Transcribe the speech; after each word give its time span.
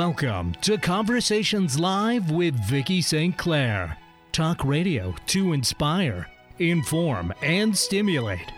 Welcome 0.00 0.54
to 0.62 0.78
Conversations 0.78 1.78
Live 1.78 2.30
with 2.30 2.54
Vicki 2.54 3.02
St. 3.02 3.36
Clair. 3.36 3.98
Talk 4.32 4.64
radio 4.64 5.14
to 5.26 5.52
inspire, 5.52 6.26
inform, 6.58 7.34
and 7.42 7.76
stimulate. 7.76 8.50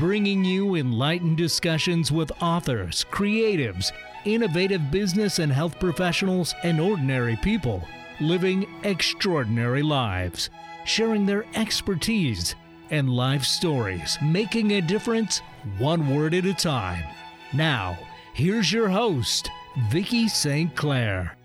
Bringing 0.00 0.44
you 0.44 0.74
enlightened 0.74 1.36
discussions 1.36 2.10
with 2.10 2.32
authors, 2.42 3.06
creatives, 3.12 3.92
innovative 4.24 4.90
business 4.90 5.38
and 5.38 5.52
health 5.52 5.78
professionals, 5.78 6.52
and 6.64 6.80
ordinary 6.80 7.36
people 7.36 7.86
living 8.18 8.66
extraordinary 8.82 9.82
lives, 9.82 10.50
sharing 10.84 11.26
their 11.26 11.44
expertise 11.54 12.56
and 12.90 13.08
life 13.08 13.44
stories, 13.44 14.18
making 14.20 14.72
a 14.72 14.80
difference 14.80 15.42
one 15.78 16.12
word 16.12 16.34
at 16.34 16.44
a 16.44 16.54
time. 16.54 17.04
Now, 17.52 17.96
here's 18.34 18.72
your 18.72 18.88
host, 18.88 19.48
Vicki 19.86 20.26
St. 20.26 20.74
Clair. 20.74 21.36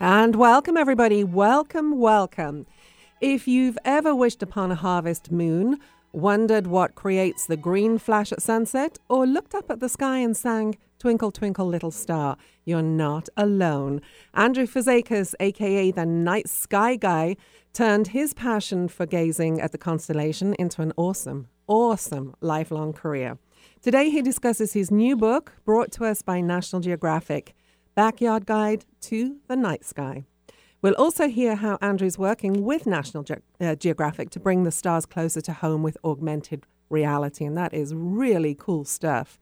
And 0.00 0.34
welcome, 0.34 0.76
everybody. 0.76 1.22
Welcome, 1.22 1.98
welcome. 1.98 2.66
If 3.20 3.46
you've 3.46 3.78
ever 3.84 4.12
wished 4.12 4.42
upon 4.42 4.72
a 4.72 4.74
harvest 4.74 5.30
moon, 5.30 5.78
wondered 6.12 6.66
what 6.66 6.96
creates 6.96 7.46
the 7.46 7.56
green 7.56 7.98
flash 7.98 8.32
at 8.32 8.42
sunset, 8.42 8.98
or 9.08 9.24
looked 9.24 9.54
up 9.54 9.70
at 9.70 9.78
the 9.78 9.88
sky 9.88 10.18
and 10.18 10.36
sang, 10.36 10.76
Twinkle, 10.98 11.30
Twinkle, 11.30 11.66
Little 11.66 11.92
Star, 11.92 12.36
you're 12.64 12.82
not 12.82 13.28
alone. 13.36 14.02
Andrew 14.34 14.66
Fazekas, 14.66 15.34
aka 15.38 15.92
the 15.92 16.04
Night 16.04 16.48
Sky 16.48 16.96
Guy, 16.96 17.36
turned 17.72 18.08
his 18.08 18.34
passion 18.34 18.88
for 18.88 19.06
gazing 19.06 19.60
at 19.60 19.70
the 19.70 19.78
constellation 19.78 20.54
into 20.58 20.82
an 20.82 20.92
awesome, 20.96 21.46
awesome 21.68 22.34
lifelong 22.40 22.92
career. 22.92 23.38
Today, 23.80 24.10
he 24.10 24.22
discusses 24.22 24.72
his 24.72 24.90
new 24.90 25.16
book, 25.16 25.52
brought 25.64 25.92
to 25.92 26.04
us 26.04 26.20
by 26.20 26.40
National 26.40 26.82
Geographic 26.82 27.54
Backyard 27.96 28.44
Guide 28.44 28.84
to 29.00 29.38
the 29.48 29.56
Night 29.56 29.82
Sky. 29.82 30.26
We'll 30.82 30.94
also 30.96 31.28
hear 31.28 31.54
how 31.54 31.78
Andrew's 31.80 32.18
working 32.18 32.62
with 32.62 32.86
National 32.86 33.22
Ge- 33.22 33.40
uh, 33.58 33.74
Geographic 33.74 34.28
to 34.30 34.38
bring 34.38 34.64
the 34.64 34.70
stars 34.70 35.06
closer 35.06 35.40
to 35.40 35.54
home 35.54 35.82
with 35.82 35.96
augmented 36.04 36.66
reality, 36.90 37.46
and 37.46 37.56
that 37.56 37.72
is 37.72 37.94
really 37.94 38.54
cool 38.54 38.84
stuff. 38.84 39.40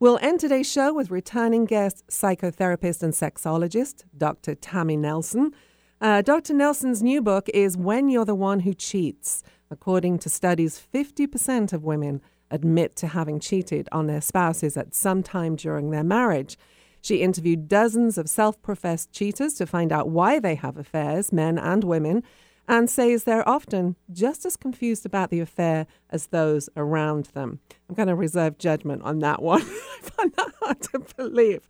We'll 0.00 0.18
end 0.20 0.40
today's 0.40 0.68
show 0.68 0.92
with 0.92 1.12
returning 1.12 1.66
guest, 1.66 2.04
psychotherapist 2.08 3.00
and 3.04 3.12
sexologist, 3.12 4.02
Dr. 4.18 4.56
Tammy 4.56 4.96
Nelson. 4.96 5.52
Uh, 6.00 6.20
Dr. 6.20 6.52
Nelson's 6.52 7.00
new 7.00 7.22
book 7.22 7.48
is 7.54 7.76
When 7.76 8.08
You're 8.08 8.24
the 8.24 8.34
One 8.34 8.60
Who 8.60 8.74
Cheats. 8.74 9.44
According 9.70 10.18
to 10.18 10.28
studies, 10.28 10.82
50% 10.92 11.72
of 11.72 11.84
women 11.84 12.22
admit 12.50 12.96
to 12.96 13.06
having 13.06 13.38
cheated 13.38 13.88
on 13.92 14.08
their 14.08 14.20
spouses 14.20 14.76
at 14.76 14.96
some 14.96 15.22
time 15.22 15.54
during 15.54 15.92
their 15.92 16.02
marriage. 16.02 16.58
She 17.04 17.20
interviewed 17.20 17.68
dozens 17.68 18.16
of 18.16 18.30
self 18.30 18.62
professed 18.62 19.12
cheaters 19.12 19.52
to 19.54 19.66
find 19.66 19.92
out 19.92 20.08
why 20.08 20.38
they 20.38 20.54
have 20.54 20.78
affairs, 20.78 21.34
men 21.34 21.58
and 21.58 21.84
women, 21.84 22.22
and 22.66 22.88
says 22.88 23.24
they're 23.24 23.46
often 23.46 23.96
just 24.10 24.46
as 24.46 24.56
confused 24.56 25.04
about 25.04 25.28
the 25.28 25.40
affair 25.40 25.86
as 26.08 26.28
those 26.28 26.70
around 26.78 27.26
them. 27.34 27.60
I'm 27.90 27.94
going 27.94 28.08
to 28.08 28.14
reserve 28.14 28.56
judgment 28.56 29.02
on 29.02 29.18
that 29.18 29.42
one. 29.42 29.60
I 29.62 29.98
find 30.00 30.32
that 30.32 30.52
hard 30.62 30.80
to 30.80 31.00
believe. 31.14 31.60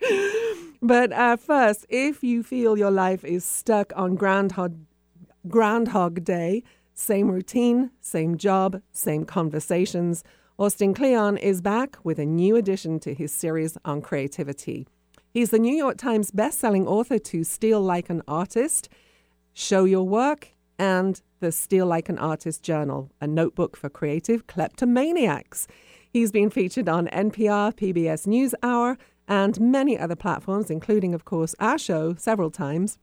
But 0.81 1.13
uh, 1.13 1.37
first, 1.37 1.85
if 1.89 2.23
you 2.23 2.45
feel 2.45 2.79
your 2.79 2.93
life 2.93 3.25
is 3.25 3.45
stuck 3.45 3.93
on 3.97 4.15
Groundhog, 4.15 4.77
Groundhog 5.48 6.23
Day, 6.23 6.63
same 6.95 7.29
routine, 7.29 7.91
same 8.01 8.39
job, 8.39 8.81
same 8.93 9.25
conversations, 9.25 10.23
Austin 10.61 10.95
Kleon 10.95 11.37
is 11.39 11.61
back 11.61 11.97
with 12.05 12.21
a 12.21 12.25
new 12.25 12.55
addition 12.55 13.01
to 13.01 13.13
his 13.15 13.33
series 13.33 13.77
on 13.85 14.01
creativity. 14.01 14.87
He's 15.35 15.51
the 15.51 15.59
New 15.59 15.75
York 15.75 15.97
Times 15.97 16.31
bestselling 16.31 16.86
author 16.86 17.19
to 17.19 17.42
Steal 17.42 17.81
Like 17.81 18.08
an 18.08 18.23
Artist, 18.29 18.89
Show 19.53 19.83
Your 19.83 20.05
Work, 20.05 20.51
and 20.79 21.20
the 21.41 21.51
Steal 21.51 21.86
Like 21.86 22.08
an 22.08 22.19
Artist 22.19 22.63
Journal, 22.63 23.11
a 23.20 23.27
notebook 23.27 23.77
for 23.77 23.89
creative 23.89 24.47
kleptomaniacs. 24.47 25.67
He's 26.08 26.31
been 26.31 26.51
featured 26.51 26.89
on 26.89 27.08
NPR, 27.08 27.75
PBS 27.75 28.29
NewsHour, 28.29 28.97
and 29.27 29.61
many 29.61 29.98
other 29.98 30.14
platforms, 30.14 30.70
including, 30.70 31.14
of 31.14 31.25
course, 31.25 31.57
our 31.58 31.79
show 31.79 32.14
several 32.14 32.53
times. 32.53 33.01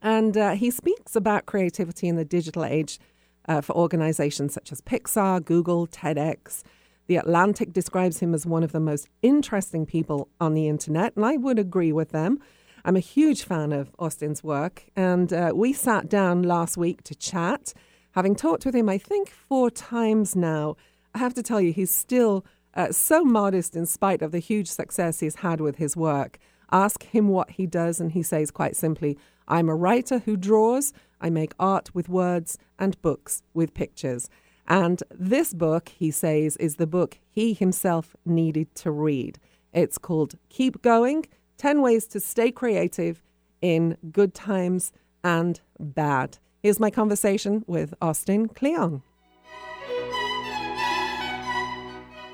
And 0.00 0.38
uh, 0.38 0.52
he 0.52 0.70
speaks 0.70 1.14
about 1.14 1.44
creativity 1.44 2.08
in 2.08 2.16
the 2.16 2.24
digital 2.24 2.64
age 2.64 2.98
uh, 3.46 3.60
for 3.60 3.76
organizations 3.76 4.54
such 4.54 4.72
as 4.72 4.80
Pixar, 4.80 5.44
Google, 5.44 5.86
TEDx. 5.86 6.62
The 7.08 7.16
Atlantic 7.16 7.72
describes 7.72 8.20
him 8.20 8.34
as 8.34 8.46
one 8.46 8.62
of 8.62 8.72
the 8.72 8.80
most 8.80 9.08
interesting 9.22 9.86
people 9.86 10.28
on 10.40 10.54
the 10.54 10.68
internet, 10.68 11.14
and 11.16 11.24
I 11.24 11.36
would 11.36 11.58
agree 11.58 11.92
with 11.92 12.10
them. 12.10 12.38
I'm 12.84 12.96
a 12.96 13.00
huge 13.00 13.44
fan 13.44 13.72
of 13.72 13.90
Austin's 13.98 14.42
work, 14.42 14.84
and 14.96 15.32
uh, 15.32 15.52
we 15.54 15.72
sat 15.72 16.08
down 16.08 16.42
last 16.42 16.76
week 16.76 17.02
to 17.04 17.14
chat. 17.14 17.74
Having 18.12 18.36
talked 18.36 18.66
with 18.66 18.74
him, 18.74 18.88
I 18.88 18.98
think, 18.98 19.30
four 19.30 19.70
times 19.70 20.34
now, 20.34 20.76
I 21.14 21.18
have 21.18 21.34
to 21.34 21.42
tell 21.42 21.60
you, 21.60 21.72
he's 21.72 21.94
still 21.94 22.44
uh, 22.74 22.90
so 22.90 23.24
modest 23.24 23.76
in 23.76 23.86
spite 23.86 24.22
of 24.22 24.32
the 24.32 24.38
huge 24.38 24.68
success 24.68 25.20
he's 25.20 25.36
had 25.36 25.60
with 25.60 25.76
his 25.76 25.96
work. 25.96 26.38
Ask 26.70 27.02
him 27.02 27.28
what 27.28 27.50
he 27.50 27.66
does, 27.66 28.00
and 28.00 28.12
he 28.12 28.22
says 28.22 28.50
quite 28.50 28.76
simply, 28.76 29.18
I'm 29.46 29.68
a 29.68 29.76
writer 29.76 30.20
who 30.20 30.36
draws, 30.36 30.92
I 31.20 31.30
make 31.30 31.52
art 31.58 31.94
with 31.94 32.08
words, 32.08 32.58
and 32.78 33.00
books 33.02 33.42
with 33.54 33.74
pictures. 33.74 34.30
And 34.72 35.02
this 35.14 35.52
book, 35.52 35.90
he 35.90 36.10
says, 36.10 36.56
is 36.56 36.76
the 36.76 36.86
book 36.86 37.18
he 37.28 37.52
himself 37.52 38.16
needed 38.24 38.74
to 38.76 38.90
read. 38.90 39.38
It's 39.74 39.98
called 39.98 40.36
Keep 40.48 40.80
Going 40.80 41.26
10 41.58 41.82
Ways 41.82 42.06
to 42.06 42.20
Stay 42.20 42.50
Creative 42.50 43.22
in 43.60 43.98
Good 44.10 44.32
Times 44.32 44.90
and 45.22 45.60
Bad. 45.78 46.38
Here's 46.62 46.80
my 46.80 46.88
conversation 46.88 47.64
with 47.66 47.92
Austin 48.00 48.48
Kleon. 48.48 49.02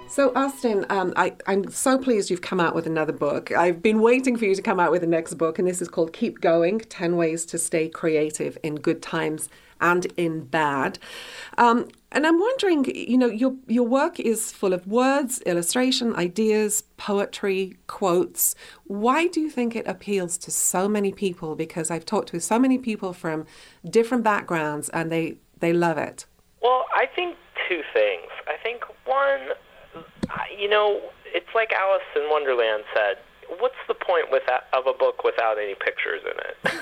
So, 0.09 0.33
Austin, 0.37 0.87
um, 0.91 1.13
I, 1.17 1.35
am 1.49 1.69
so 1.73 1.99
pleased 1.99 2.31
you've 2.31 2.41
come 2.41 2.61
out 2.61 2.77
with 2.77 2.87
another 2.87 3.13
book. 3.13 3.51
I've 3.51 3.83
been 3.83 4.01
waiting 4.01 4.37
for 4.37 4.45
you 4.45 4.55
to 4.55 4.63
come 4.63 4.79
out 4.79 4.93
with 4.93 5.01
the 5.01 5.09
next 5.09 5.35
book, 5.35 5.59
and 5.59 5.67
this 5.67 5.83
is 5.83 5.89
called 5.89 6.13
Keep 6.13 6.41
Going 6.41 6.79
10 6.79 7.17
Ways 7.17 7.45
to 7.47 7.59
Stay 7.59 7.89
Creative 7.89 8.57
in 8.63 8.77
Good 8.77 9.03
Times 9.03 9.49
and 9.81 10.07
in 10.17 10.45
Bad. 10.45 10.99
Um, 11.57 11.89
and 12.11 12.27
I'm 12.27 12.39
wondering, 12.39 12.87
you 12.95 13.19
know, 13.19 13.27
your 13.27 13.55
your 13.67 13.87
work 13.87 14.19
is 14.19 14.51
full 14.51 14.73
of 14.73 14.87
words, 14.87 15.43
illustration, 15.43 16.15
ideas, 16.17 16.83
poetry, 16.97 17.77
quotes. 17.87 18.55
Why 18.85 19.27
do 19.27 19.41
you 19.41 19.51
think 19.51 19.77
it 19.77 19.87
appeals 19.87 20.39
to 20.39 20.51
so 20.51 20.89
many 20.89 21.13
people? 21.13 21.55
Because 21.55 21.91
I've 21.91 22.07
talked 22.07 22.29
to 22.29 22.41
so 22.41 22.59
many 22.59 22.79
people 22.79 23.13
from 23.13 23.45
different 23.89 24.25
backgrounds, 24.25 24.89
and 24.89 25.13
they 25.13 25.37
they 25.61 25.73
love 25.73 25.99
it. 25.99 26.27
Well, 26.63 26.87
I 26.95 27.07
think 27.07 27.37
two 27.69 27.83
things. 27.93 28.31
I 28.47 28.57
think 28.63 28.83
one, 29.05 29.51
you 30.59 30.69
know, 30.69 31.01
it's 31.27 31.55
like 31.55 31.73
Alice 31.73 32.03
in 32.17 32.29
Wonderland 32.31 32.85
said 32.95 33.19
what's 33.59 33.81
the 33.89 33.95
point 33.95 34.31
with 34.31 34.43
without, 34.49 34.65
of 34.73 34.87
a 34.87 34.97
book 34.97 35.25
without 35.25 35.59
any 35.59 35.75
pictures 35.75 36.23
in 36.23 36.37
it? 36.37 36.57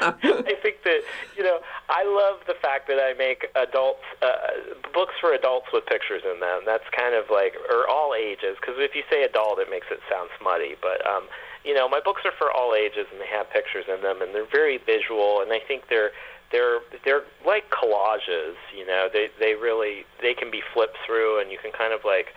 I 0.00 0.56
think 0.62 0.82
that 0.84 1.00
you 1.36 1.42
know 1.42 1.60
I 1.88 2.04
love 2.04 2.46
the 2.46 2.54
fact 2.54 2.88
that 2.88 2.98
I 3.00 3.14
make 3.16 3.46
adults 3.54 4.04
uh, 4.22 4.76
books 4.92 5.14
for 5.20 5.32
adults 5.32 5.66
with 5.72 5.86
pictures 5.86 6.22
in 6.24 6.40
them. 6.40 6.62
That's 6.66 6.84
kind 6.96 7.14
of 7.14 7.26
like 7.30 7.54
or 7.70 7.88
all 7.88 8.14
ages 8.14 8.56
because 8.60 8.76
if 8.78 8.94
you 8.94 9.02
say 9.10 9.24
adult, 9.24 9.58
it 9.58 9.68
makes 9.70 9.86
it 9.90 10.00
sound 10.10 10.30
smutty. 10.40 10.76
But 10.80 11.04
um, 11.06 11.24
you 11.64 11.74
know, 11.74 11.88
my 11.88 12.00
books 12.00 12.22
are 12.24 12.36
for 12.36 12.50
all 12.50 12.74
ages 12.74 13.06
and 13.10 13.20
they 13.20 13.30
have 13.32 13.50
pictures 13.50 13.84
in 13.88 14.02
them 14.02 14.20
and 14.22 14.34
they're 14.34 14.50
very 14.50 14.78
visual 14.78 15.40
and 15.40 15.52
I 15.52 15.60
think 15.60 15.88
they're 15.88 16.10
they're 16.52 16.80
they're 17.04 17.24
like 17.46 17.70
collages. 17.70 18.54
You 18.76 18.86
know, 18.86 19.08
they 19.12 19.28
they 19.40 19.54
really 19.54 20.04
they 20.20 20.34
can 20.34 20.50
be 20.50 20.62
flipped 20.72 20.98
through 21.06 21.40
and 21.40 21.50
you 21.50 21.58
can 21.58 21.72
kind 21.72 21.92
of 21.92 22.04
like 22.04 22.34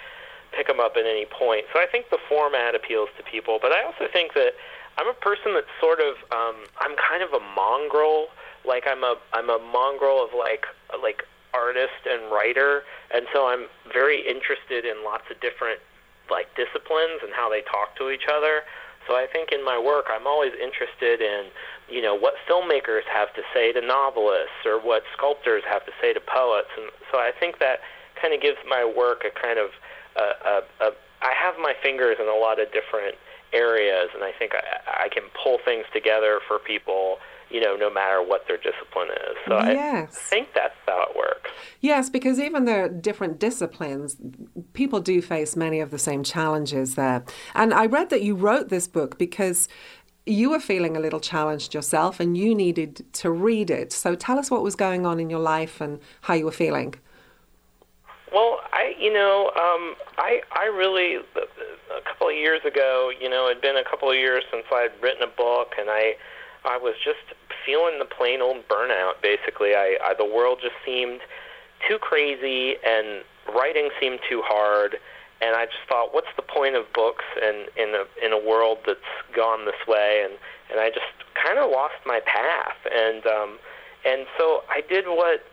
pick 0.58 0.66
them 0.66 0.80
up 0.80 0.98
at 0.98 1.06
any 1.06 1.26
point. 1.30 1.66
So 1.72 1.80
I 1.80 1.86
think 1.86 2.10
the 2.10 2.18
format 2.28 2.74
appeals 2.74 3.10
to 3.18 3.24
people, 3.24 3.60
but 3.62 3.72
I 3.72 3.86
also 3.86 4.10
think 4.12 4.34
that 4.34 4.58
I'm 4.98 5.08
a 5.08 5.14
person 5.14 5.54
that's 5.54 5.70
sort 5.80 6.02
of 6.02 6.18
um, 6.34 6.66
I'm 6.82 6.98
kind 6.98 7.22
of 7.22 7.30
a 7.32 7.44
mongrel. 7.54 8.34
Like 8.66 8.90
I'm 8.90 9.04
a 9.04 9.16
I'm 9.32 9.50
a 9.50 9.60
mongrel 9.60 10.24
of 10.24 10.34
like 10.34 10.66
like 11.02 11.22
artist 11.54 12.10
and 12.10 12.32
writer, 12.34 12.82
and 13.14 13.28
so 13.32 13.48
I'm 13.48 13.70
very 13.94 14.26
interested 14.28 14.84
in 14.84 15.06
lots 15.06 15.30
of 15.30 15.40
different 15.40 15.80
like 16.30 16.50
disciplines 16.58 17.22
and 17.24 17.32
how 17.32 17.50
they 17.50 17.62
talk 17.62 17.96
to 18.02 18.10
each 18.10 18.26
other. 18.28 18.66
So 19.08 19.16
I 19.16 19.26
think 19.32 19.54
in 19.54 19.64
my 19.64 19.80
work 19.80 20.10
I'm 20.10 20.28
always 20.28 20.52
interested 20.58 21.22
in 21.22 21.54
you 21.88 22.02
know 22.02 22.18
what 22.18 22.34
filmmakers 22.50 23.06
have 23.06 23.32
to 23.36 23.44
say 23.54 23.72
to 23.72 23.82
novelists 23.82 24.66
or 24.66 24.82
what 24.82 25.04
sculptors 25.16 25.64
have 25.70 25.86
to 25.86 25.94
say 26.02 26.12
to 26.12 26.20
poets, 26.20 26.74
and 26.76 26.90
so 27.12 27.20
I 27.20 27.32
think 27.40 27.60
that 27.60 27.80
kind 28.20 28.34
of 28.34 28.42
gives 28.42 28.58
my 28.68 28.84
work 28.84 29.24
a 29.24 29.30
kind 29.30 29.60
of 29.60 29.70
a, 30.22 30.62
a, 30.82 30.92
I 31.22 31.34
have 31.34 31.56
my 31.60 31.74
fingers 31.82 32.18
in 32.20 32.28
a 32.28 32.36
lot 32.36 32.60
of 32.60 32.68
different 32.72 33.16
areas, 33.54 34.10
and 34.14 34.24
I 34.24 34.32
think 34.38 34.54
I, 34.54 35.06
I 35.06 35.10
can 35.10 35.24
pull 35.44 35.58
things 35.66 35.86
together 35.94 36.40
for 36.48 36.60
people 36.60 37.18
you 37.50 37.62
know, 37.62 37.76
no 37.76 37.90
matter 37.90 38.22
what 38.22 38.48
their 38.48 38.58
discipline 38.58 39.10
is. 39.10 39.38
So 39.48 39.58
yes. 39.58 40.10
I 40.12 40.30
think 40.30 40.50
that's 40.54 40.76
how 40.86 41.06
it 41.10 41.16
works. 41.16 41.50
Yes, 41.80 42.10
because 42.10 42.40
even 42.40 42.66
though 42.66 42.88
different 42.88 43.40
disciplines, 43.40 44.18
people 44.74 45.00
do 45.00 45.22
face 45.22 45.56
many 45.56 45.80
of 45.80 45.92
the 45.92 46.00
same 46.00 46.24
challenges 46.24 46.96
there. 46.96 47.24
And 47.56 47.74
I 47.74 47.86
read 47.86 48.10
that 48.10 48.22
you 48.22 48.36
wrote 48.36 48.70
this 48.70 48.88
book 48.88 49.18
because 49.18 49.68
you 50.26 50.50
were 50.50 50.60
feeling 50.60 50.98
a 50.98 51.00
little 51.00 51.22
challenged 51.22 51.74
yourself 51.74 52.20
and 52.20 52.38
you 52.38 52.54
needed 52.54 53.06
to 53.14 53.32
read 53.32 53.70
it. 53.70 53.94
So 53.94 54.14
tell 54.14 54.38
us 54.38 54.52
what 54.52 54.62
was 54.62 54.76
going 54.76 55.06
on 55.06 55.20
in 55.20 55.30
your 55.30 55.40
life 55.40 55.80
and 55.80 56.00
how 56.22 56.34
you 56.34 56.46
were 56.46 56.52
feeling. 56.52 56.96
Well, 58.34 58.60
I, 58.74 58.94
you 59.00 59.12
know, 59.12 59.52
um, 59.56 59.96
I, 60.18 60.42
I 60.52 60.66
really, 60.66 61.16
a 61.16 62.02
couple 62.04 62.28
of 62.28 62.36
years 62.36 62.60
ago, 62.66 63.12
you 63.20 63.30
know, 63.30 63.50
it'd 63.50 63.62
been 63.62 63.78
a 63.78 63.84
couple 63.84 64.10
of 64.10 64.18
years 64.18 64.44
since 64.52 64.66
I'd 64.72 64.92
written 65.02 65.24
a 65.24 65.28
book, 65.28 65.74
and 65.80 65.90
I, 65.90 66.16
I 66.66 66.78
was 66.78 66.96
just 67.04 67.24
feeling 67.66 68.00
the 68.00 68.06
plain 68.06 68.42
old 68.42 68.68
burnout. 68.68 69.22
Basically, 69.22 69.76
I, 69.76 69.98
I 70.04 70.14
the 70.14 70.26
world 70.26 70.60
just 70.62 70.76
seemed 70.86 71.22
too 71.88 71.98
crazy, 72.00 72.76
and 72.86 73.24
writing 73.56 73.90
seemed 74.00 74.20
too 74.30 74.42
hard, 74.44 74.98
and 75.42 75.56
I 75.56 75.66
just 75.66 75.88
thought, 75.88 76.14
what's 76.14 76.34
the 76.36 76.42
point 76.42 76.76
of 76.76 76.92
books 76.94 77.26
in 77.42 77.66
in 77.78 77.96
a 77.96 78.26
in 78.26 78.34
a 78.34 78.40
world 78.40 78.80
that's 78.86 79.00
gone 79.36 79.66
this 79.66 79.88
way? 79.88 80.26
And 80.26 80.34
and 80.72 80.80
I 80.80 80.90
just 80.90 81.06
kind 81.42 81.60
of 81.60 81.72
lost 81.72 81.96
my 82.06 82.20
path, 82.26 82.78
and 82.92 83.26
um, 83.26 83.60
and 84.06 84.26
so 84.38 84.64
I 84.70 84.82
did 84.82 85.06
what 85.06 85.44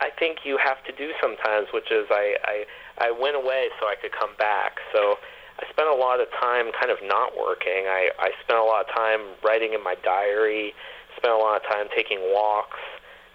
I 0.00 0.10
think 0.18 0.44
you 0.44 0.58
have 0.58 0.82
to 0.84 0.92
do 0.92 1.10
sometimes, 1.20 1.68
which 1.72 1.90
is 1.90 2.06
I, 2.10 2.36
I 2.44 2.64
I 2.98 3.10
went 3.10 3.36
away 3.36 3.68
so 3.80 3.86
I 3.86 3.94
could 4.00 4.12
come 4.12 4.34
back. 4.38 4.78
So 4.92 5.18
I 5.58 5.68
spent 5.70 5.88
a 5.88 5.94
lot 5.94 6.20
of 6.20 6.28
time 6.40 6.70
kind 6.78 6.90
of 6.90 6.98
not 7.02 7.36
working. 7.36 7.86
I 7.86 8.10
I 8.18 8.30
spent 8.44 8.58
a 8.58 8.64
lot 8.64 8.88
of 8.88 8.94
time 8.94 9.20
writing 9.42 9.72
in 9.74 9.82
my 9.82 9.96
diary. 10.02 10.74
Spent 11.16 11.34
a 11.34 11.36
lot 11.36 11.56
of 11.56 11.66
time 11.66 11.86
taking 11.94 12.18
walks, 12.32 12.78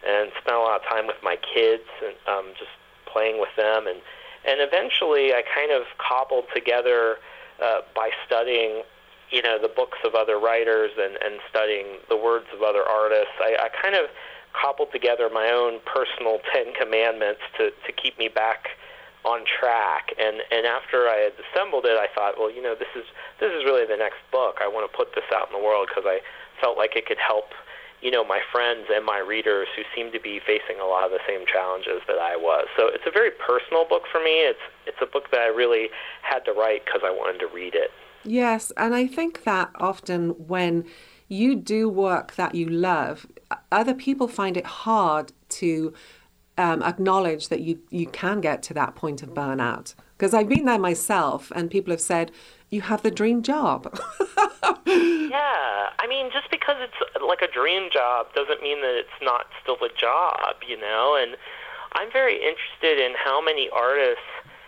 and 0.07 0.31
spent 0.39 0.55
a 0.55 0.59
lot 0.59 0.79
of 0.79 0.87
time 0.87 1.05
with 1.05 1.19
my 1.21 1.35
kids 1.35 1.83
and 1.99 2.15
um, 2.27 2.53
just 2.57 2.71
playing 3.11 3.39
with 3.39 3.51
them. 3.57 3.87
And 3.87 3.99
and 4.45 4.59
eventually, 4.59 5.33
I 5.33 5.43
kind 5.43 5.71
of 5.71 5.83
cobbled 5.99 6.45
together 6.53 7.17
uh, 7.61 7.81
by 7.95 8.11
studying 8.25 8.83
you 9.31 9.41
know 9.41 9.57
the 9.59 9.67
books 9.67 9.97
of 10.05 10.15
other 10.15 10.39
writers 10.39 10.91
and 10.97 11.17
and 11.19 11.39
studying 11.49 11.99
the 12.07 12.15
words 12.15 12.47
of 12.55 12.61
other 12.61 12.83
artists. 12.83 13.35
I, 13.39 13.67
I 13.67 13.69
kind 13.69 13.95
of 13.95 14.07
cobbled 14.53 14.91
together 14.91 15.29
my 15.33 15.49
own 15.49 15.79
personal 15.85 16.39
Ten 16.53 16.73
Commandments 16.73 17.41
to, 17.57 17.71
to 17.85 17.91
keep 17.91 18.17
me 18.17 18.29
back 18.29 18.69
on 19.25 19.45
track. 19.47 20.13
And, 20.19 20.43
and 20.51 20.65
after 20.65 21.07
I 21.07 21.29
had 21.29 21.33
assembled 21.39 21.85
it, 21.85 21.97
I 21.97 22.07
thought, 22.13 22.35
well, 22.37 22.51
you 22.51 22.61
know, 22.61 22.75
this 22.75 22.91
is, 22.95 23.05
this 23.39 23.51
is 23.51 23.63
really 23.63 23.85
the 23.85 23.97
next 23.97 24.19
book. 24.31 24.59
I 24.61 24.67
want 24.67 24.89
to 24.89 24.95
put 24.95 25.15
this 25.15 25.25
out 25.33 25.47
in 25.47 25.53
the 25.57 25.63
world 25.63 25.87
because 25.87 26.03
I 26.05 26.19
felt 26.59 26.77
like 26.77 26.95
it 26.95 27.05
could 27.05 27.17
help, 27.17 27.55
you 28.01 28.11
know, 28.11 28.23
my 28.23 28.41
friends 28.51 28.87
and 28.93 29.05
my 29.05 29.19
readers 29.19 29.67
who 29.75 29.83
seem 29.95 30.11
to 30.11 30.19
be 30.19 30.39
facing 30.39 30.79
a 30.79 30.85
lot 30.85 31.05
of 31.05 31.11
the 31.11 31.23
same 31.27 31.47
challenges 31.47 32.03
that 32.07 32.19
I 32.19 32.35
was. 32.35 32.67
So 32.75 32.87
it's 32.87 33.07
a 33.07 33.11
very 33.11 33.31
personal 33.31 33.85
book 33.87 34.03
for 34.11 34.19
me. 34.19 34.43
It's, 34.43 34.59
it's 34.85 34.99
a 35.01 35.07
book 35.07 35.31
that 35.31 35.39
I 35.39 35.47
really 35.47 35.87
had 36.21 36.43
to 36.45 36.51
write 36.51 36.83
because 36.85 37.01
I 37.03 37.11
wanted 37.11 37.39
to 37.39 37.47
read 37.47 37.75
it. 37.75 37.91
Yes, 38.25 38.71
and 38.77 38.95
I 38.95 39.07
think 39.07 39.43
that 39.43 39.71
often 39.79 40.29
when 40.47 40.85
you 41.27 41.55
do 41.55 41.89
work 41.89 42.35
that 42.35 42.55
you 42.55 42.67
love, 42.67 43.27
other 43.71 43.93
people 43.93 44.27
find 44.27 44.57
it 44.57 44.65
hard 44.65 45.31
to 45.49 45.93
um, 46.57 46.83
acknowledge 46.83 47.49
that 47.49 47.61
you, 47.61 47.79
you 47.89 48.07
can 48.07 48.41
get 48.41 48.61
to 48.63 48.73
that 48.73 48.95
point 48.95 49.23
of 49.23 49.29
burnout. 49.33 49.95
Because 50.17 50.33
I've 50.33 50.49
been 50.49 50.65
there 50.65 50.79
myself, 50.79 51.51
and 51.55 51.69
people 51.69 51.91
have 51.91 52.01
said, 52.01 52.31
you 52.69 52.81
have 52.81 53.03
the 53.03 53.11
dream 53.11 53.43
job. 53.43 53.99
yeah, 54.85 55.89
I 55.99 56.05
mean, 56.07 56.29
just 56.31 56.49
because 56.49 56.75
it's 56.79 57.21
like 57.27 57.41
a 57.41 57.51
dream 57.51 57.89
job 57.91 58.27
doesn't 58.33 58.61
mean 58.61 58.81
that 58.81 58.95
it's 58.97 59.21
not 59.21 59.45
still 59.61 59.77
a 59.83 59.89
job, 59.99 60.55
you 60.67 60.79
know? 60.79 61.17
And 61.21 61.35
I'm 61.93 62.11
very 62.11 62.35
interested 62.35 63.03
in 63.03 63.13
how 63.15 63.43
many 63.43 63.69
artists 63.69 64.23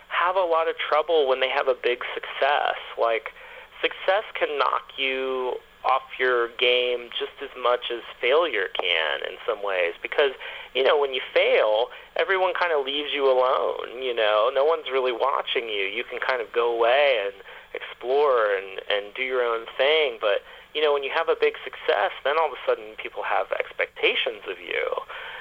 have 0.08 0.36
a 0.36 0.40
lot 0.40 0.68
of 0.68 0.76
trouble 0.78 1.28
when 1.28 1.40
they 1.40 1.48
have 1.48 1.68
a 1.68 1.74
big 1.74 2.02
success. 2.14 2.76
Like, 3.00 3.30
success 3.80 4.24
can 4.34 4.58
knock 4.58 4.96
you 4.96 5.54
off 5.86 6.02
your 6.18 6.48
game 6.58 7.08
just 7.14 7.38
as 7.42 7.50
much 7.54 7.94
as 7.94 8.02
failure 8.20 8.68
can 8.74 9.22
in 9.22 9.38
some 9.46 9.62
ways. 9.62 9.94
Because 10.02 10.32
you 10.74 10.82
know 10.82 10.98
when 10.98 11.14
you 11.14 11.22
fail 11.32 11.88
everyone 12.16 12.52
kind 12.58 12.72
of 12.74 12.84
leaves 12.84 13.10
you 13.14 13.30
alone 13.30 14.02
you 14.02 14.14
know? 14.14 14.50
No 14.52 14.64
one's 14.64 14.90
really 14.90 15.12
watching 15.12 15.68
you. 15.70 15.86
You 15.86 16.02
can 16.02 16.18
kind 16.18 16.42
of 16.42 16.52
go 16.52 16.74
away 16.74 17.22
and 17.24 17.34
explore 17.72 18.50
and 18.56 18.82
and 18.90 19.14
do 19.14 19.22
your 19.22 19.42
own 19.42 19.66
thing. 19.78 20.18
But 20.20 20.42
you 20.74 20.82
know 20.82 20.92
when 20.92 21.04
you 21.04 21.10
have 21.14 21.28
a 21.28 21.38
big 21.38 21.54
success 21.62 22.10
then 22.24 22.34
all 22.38 22.50
of 22.50 22.58
a 22.58 22.62
sudden 22.66 22.98
people 22.98 23.22
have 23.22 23.52
expectations 23.52 24.42
of 24.50 24.58
you 24.58 24.90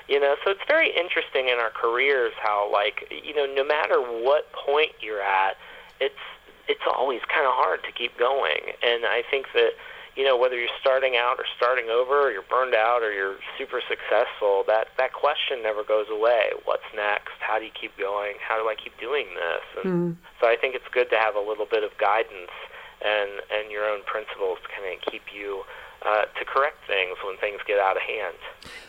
you 0.07 0.19
know? 0.19 0.35
So 0.45 0.51
it's 0.51 0.67
very 0.67 0.93
interesting 0.95 1.49
in 1.49 1.57
our 1.57 1.71
careers 1.71 2.33
how 2.37 2.69
like 2.71 3.09
you 3.09 3.33
know 3.33 3.49
no 3.49 3.65
matter 3.65 3.99
what 3.99 4.51
point 4.53 4.91
you're 5.01 5.21
at 5.21 5.57
it's 5.99 6.21
it's 6.67 6.85
always 6.85 7.21
kind 7.29 7.45
of 7.45 7.53
hard 7.53 7.83
to 7.83 7.91
keep 7.91 8.17
going. 8.17 8.73
And 8.83 9.05
i 9.05 9.23
think 9.29 9.47
that 9.53 9.73
you 10.15 10.23
know, 10.23 10.37
whether 10.37 10.57
you're 10.57 10.77
starting 10.79 11.15
out 11.17 11.35
or 11.39 11.45
starting 11.57 11.89
over, 11.89 12.27
or 12.27 12.31
you're 12.31 12.47
burned 12.49 12.73
out 12.73 13.03
or 13.03 13.11
you're 13.11 13.35
super 13.57 13.81
successful, 13.87 14.63
that 14.67 14.87
that 14.97 15.13
question 15.13 15.61
never 15.61 15.83
goes 15.83 16.07
away. 16.09 16.51
What's 16.63 16.87
next? 16.95 17.35
How 17.39 17.59
do 17.59 17.65
you 17.65 17.71
keep 17.79 17.97
going? 17.97 18.35
How 18.39 18.57
do 18.57 18.69
I 18.69 18.75
keep 18.75 18.97
doing 18.99 19.27
this? 19.35 19.83
And 19.83 20.15
mm. 20.15 20.17
so 20.39 20.47
I 20.47 20.55
think 20.55 20.75
it's 20.75 20.87
good 20.91 21.09
to 21.09 21.17
have 21.17 21.35
a 21.35 21.41
little 21.41 21.67
bit 21.69 21.83
of 21.83 21.91
guidance 21.97 22.55
and 23.03 23.43
and 23.51 23.71
your 23.71 23.83
own 23.83 24.03
principles 24.05 24.59
to 24.63 24.67
kind 24.71 24.87
of 24.95 25.11
keep 25.11 25.23
you 25.35 25.63
uh, 26.05 26.25
to 26.37 26.45
correct 26.45 26.77
things 26.87 27.17
when 27.25 27.35
things 27.37 27.59
get 27.67 27.79
out 27.79 27.95
of 27.95 28.03
hand. 28.03 28.37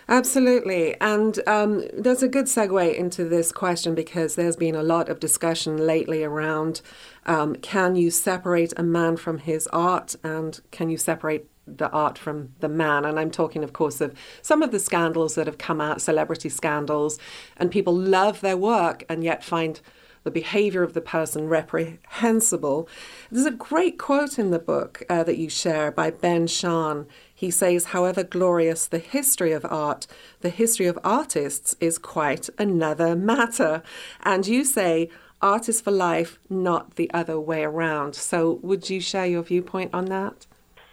Absolutely. 0.09 1.01
And 1.01 1.41
um, 1.47 1.85
there's 1.97 2.23
a 2.23 2.29
good 2.29 2.45
segue 2.45 2.95
into 2.95 3.25
this 3.25 3.53
question 3.53 3.95
because 3.95 4.35
there's 4.35 4.57
been 4.57 4.75
a 4.75 4.83
lot 4.83 5.09
of 5.09 5.19
discussion 5.19 5.79
lately 5.79 6.23
around 6.23 6.83
um, 7.27 7.57
can 7.57 7.97
you 7.97 8.11
separate 8.11 8.73
a 8.77 8.83
man 8.83 9.17
from 9.17 9.39
his 9.39 9.67
art 9.69 10.17
and 10.25 10.61
can 10.71 10.89
you 10.89 10.97
separate 10.97 11.49
the 11.67 11.91
art 11.91 12.17
from 12.17 12.55
the 12.61 12.69
man. 12.69 13.05
And 13.05 13.19
I'm 13.19 13.31
talking, 13.31 13.65
of 13.65 13.73
course, 13.73 14.01
of 14.01 14.15
some 14.41 14.63
of 14.63 14.71
the 14.71 14.79
scandals 14.79 15.35
that 15.35 15.47
have 15.47 15.59
come 15.59 15.81
out, 15.81 16.01
celebrity 16.01 16.49
scandals, 16.49 17.19
and 17.57 17.71
people 17.71 17.95
love 17.95 18.41
their 18.41 18.57
work 18.57 19.05
and 19.09 19.25
yet 19.25 19.43
find 19.43 19.81
the 20.27 20.31
behavior 20.33 20.83
of 20.83 20.93
the 20.93 21.01
person 21.01 21.49
reprehensible. 21.49 22.89
There's 23.31 23.47
a 23.47 23.53
great 23.53 23.97
quote 23.97 24.41
in 24.41 24.51
the 24.51 24.59
book 24.59 25.05
uh, 25.09 25.23
that 25.23 25.39
you 25.39 25.49
share 25.49 25.93
by 25.93 26.11
Ben 26.11 26.49
Shahn. 26.49 27.07
He 27.33 27.49
says, 27.49 27.87
however 27.87 28.25
glorious 28.25 28.89
the 28.89 28.99
history 28.99 29.53
of 29.53 29.65
art, 29.65 30.09
the 30.41 30.51
history 30.51 30.87
of 30.87 30.99
artists 31.05 31.77
is 31.79 31.97
quite 31.97 32.49
another 32.59 33.15
matter. 33.15 33.85
And 34.25 34.45
you 34.49 34.65
say, 34.65 35.11
art 35.43 35.69
is 35.69 35.81
for 35.81 35.91
life, 35.91 36.39
not 36.49 36.97
the 36.97 37.11
other 37.13 37.39
way 37.39 37.65
around. 37.65 38.15
So, 38.15 38.59
would 38.63 38.89
you 38.91 39.01
share 39.01 39.27
your 39.27 39.43
viewpoint 39.43 39.93
on 39.95 40.07
that? 40.07 40.47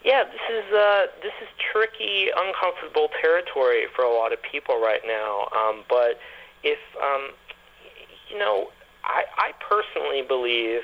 Yeah, 0.03 0.23
this 0.25 0.47
is 0.49 0.73
uh, 0.73 1.05
this 1.21 1.33
is 1.41 1.47
tricky, 1.71 2.27
uncomfortable 2.35 3.09
territory 3.21 3.83
for 3.95 4.03
a 4.03 4.13
lot 4.13 4.33
of 4.33 4.39
people 4.41 4.81
right 4.81 5.01
now. 5.05 5.47
Um, 5.55 5.83
but 5.89 6.19
if 6.63 6.79
um, 7.01 7.29
you 8.29 8.37
know, 8.37 8.69
I, 9.03 9.23
I 9.37 9.51
personally 9.59 10.21
believe 10.21 10.81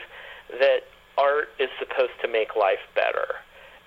that 0.59 0.81
art 1.17 1.49
is 1.59 1.69
supposed 1.79 2.13
to 2.21 2.27
make 2.27 2.55
life 2.55 2.79
better. 2.95 3.35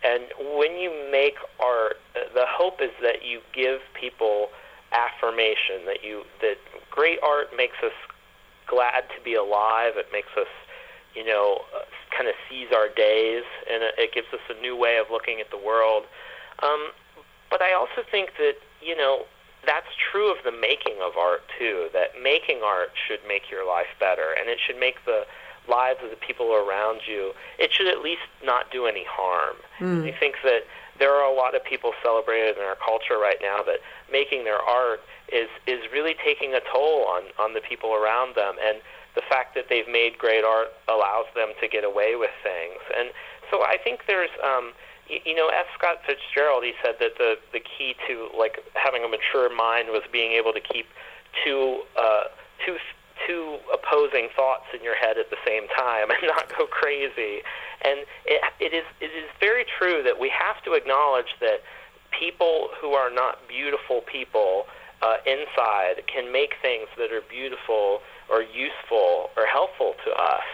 And 0.05 0.25
when 0.59 0.79
you 0.79 0.91
make 1.11 1.37
art, 1.61 1.97
the 2.35 2.45
hope 2.47 2.83
is 2.83 2.91
that 3.02 3.25
you 3.25 3.41
give 3.55 3.81
people 3.99 4.49
affirmation 4.93 5.87
that 5.87 6.05
you 6.05 6.23
that 6.41 6.57
great 6.91 7.19
art 7.23 7.49
makes 7.57 7.76
us 7.83 7.97
glad 8.73 9.05
to 9.12 9.21
be 9.23 9.35
alive. 9.35 10.00
It 10.00 10.09
makes 10.12 10.33
us, 10.41 10.49
you 11.14 11.25
know, 11.25 11.61
kind 12.17 12.29
of 12.29 12.35
seize 12.49 12.73
our 12.75 12.88
days, 12.88 13.45
and 13.69 13.83
it, 13.85 13.95
it 13.99 14.14
gives 14.14 14.29
us 14.33 14.41
a 14.49 14.61
new 14.61 14.75
way 14.75 14.97
of 14.97 15.12
looking 15.12 15.41
at 15.41 15.50
the 15.50 15.61
world. 15.61 16.05
Um, 16.62 16.91
but 17.50 17.61
I 17.61 17.75
also 17.75 18.00
think 18.11 18.33
that 18.38 18.57
you 18.81 18.97
know 18.97 19.29
that's 19.67 19.93
true 20.11 20.33
of 20.33 20.38
the 20.45 20.52
making 20.52 20.97
of 21.05 21.17
art 21.21 21.43
too. 21.59 21.88
That 21.93 22.17
making 22.23 22.61
art 22.64 22.93
should 22.97 23.21
make 23.29 23.50
your 23.50 23.69
life 23.69 23.93
better, 24.00 24.33
and 24.38 24.49
it 24.49 24.59
should 24.64 24.81
make 24.81 25.05
the 25.05 25.29
lives 25.69 26.00
of 26.02 26.11
the 26.11 26.17
people 26.17 26.55
around 26.55 27.02
you. 27.07 27.33
It 27.59 27.73
should 27.73 27.87
at 27.87 28.00
least 28.02 28.26
not 28.43 28.73
do 28.73 28.87
any 28.87 29.05
harm. 29.09 29.57
Mm. 29.79 30.09
I 30.09 30.19
think 30.19 30.37
that 30.45 30.64
there 31.02 31.11
are 31.11 31.26
a 31.26 31.35
lot 31.35 31.56
of 31.59 31.64
people 31.64 31.90
celebrated 31.99 32.54
in 32.56 32.62
our 32.62 32.78
culture 32.78 33.18
right 33.18 33.42
now 33.42 33.59
that 33.66 33.82
making 34.06 34.44
their 34.44 34.62
art 34.62 35.00
is 35.35 35.50
is 35.66 35.82
really 35.90 36.14
taking 36.23 36.54
a 36.54 36.62
toll 36.71 37.11
on 37.11 37.26
on 37.42 37.54
the 37.59 37.61
people 37.61 37.90
around 37.90 38.37
them, 38.38 38.54
and 38.62 38.78
the 39.18 39.23
fact 39.28 39.59
that 39.59 39.66
they've 39.68 39.90
made 39.90 40.16
great 40.16 40.44
art 40.47 40.71
allows 40.87 41.26
them 41.35 41.59
to 41.61 41.66
get 41.66 41.82
away 41.82 42.14
with 42.14 42.30
things. 42.47 42.78
And 42.97 43.11
so 43.50 43.66
I 43.66 43.76
think 43.82 44.06
there's. 44.06 44.30
Um, 44.38 44.73
you 45.11 45.35
know, 45.35 45.50
F. 45.52 45.66
Scott 45.76 45.99
Fitzgerald, 46.06 46.62
he 46.62 46.73
said 46.80 46.94
that 47.00 47.18
the 47.18 47.35
the 47.52 47.59
key 47.59 47.97
to 48.06 48.30
like 48.38 48.62
having 48.73 49.02
a 49.04 49.09
mature 49.09 49.54
mind 49.54 49.88
was 49.90 50.00
being 50.12 50.32
able 50.32 50.54
to 50.54 50.61
keep 50.61 50.87
two 51.44 51.82
uh, 51.99 52.30
two 52.64 52.78
two 53.26 53.59
opposing 53.73 54.28
thoughts 54.35 54.66
in 54.75 54.83
your 54.83 54.95
head 54.95 55.19
at 55.19 55.31
the 55.31 55.40
same 55.47 55.69
time 55.69 56.11
and 56.11 56.19
not 56.26 56.49
go 56.57 56.66
crazy. 56.66 57.42
And 57.83 58.00
it, 58.26 58.42
it 58.61 58.73
is 58.75 58.85
it 59.00 59.12
is 59.16 59.28
very 59.40 59.64
true 59.64 60.02
that 60.04 60.21
we 60.21 60.28
have 60.31 60.62
to 60.64 60.75
acknowledge 60.75 61.35
that 61.40 61.62
people 62.11 62.69
who 62.81 62.92
are 62.92 63.11
not 63.11 63.49
beautiful 63.49 64.02
people 64.02 64.66
uh, 65.00 65.16
inside 65.26 66.07
can 66.07 66.31
make 66.31 66.54
things 66.62 66.87
that 66.99 67.11
are 67.12 67.23
beautiful 67.23 68.00
or 68.31 68.42
useful 68.42 69.31
or 69.37 69.47
helpful 69.47 69.95
to 70.04 70.12
us. 70.12 70.47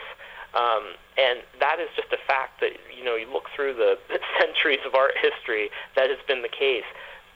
Um, 0.54 0.94
and 1.18 1.40
that 1.60 1.78
is 1.78 1.88
just 1.94 2.08
a 2.12 2.16
fact 2.26 2.60
that 2.60 2.72
you 2.96 3.04
know 3.04 3.16
you 3.16 3.30
look 3.30 3.50
through 3.54 3.74
the 3.74 3.98
centuries 4.38 4.80
of 4.86 4.94
art 4.94 5.08
art 5.08 5.16
history, 5.20 5.70
that 5.96 6.10
has 6.10 6.18
been 6.26 6.42
the 6.42 6.48
case. 6.48 6.84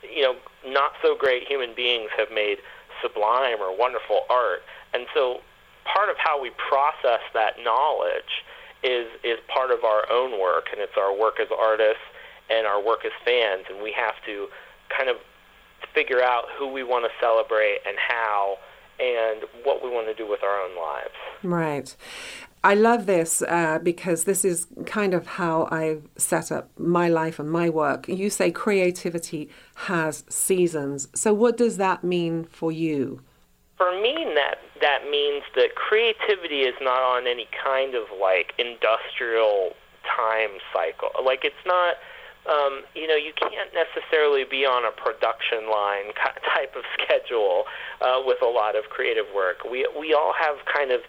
You 0.02 0.22
know, 0.22 0.36
not 0.66 0.92
so 1.02 1.16
great 1.16 1.46
human 1.46 1.74
beings 1.74 2.10
have 2.16 2.28
made 2.32 2.58
sublime 3.00 3.60
or 3.60 3.76
wonderful 3.76 4.22
art. 4.28 4.62
And 4.94 5.06
so 5.14 5.40
part 5.84 6.08
of 6.08 6.16
how 6.18 6.40
we 6.40 6.50
process 6.68 7.20
that 7.34 7.54
knowledge 7.62 8.44
is 8.82 9.06
is 9.22 9.38
part 9.48 9.70
of 9.70 9.84
our 9.84 10.10
own 10.10 10.40
work 10.40 10.66
and 10.72 10.80
it's 10.80 10.96
our 10.96 11.16
work 11.16 11.38
as 11.40 11.48
artists 11.56 12.02
and 12.50 12.66
our 12.66 12.82
work 12.84 13.04
as 13.04 13.12
fans 13.24 13.64
and 13.70 13.82
we 13.82 13.92
have 13.92 14.14
to 14.26 14.48
kind 14.88 15.08
of 15.08 15.16
figure 15.94 16.22
out 16.22 16.44
who 16.58 16.66
we 16.66 16.82
want 16.82 17.04
to 17.04 17.10
celebrate 17.20 17.78
and 17.86 17.96
how 17.98 18.58
and 19.00 19.42
what 19.64 19.82
we 19.82 19.90
want 19.90 20.06
to 20.06 20.14
do 20.14 20.28
with 20.28 20.42
our 20.42 20.60
own 20.60 20.76
lives. 20.76 21.14
Right. 21.42 21.96
I 22.64 22.74
love 22.74 23.06
this 23.06 23.42
uh, 23.42 23.80
because 23.82 24.24
this 24.24 24.44
is 24.44 24.68
kind 24.86 25.14
of 25.14 25.26
how 25.26 25.66
I've 25.72 26.06
set 26.16 26.52
up 26.52 26.70
my 26.78 27.08
life 27.08 27.40
and 27.40 27.50
my 27.50 27.68
work. 27.68 28.08
You 28.08 28.30
say 28.30 28.52
creativity 28.52 29.48
has 29.74 30.22
seasons. 30.28 31.08
So, 31.12 31.34
what 31.34 31.56
does 31.56 31.76
that 31.78 32.04
mean 32.04 32.44
for 32.44 32.70
you? 32.70 33.20
For 33.82 33.90
me, 34.00 34.14
that 34.38 34.62
that 34.80 35.10
means 35.10 35.42
that 35.56 35.74
creativity 35.74 36.62
is 36.62 36.74
not 36.80 37.02
on 37.02 37.26
any 37.26 37.48
kind 37.50 37.96
of 37.96 38.04
like 38.14 38.54
industrial 38.56 39.74
time 40.06 40.62
cycle. 40.72 41.10
Like 41.18 41.42
it's 41.42 41.66
not 41.66 41.96
um, 42.46 42.82
you 42.94 43.08
know, 43.08 43.16
you 43.16 43.32
can't 43.34 43.70
necessarily 43.74 44.44
be 44.44 44.62
on 44.62 44.86
a 44.86 44.94
production 44.94 45.66
line 45.66 46.14
type 46.54 46.78
of 46.78 46.82
schedule 46.94 47.64
uh, 48.00 48.22
with 48.24 48.38
a 48.40 48.46
lot 48.46 48.76
of 48.76 48.84
creative 48.84 49.26
work. 49.34 49.66
We 49.68 49.88
we 49.98 50.14
all 50.14 50.32
have 50.38 50.62
kind 50.72 50.92
of 50.92 51.00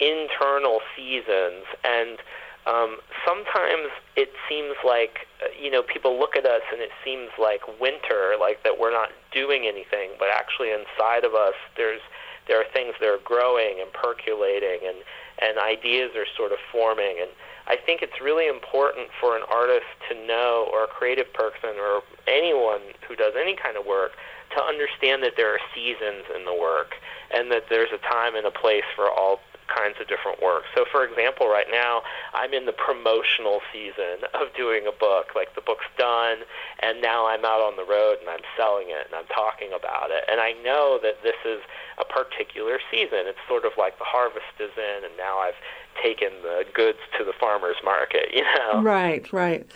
internal 0.00 0.80
seasons, 0.98 1.62
and 1.86 2.18
um, 2.66 2.98
sometimes 3.22 3.94
it 4.16 4.30
seems 4.50 4.74
like 4.84 5.30
uh, 5.42 5.46
you 5.54 5.70
know 5.70 5.82
people 5.82 6.18
look 6.18 6.34
at 6.34 6.44
us 6.44 6.62
and 6.72 6.82
it 6.82 6.90
seems 7.04 7.30
like 7.38 7.62
winter, 7.80 8.34
like 8.38 8.64
that 8.64 8.80
we're 8.80 8.90
not 8.90 9.10
doing 9.30 9.70
anything, 9.70 10.10
but 10.18 10.26
actually 10.34 10.74
inside 10.74 11.22
of 11.22 11.34
us 11.34 11.54
there's 11.76 12.02
there 12.46 12.60
are 12.60 12.68
things 12.72 12.94
that 13.00 13.08
are 13.08 13.22
growing 13.24 13.80
and 13.80 13.92
percolating, 13.92 14.86
and 14.86 14.98
and 15.38 15.58
ideas 15.58 16.12
are 16.16 16.26
sort 16.36 16.52
of 16.52 16.58
forming. 16.72 17.18
And 17.20 17.30
I 17.66 17.76
think 17.76 18.00
it's 18.00 18.20
really 18.22 18.48
important 18.48 19.08
for 19.20 19.36
an 19.36 19.42
artist 19.52 19.86
to 20.08 20.14
know, 20.26 20.68
or 20.72 20.84
a 20.84 20.86
creative 20.86 21.32
person, 21.34 21.76
or 21.76 22.02
anyone 22.26 22.80
who 23.06 23.16
does 23.16 23.34
any 23.38 23.54
kind 23.56 23.76
of 23.76 23.84
work, 23.84 24.12
to 24.56 24.62
understand 24.62 25.22
that 25.22 25.34
there 25.36 25.52
are 25.52 25.60
seasons 25.74 26.24
in 26.34 26.44
the 26.44 26.54
work 26.54 26.94
and 27.34 27.50
that 27.50 27.64
there's 27.68 27.90
a 27.92 27.98
time 27.98 28.34
and 28.36 28.46
a 28.46 28.50
place 28.50 28.86
for 28.94 29.10
all 29.10 29.40
kinds 29.68 29.96
of 30.00 30.08
different 30.08 30.42
work. 30.42 30.64
So, 30.74 30.84
for 30.90 31.04
example, 31.04 31.48
right 31.48 31.66
now 31.70 32.02
I'm 32.34 32.52
in 32.54 32.66
the 32.66 32.72
promotional 32.72 33.60
season 33.72 34.26
of 34.34 34.54
doing 34.56 34.86
a 34.86 34.92
book. 34.92 35.34
Like 35.34 35.54
the 35.54 35.60
book's 35.60 35.86
done, 35.98 36.38
and 36.80 37.00
now 37.00 37.26
I'm 37.26 37.44
out 37.44 37.60
on 37.60 37.76
the 37.76 37.84
road 37.84 38.18
and 38.20 38.28
I'm 38.28 38.44
selling 38.56 38.88
it 38.90 39.06
and 39.06 39.14
I'm 39.14 39.26
talking 39.26 39.72
about 39.72 40.10
it. 40.10 40.24
And 40.30 40.40
I 40.40 40.52
know 40.64 40.98
that 41.02 41.22
this 41.22 41.38
is 41.44 41.60
a 41.98 42.04
particular 42.04 42.78
season. 42.90 43.26
It's 43.26 43.42
sort 43.48 43.64
of 43.64 43.72
like 43.78 43.98
the 43.98 44.04
harvest 44.04 44.56
is 44.60 44.70
in, 44.76 45.04
and 45.04 45.16
now 45.16 45.38
I've 45.38 45.58
taken 46.02 46.28
the 46.42 46.64
goods 46.74 46.98
to 47.18 47.24
the 47.24 47.32
farmer's 47.38 47.76
market, 47.84 48.30
you 48.34 48.42
know? 48.42 48.82
Right, 48.82 49.30
right. 49.32 49.66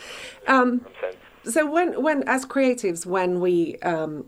Um, 0.47 0.87
so 1.45 1.71
when, 1.71 2.03
when 2.03 2.23
as 2.27 2.45
creatives, 2.45 3.07
when 3.07 3.41
we 3.41 3.77
um, 3.79 4.27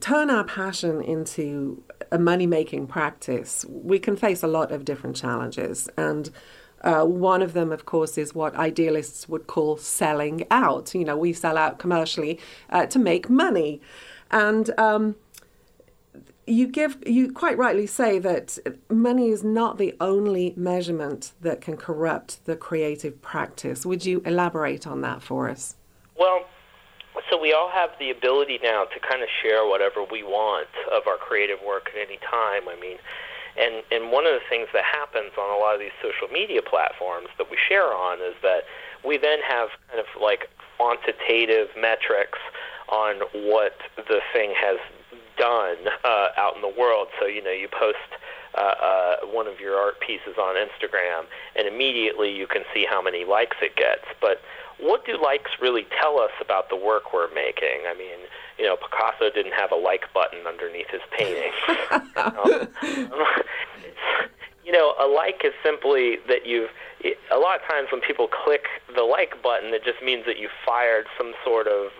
turn 0.00 0.30
our 0.30 0.44
passion 0.44 1.02
into 1.02 1.82
a 2.14 2.18
money 2.18 2.46
making 2.46 2.86
practice, 2.86 3.66
we 3.68 3.98
can 3.98 4.16
face 4.16 4.42
a 4.44 4.46
lot 4.46 4.70
of 4.70 4.84
different 4.84 5.16
challenges. 5.16 5.88
And 5.96 6.30
uh, 6.82 7.04
one 7.04 7.42
of 7.42 7.54
them, 7.54 7.72
of 7.72 7.86
course, 7.86 8.16
is 8.16 8.34
what 8.34 8.54
idealists 8.54 9.28
would 9.28 9.48
call 9.48 9.76
selling 9.76 10.46
out. 10.48 10.94
You 10.94 11.04
know, 11.04 11.16
we 11.16 11.32
sell 11.32 11.58
out 11.58 11.80
commercially 11.80 12.38
uh, 12.70 12.86
to 12.86 13.00
make 13.00 13.28
money. 13.28 13.80
And 14.30 14.70
um, 14.78 15.16
you 16.46 16.68
give 16.68 16.98
you 17.04 17.32
quite 17.32 17.58
rightly 17.58 17.86
say 17.86 18.20
that 18.20 18.58
money 18.88 19.30
is 19.30 19.42
not 19.42 19.78
the 19.78 19.96
only 20.00 20.54
measurement 20.56 21.32
that 21.40 21.60
can 21.60 21.76
corrupt 21.76 22.44
the 22.44 22.54
creative 22.54 23.20
practice. 23.22 23.84
Would 23.84 24.06
you 24.06 24.22
elaborate 24.24 24.86
on 24.86 25.00
that 25.00 25.20
for 25.20 25.48
us? 25.48 25.74
Well, 26.16 26.46
so 27.30 27.40
we 27.40 27.52
all 27.52 27.70
have 27.70 27.90
the 27.98 28.10
ability 28.10 28.58
now 28.62 28.84
to 28.84 29.00
kind 29.00 29.22
of 29.22 29.28
share 29.42 29.66
whatever 29.66 30.04
we 30.04 30.22
want 30.22 30.68
of 30.92 31.06
our 31.06 31.16
creative 31.16 31.58
work 31.64 31.90
at 31.94 32.00
any 32.00 32.18
time. 32.18 32.68
I 32.68 32.76
mean, 32.80 32.98
and 33.56 33.84
and 33.90 34.10
one 34.10 34.26
of 34.26 34.32
the 34.32 34.44
things 34.48 34.68
that 34.72 34.84
happens 34.84 35.32
on 35.38 35.48
a 35.50 35.58
lot 35.58 35.74
of 35.74 35.80
these 35.80 35.94
social 36.02 36.28
media 36.32 36.60
platforms 36.62 37.28
that 37.38 37.50
we 37.50 37.56
share 37.68 37.94
on 37.94 38.18
is 38.18 38.34
that 38.42 38.64
we 39.04 39.18
then 39.18 39.38
have 39.46 39.68
kind 39.88 40.00
of 40.00 40.06
like 40.20 40.48
quantitative 40.76 41.68
metrics 41.78 42.38
on 42.88 43.16
what 43.48 43.78
the 43.96 44.20
thing 44.32 44.52
has 44.56 44.78
done 45.38 45.76
uh, 46.04 46.28
out 46.36 46.54
in 46.56 46.62
the 46.62 46.72
world. 46.78 47.08
So 47.20 47.26
you 47.26 47.42
know, 47.42 47.52
you 47.52 47.68
post 47.68 47.98
uh, 48.56 48.60
uh, 48.60 49.16
one 49.26 49.46
of 49.46 49.60
your 49.60 49.76
art 49.76 50.00
pieces 50.00 50.38
on 50.38 50.54
Instagram, 50.54 51.24
and 51.56 51.66
immediately 51.66 52.34
you 52.34 52.46
can 52.46 52.62
see 52.72 52.86
how 52.88 53.02
many 53.02 53.24
likes 53.24 53.56
it 53.62 53.76
gets. 53.76 54.04
But 54.20 54.40
what 54.80 55.04
do 55.06 55.20
likes 55.22 55.50
really 55.60 55.86
tell 56.00 56.18
us 56.18 56.32
about 56.40 56.68
the 56.68 56.76
work 56.76 57.12
we're 57.12 57.32
making? 57.34 57.86
I 57.86 57.94
mean, 57.94 58.18
you 58.58 58.64
know, 58.64 58.76
Picasso 58.76 59.30
didn't 59.34 59.52
have 59.52 59.72
a 59.72 59.76
like 59.76 60.12
button 60.12 60.46
underneath 60.46 60.88
his 60.90 61.02
painting. 61.16 61.52
um, 62.16 62.68
you 64.64 64.72
know, 64.72 64.94
a 65.00 65.06
like 65.06 65.42
is 65.44 65.52
simply 65.62 66.18
that 66.28 66.46
you've. 66.46 66.70
A 67.30 67.36
lot 67.36 67.60
of 67.60 67.68
times 67.68 67.88
when 67.92 68.00
people 68.00 68.28
click 68.28 68.64
the 68.94 69.02
like 69.02 69.42
button, 69.42 69.74
it 69.74 69.84
just 69.84 70.02
means 70.02 70.24
that 70.24 70.38
you 70.38 70.48
fired 70.64 71.06
some 71.18 71.34
sort 71.44 71.66
of 71.66 71.90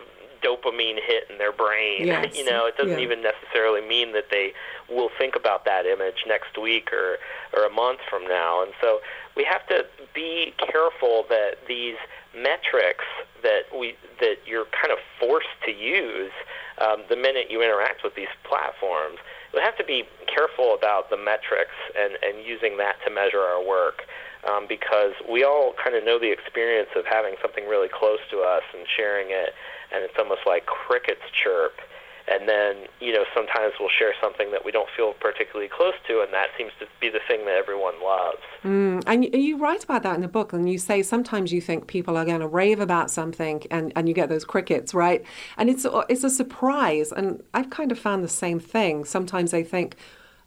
dopamine 0.44 0.98
hit 1.04 1.24
in 1.30 1.38
their 1.38 1.52
brain. 1.52 2.06
Yes. 2.14 2.36
You 2.36 2.44
know, 2.44 2.66
it 2.66 2.76
doesn't 2.76 2.98
yeah. 2.98 3.04
even 3.04 3.22
necessarily 3.22 3.80
mean 3.80 4.12
that 4.12 4.26
they 4.30 4.52
will 4.90 5.08
think 5.18 5.36
about 5.36 5.64
that 5.64 5.86
image 5.86 6.24
next 6.26 6.58
week 6.60 6.92
or 6.92 7.16
or 7.56 7.64
a 7.64 7.70
month 7.70 8.00
from 8.08 8.26
now. 8.26 8.62
And 8.62 8.72
so 8.80 9.00
we 9.36 9.44
have 9.44 9.66
to 9.68 9.86
be 10.14 10.52
careful 10.58 11.24
that 11.28 11.66
these 11.66 11.96
metrics 12.36 13.04
that 13.42 13.70
we 13.72 13.96
that 14.20 14.36
you're 14.46 14.66
kind 14.70 14.92
of 14.92 14.98
forced 15.20 15.54
to 15.64 15.72
use 15.72 16.32
um, 16.80 17.02
the 17.08 17.16
minute 17.16 17.46
you 17.50 17.62
interact 17.62 18.02
with 18.02 18.14
these 18.14 18.32
platforms. 18.42 19.18
We 19.52 19.60
have 19.60 19.76
to 19.78 19.84
be 19.84 20.04
careful 20.26 20.74
about 20.74 21.10
the 21.10 21.16
metrics 21.16 21.76
and, 21.96 22.18
and 22.22 22.44
using 22.44 22.76
that 22.78 22.96
to 23.06 23.10
measure 23.10 23.38
our 23.38 23.62
work 23.62 24.02
um, 24.50 24.66
because 24.68 25.12
we 25.30 25.44
all 25.44 25.74
kind 25.78 25.94
of 25.94 26.04
know 26.04 26.18
the 26.18 26.32
experience 26.32 26.90
of 26.96 27.06
having 27.06 27.36
something 27.40 27.68
really 27.68 27.88
close 27.88 28.18
to 28.30 28.40
us 28.40 28.64
and 28.74 28.84
sharing 28.96 29.28
it 29.30 29.54
and 29.94 30.02
it's 30.02 30.14
almost 30.18 30.42
like 30.46 30.66
crickets 30.66 31.22
chirp. 31.32 31.78
And 32.26 32.48
then, 32.48 32.86
you 33.00 33.12
know, 33.12 33.24
sometimes 33.34 33.74
we'll 33.78 33.90
share 33.90 34.14
something 34.22 34.50
that 34.50 34.64
we 34.64 34.72
don't 34.72 34.88
feel 34.96 35.12
particularly 35.12 35.68
close 35.68 35.92
to, 36.08 36.22
and 36.22 36.32
that 36.32 36.48
seems 36.56 36.72
to 36.80 36.86
be 36.98 37.10
the 37.10 37.20
thing 37.28 37.44
that 37.44 37.54
everyone 37.54 38.02
loves. 38.02 38.38
Mm, 38.62 39.02
and 39.06 39.34
you 39.34 39.58
write 39.58 39.84
about 39.84 40.02
that 40.04 40.14
in 40.14 40.22
the 40.22 40.28
book, 40.28 40.54
and 40.54 40.70
you 40.70 40.78
say 40.78 41.02
sometimes 41.02 41.52
you 41.52 41.60
think 41.60 41.86
people 41.86 42.16
are 42.16 42.24
going 42.24 42.40
to 42.40 42.46
rave 42.46 42.80
about 42.80 43.10
something, 43.10 43.62
and, 43.70 43.92
and 43.94 44.08
you 44.08 44.14
get 44.14 44.30
those 44.30 44.44
crickets, 44.44 44.94
right? 44.94 45.22
And 45.58 45.68
it's 45.68 45.84
it's 46.08 46.24
a 46.24 46.30
surprise, 46.30 47.12
and 47.12 47.42
I've 47.52 47.68
kind 47.68 47.92
of 47.92 47.98
found 47.98 48.24
the 48.24 48.28
same 48.28 48.58
thing. 48.58 49.04
Sometimes 49.04 49.52
I 49.52 49.62
think 49.62 49.96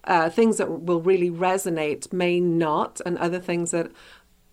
uh, 0.05 0.31
things 0.31 0.57
that 0.57 0.81
will 0.81 1.01
really 1.01 1.29
resonate 1.29 2.11
may 2.11 2.39
not, 2.39 3.01
and 3.05 3.19
other 3.19 3.39
things 3.39 3.69
that 3.69 3.91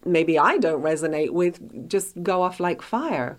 maybe 0.04 0.38
I 0.38 0.58
don't 0.58 0.82
resonate 0.82 1.30
with 1.30 1.88
just 1.88 2.22
go 2.22 2.42
off 2.42 2.60
like 2.60 2.82
fire. 2.82 3.38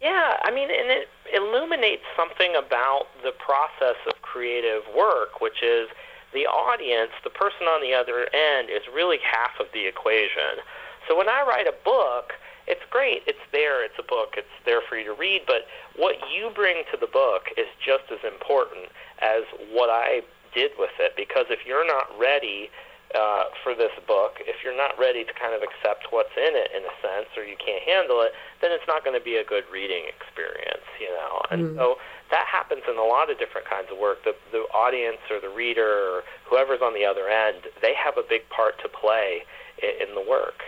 Yeah, 0.00 0.36
I 0.42 0.50
mean, 0.50 0.70
and 0.70 0.90
it 0.90 1.08
illuminates 1.34 2.04
something 2.16 2.54
about 2.56 3.06
the 3.22 3.32
process 3.32 3.96
of 4.06 4.20
creative 4.22 4.82
work, 4.96 5.40
which 5.40 5.62
is 5.62 5.88
the 6.32 6.46
audience, 6.46 7.12
the 7.24 7.30
person 7.30 7.66
on 7.66 7.80
the 7.80 7.94
other 7.94 8.28
end, 8.34 8.68
is 8.70 8.82
really 8.92 9.18
half 9.22 9.58
of 9.60 9.66
the 9.72 9.86
equation. 9.86 10.60
So 11.08 11.16
when 11.16 11.28
I 11.28 11.42
write 11.46 11.66
a 11.66 11.74
book, 11.84 12.34
it's 12.66 12.82
great. 12.90 13.22
It's 13.26 13.46
there. 13.52 13.84
It's 13.84 13.98
a 13.98 14.02
book. 14.02 14.34
It's 14.36 14.56
there 14.64 14.80
for 14.88 14.98
you 14.98 15.04
to 15.04 15.14
read. 15.14 15.42
But 15.46 15.66
what 15.96 16.16
you 16.34 16.50
bring 16.54 16.82
to 16.90 16.96
the 16.98 17.06
book 17.06 17.48
is 17.56 17.66
just 17.78 18.04
as 18.10 18.18
important 18.26 18.90
as 19.22 19.44
what 19.70 19.88
I 19.88 20.22
did 20.52 20.72
with 20.78 20.90
it. 20.98 21.14
Because 21.16 21.46
if 21.48 21.64
you're 21.64 21.86
not 21.86 22.10
ready 22.18 22.70
uh, 23.14 23.44
for 23.62 23.74
this 23.74 23.92
book, 24.06 24.40
if 24.40 24.56
you're 24.64 24.76
not 24.76 24.98
ready 24.98 25.24
to 25.24 25.32
kind 25.32 25.54
of 25.54 25.62
accept 25.62 26.10
what's 26.10 26.34
in 26.36 26.56
it 26.56 26.70
in 26.74 26.82
a 26.82 26.94
sense, 26.98 27.30
or 27.36 27.44
you 27.44 27.56
can't 27.56 27.82
handle 27.82 28.22
it, 28.22 28.32
then 28.60 28.72
it's 28.72 28.86
not 28.88 29.04
going 29.04 29.16
to 29.16 29.22
be 29.22 29.36
a 29.36 29.44
good 29.44 29.64
reading 29.72 30.04
experience, 30.08 30.86
you 31.00 31.08
know. 31.08 31.42
And 31.50 31.60
mm. 31.70 31.76
so 31.76 31.96
that 32.30 32.46
happens 32.50 32.82
in 32.88 32.96
a 32.98 33.04
lot 33.04 33.30
of 33.30 33.38
different 33.38 33.68
kinds 33.68 33.88
of 33.92 33.98
work. 33.98 34.24
The 34.24 34.34
the 34.50 34.66
audience 34.74 35.22
or 35.30 35.40
the 35.40 35.48
reader 35.48 35.86
or 35.86 36.22
whoever's 36.44 36.82
on 36.82 36.94
the 36.94 37.04
other 37.04 37.28
end, 37.28 37.70
they 37.80 37.94
have 37.94 38.18
a 38.18 38.24
big 38.26 38.48
part 38.50 38.80
to 38.82 38.88
play 38.88 39.42
in, 39.82 40.08
in 40.08 40.14
the 40.14 40.24
work. 40.28 40.62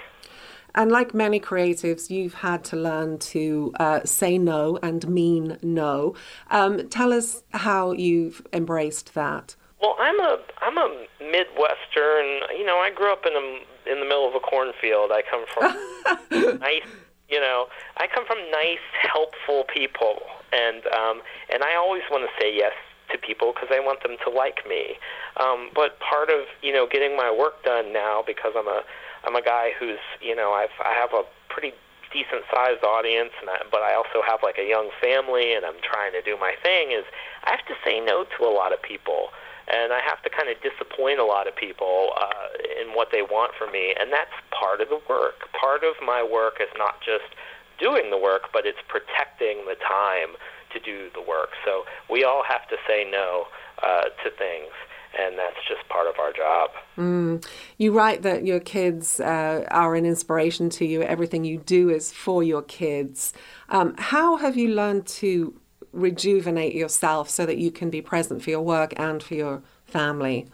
And 0.74 0.92
like 0.92 1.14
many 1.14 1.40
creatives, 1.40 2.10
you've 2.10 2.34
had 2.34 2.62
to 2.64 2.76
learn 2.76 3.18
to 3.18 3.72
uh, 3.80 4.00
say 4.04 4.38
no 4.38 4.78
and 4.82 5.08
mean 5.08 5.58
no. 5.62 6.14
Um, 6.50 6.88
tell 6.88 7.12
us 7.12 7.42
how 7.50 7.92
you've 7.92 8.46
embraced 8.52 9.14
that. 9.14 9.56
Well, 9.80 9.96
I'm 9.98 10.18
a 10.20 10.38
I'm 10.60 10.78
a 10.78 11.06
Midwestern. 11.20 12.42
You 12.56 12.64
know, 12.64 12.78
I 12.78 12.90
grew 12.94 13.12
up 13.12 13.24
in 13.26 13.32
a 13.32 13.92
in 13.92 14.00
the 14.00 14.06
middle 14.06 14.28
of 14.28 14.34
a 14.34 14.40
cornfield. 14.40 15.10
I 15.12 15.22
come 15.22 15.44
from 15.54 16.58
nice 16.60 16.82
You 17.28 17.40
know, 17.40 17.66
I 17.98 18.06
come 18.06 18.24
from 18.26 18.38
nice, 18.50 18.80
helpful 19.02 19.64
people, 19.72 20.22
and 20.52 20.86
um, 20.86 21.20
and 21.52 21.62
I 21.62 21.76
always 21.76 22.02
want 22.10 22.24
to 22.24 22.32
say 22.40 22.54
yes 22.54 22.72
to 23.12 23.18
people 23.18 23.52
because 23.52 23.68
I 23.70 23.80
want 23.80 24.02
them 24.02 24.16
to 24.24 24.30
like 24.30 24.66
me. 24.66 24.96
Um, 25.36 25.68
but 25.74 26.00
part 26.00 26.30
of 26.30 26.48
you 26.62 26.72
know 26.72 26.86
getting 26.90 27.16
my 27.16 27.30
work 27.30 27.62
done 27.64 27.92
now 27.92 28.22
because 28.26 28.52
I'm 28.56 28.66
a 28.66 28.80
I'm 29.24 29.36
a 29.36 29.42
guy 29.42 29.72
who's 29.78 30.00
you 30.22 30.34
know 30.34 30.52
I've 30.52 30.72
I 30.80 30.94
have 30.94 31.12
a 31.12 31.22
pretty 31.52 31.74
decent 32.10 32.48
sized 32.50 32.82
audience 32.82 33.32
and 33.40 33.50
I, 33.50 33.60
but 33.70 33.82
I 33.82 33.92
also 33.92 34.24
have 34.26 34.40
like 34.42 34.56
a 34.56 34.66
young 34.66 34.88
family 34.98 35.52
and 35.52 35.66
I'm 35.66 35.76
trying 35.84 36.12
to 36.12 36.22
do 36.22 36.38
my 36.40 36.54
thing 36.62 36.92
is 36.92 37.04
I 37.44 37.50
have 37.50 37.66
to 37.66 37.76
say 37.84 38.00
no 38.00 38.24
to 38.24 38.44
a 38.44 38.48
lot 38.48 38.72
of 38.72 38.80
people 38.80 39.28
and 39.68 39.92
I 39.92 40.00
have 40.00 40.22
to 40.22 40.30
kind 40.30 40.48
of 40.48 40.56
disappoint 40.62 41.20
a 41.20 41.24
lot 41.24 41.46
of 41.46 41.54
people 41.54 42.12
uh, 42.16 42.48
in 42.80 42.94
what 42.96 43.08
they 43.12 43.22
want 43.22 43.52
from 43.58 43.72
me, 43.72 43.94
and 43.98 44.12
that's 44.12 44.32
part 44.50 44.80
of 44.80 44.88
the 44.88 45.00
work. 45.08 45.52
Part 45.52 45.84
of 45.84 45.94
my 46.04 46.22
work 46.22 46.60
is 46.60 46.68
not 46.76 47.00
just 47.00 47.36
doing 47.78 48.10
the 48.10 48.18
work, 48.18 48.50
but 48.52 48.66
it's 48.66 48.78
protecting 48.88 49.64
the 49.66 49.76
time 49.76 50.36
to 50.72 50.80
do 50.80 51.08
the 51.14 51.22
work. 51.22 51.50
So 51.64 51.84
we 52.10 52.24
all 52.24 52.42
have 52.42 52.68
to 52.68 52.76
say 52.86 53.08
no 53.10 53.46
uh, 53.82 54.04
to 54.24 54.30
things. 54.36 54.72
And 55.18 55.38
that's 55.38 55.56
just 55.66 55.88
part 55.88 56.06
of 56.06 56.18
our 56.18 56.32
job. 56.34 56.70
Mm. 56.98 57.44
You 57.78 57.92
write 57.92 58.22
that 58.22 58.44
your 58.44 58.60
kids 58.60 59.20
uh, 59.20 59.64
are 59.70 59.94
an 59.94 60.04
inspiration 60.04 60.68
to 60.70 60.84
you. 60.84 61.02
Everything 61.02 61.44
you 61.44 61.58
do 61.58 61.88
is 61.88 62.12
for 62.12 62.42
your 62.42 62.60
kids. 62.60 63.32
Um, 63.70 63.94
how 63.96 64.36
have 64.36 64.58
you 64.58 64.68
learned 64.74 65.06
to 65.06 65.58
rejuvenate 65.92 66.74
yourself 66.74 67.28
so 67.28 67.46
that 67.46 67.58
you 67.58 67.70
can 67.70 67.90
be 67.90 68.00
present 68.00 68.42
for 68.42 68.50
your 68.50 68.60
work 68.60 68.92
and 68.96 69.22
for 69.22 69.34
your 69.34 69.62
family. 69.84 70.46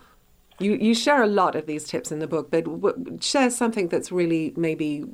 You, 0.60 0.74
you 0.74 0.94
share 0.94 1.22
a 1.22 1.26
lot 1.26 1.56
of 1.56 1.66
these 1.66 1.84
tips 1.84 2.12
in 2.12 2.20
the 2.20 2.28
book, 2.28 2.50
but 2.50 2.64
w- 2.64 3.18
share 3.20 3.50
something 3.50 3.88
that's 3.88 4.12
really 4.12 4.52
maybe 4.56 5.04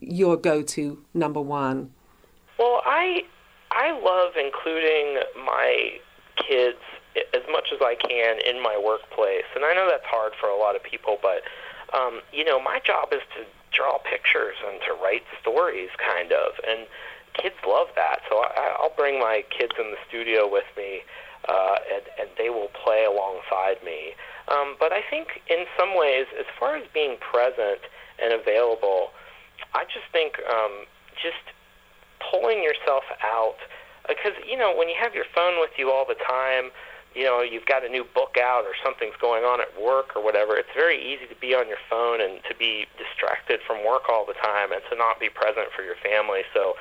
your 0.00 0.36
go 0.36 0.62
to 0.62 1.04
number 1.14 1.40
one. 1.40 1.90
Well, 2.58 2.82
I, 2.84 3.24
I 3.70 3.92
love 3.92 4.32
including 4.36 5.22
my 5.46 5.92
kids 6.36 6.78
as 7.34 7.42
much 7.50 7.68
as 7.72 7.78
I 7.80 7.94
can 7.94 8.38
in 8.44 8.62
my 8.62 8.80
workplace. 8.84 9.44
And 9.54 9.64
I 9.64 9.74
know 9.74 9.88
that's 9.88 10.06
hard 10.06 10.32
for 10.40 10.48
a 10.48 10.56
lot 10.56 10.76
of 10.76 10.82
people, 10.82 11.18
but, 11.22 11.42
um, 11.96 12.20
you 12.32 12.44
know, 12.44 12.60
my 12.60 12.80
job 12.84 13.08
is 13.12 13.20
to 13.36 13.44
draw 13.72 13.98
pictures 13.98 14.56
and 14.66 14.80
to 14.82 14.92
write 15.02 15.22
stories, 15.40 15.90
kind 15.98 16.32
of. 16.32 16.52
And 16.68 16.86
kids 17.34 17.56
love 17.66 17.88
that. 17.96 18.20
So 18.28 18.38
I, 18.38 18.76
I'll 18.78 18.94
bring 18.96 19.18
my 19.18 19.44
kids 19.50 19.72
in 19.78 19.90
the 19.90 20.00
studio 20.08 20.50
with 20.50 20.68
me, 20.76 21.00
uh, 21.48 21.76
and, 21.92 22.04
and 22.20 22.28
they 22.38 22.50
will 22.50 22.70
play 22.84 23.04
alongside 23.04 23.82
me. 23.84 24.14
Um, 24.48 24.76
but 24.78 24.92
I 24.92 25.02
think 25.08 25.42
in 25.48 25.64
some 25.78 25.96
ways, 25.96 26.26
as 26.38 26.46
far 26.58 26.76
as 26.76 26.84
being 26.92 27.16
present 27.20 27.80
and 28.22 28.32
available, 28.32 29.10
I 29.74 29.84
just 29.84 30.10
think 30.12 30.34
um, 30.50 30.86
just 31.14 31.42
pulling 32.30 32.62
yourself 32.62 33.04
out 33.22 33.56
because 34.08 34.32
you 34.46 34.56
know 34.56 34.74
when 34.76 34.88
you 34.88 34.94
have 34.98 35.14
your 35.14 35.24
phone 35.34 35.60
with 35.60 35.70
you 35.78 35.90
all 35.90 36.04
the 36.06 36.18
time 36.20 36.70
you 37.14 37.24
know 37.24 37.40
you've 37.40 37.66
got 37.66 37.84
a 37.84 37.88
new 37.88 38.04
book 38.14 38.36
out 38.36 38.64
or 38.64 38.74
something's 38.84 39.16
going 39.20 39.44
on 39.44 39.60
at 39.60 39.72
work 39.80 40.14
or 40.14 40.22
whatever 40.22 40.56
it's 40.56 40.72
very 40.74 41.00
easy 41.00 41.26
to 41.26 41.34
be 41.40 41.54
on 41.54 41.66
your 41.68 41.80
phone 41.88 42.20
and 42.20 42.40
to 42.48 42.54
be 42.54 42.86
distracted 43.00 43.60
from 43.66 43.84
work 43.84 44.08
all 44.08 44.24
the 44.26 44.36
time 44.36 44.72
and 44.72 44.82
to 44.90 44.96
not 44.96 45.18
be 45.18 45.28
present 45.28 45.68
for 45.74 45.82
your 45.82 45.96
family 46.04 46.42
so 46.52 46.74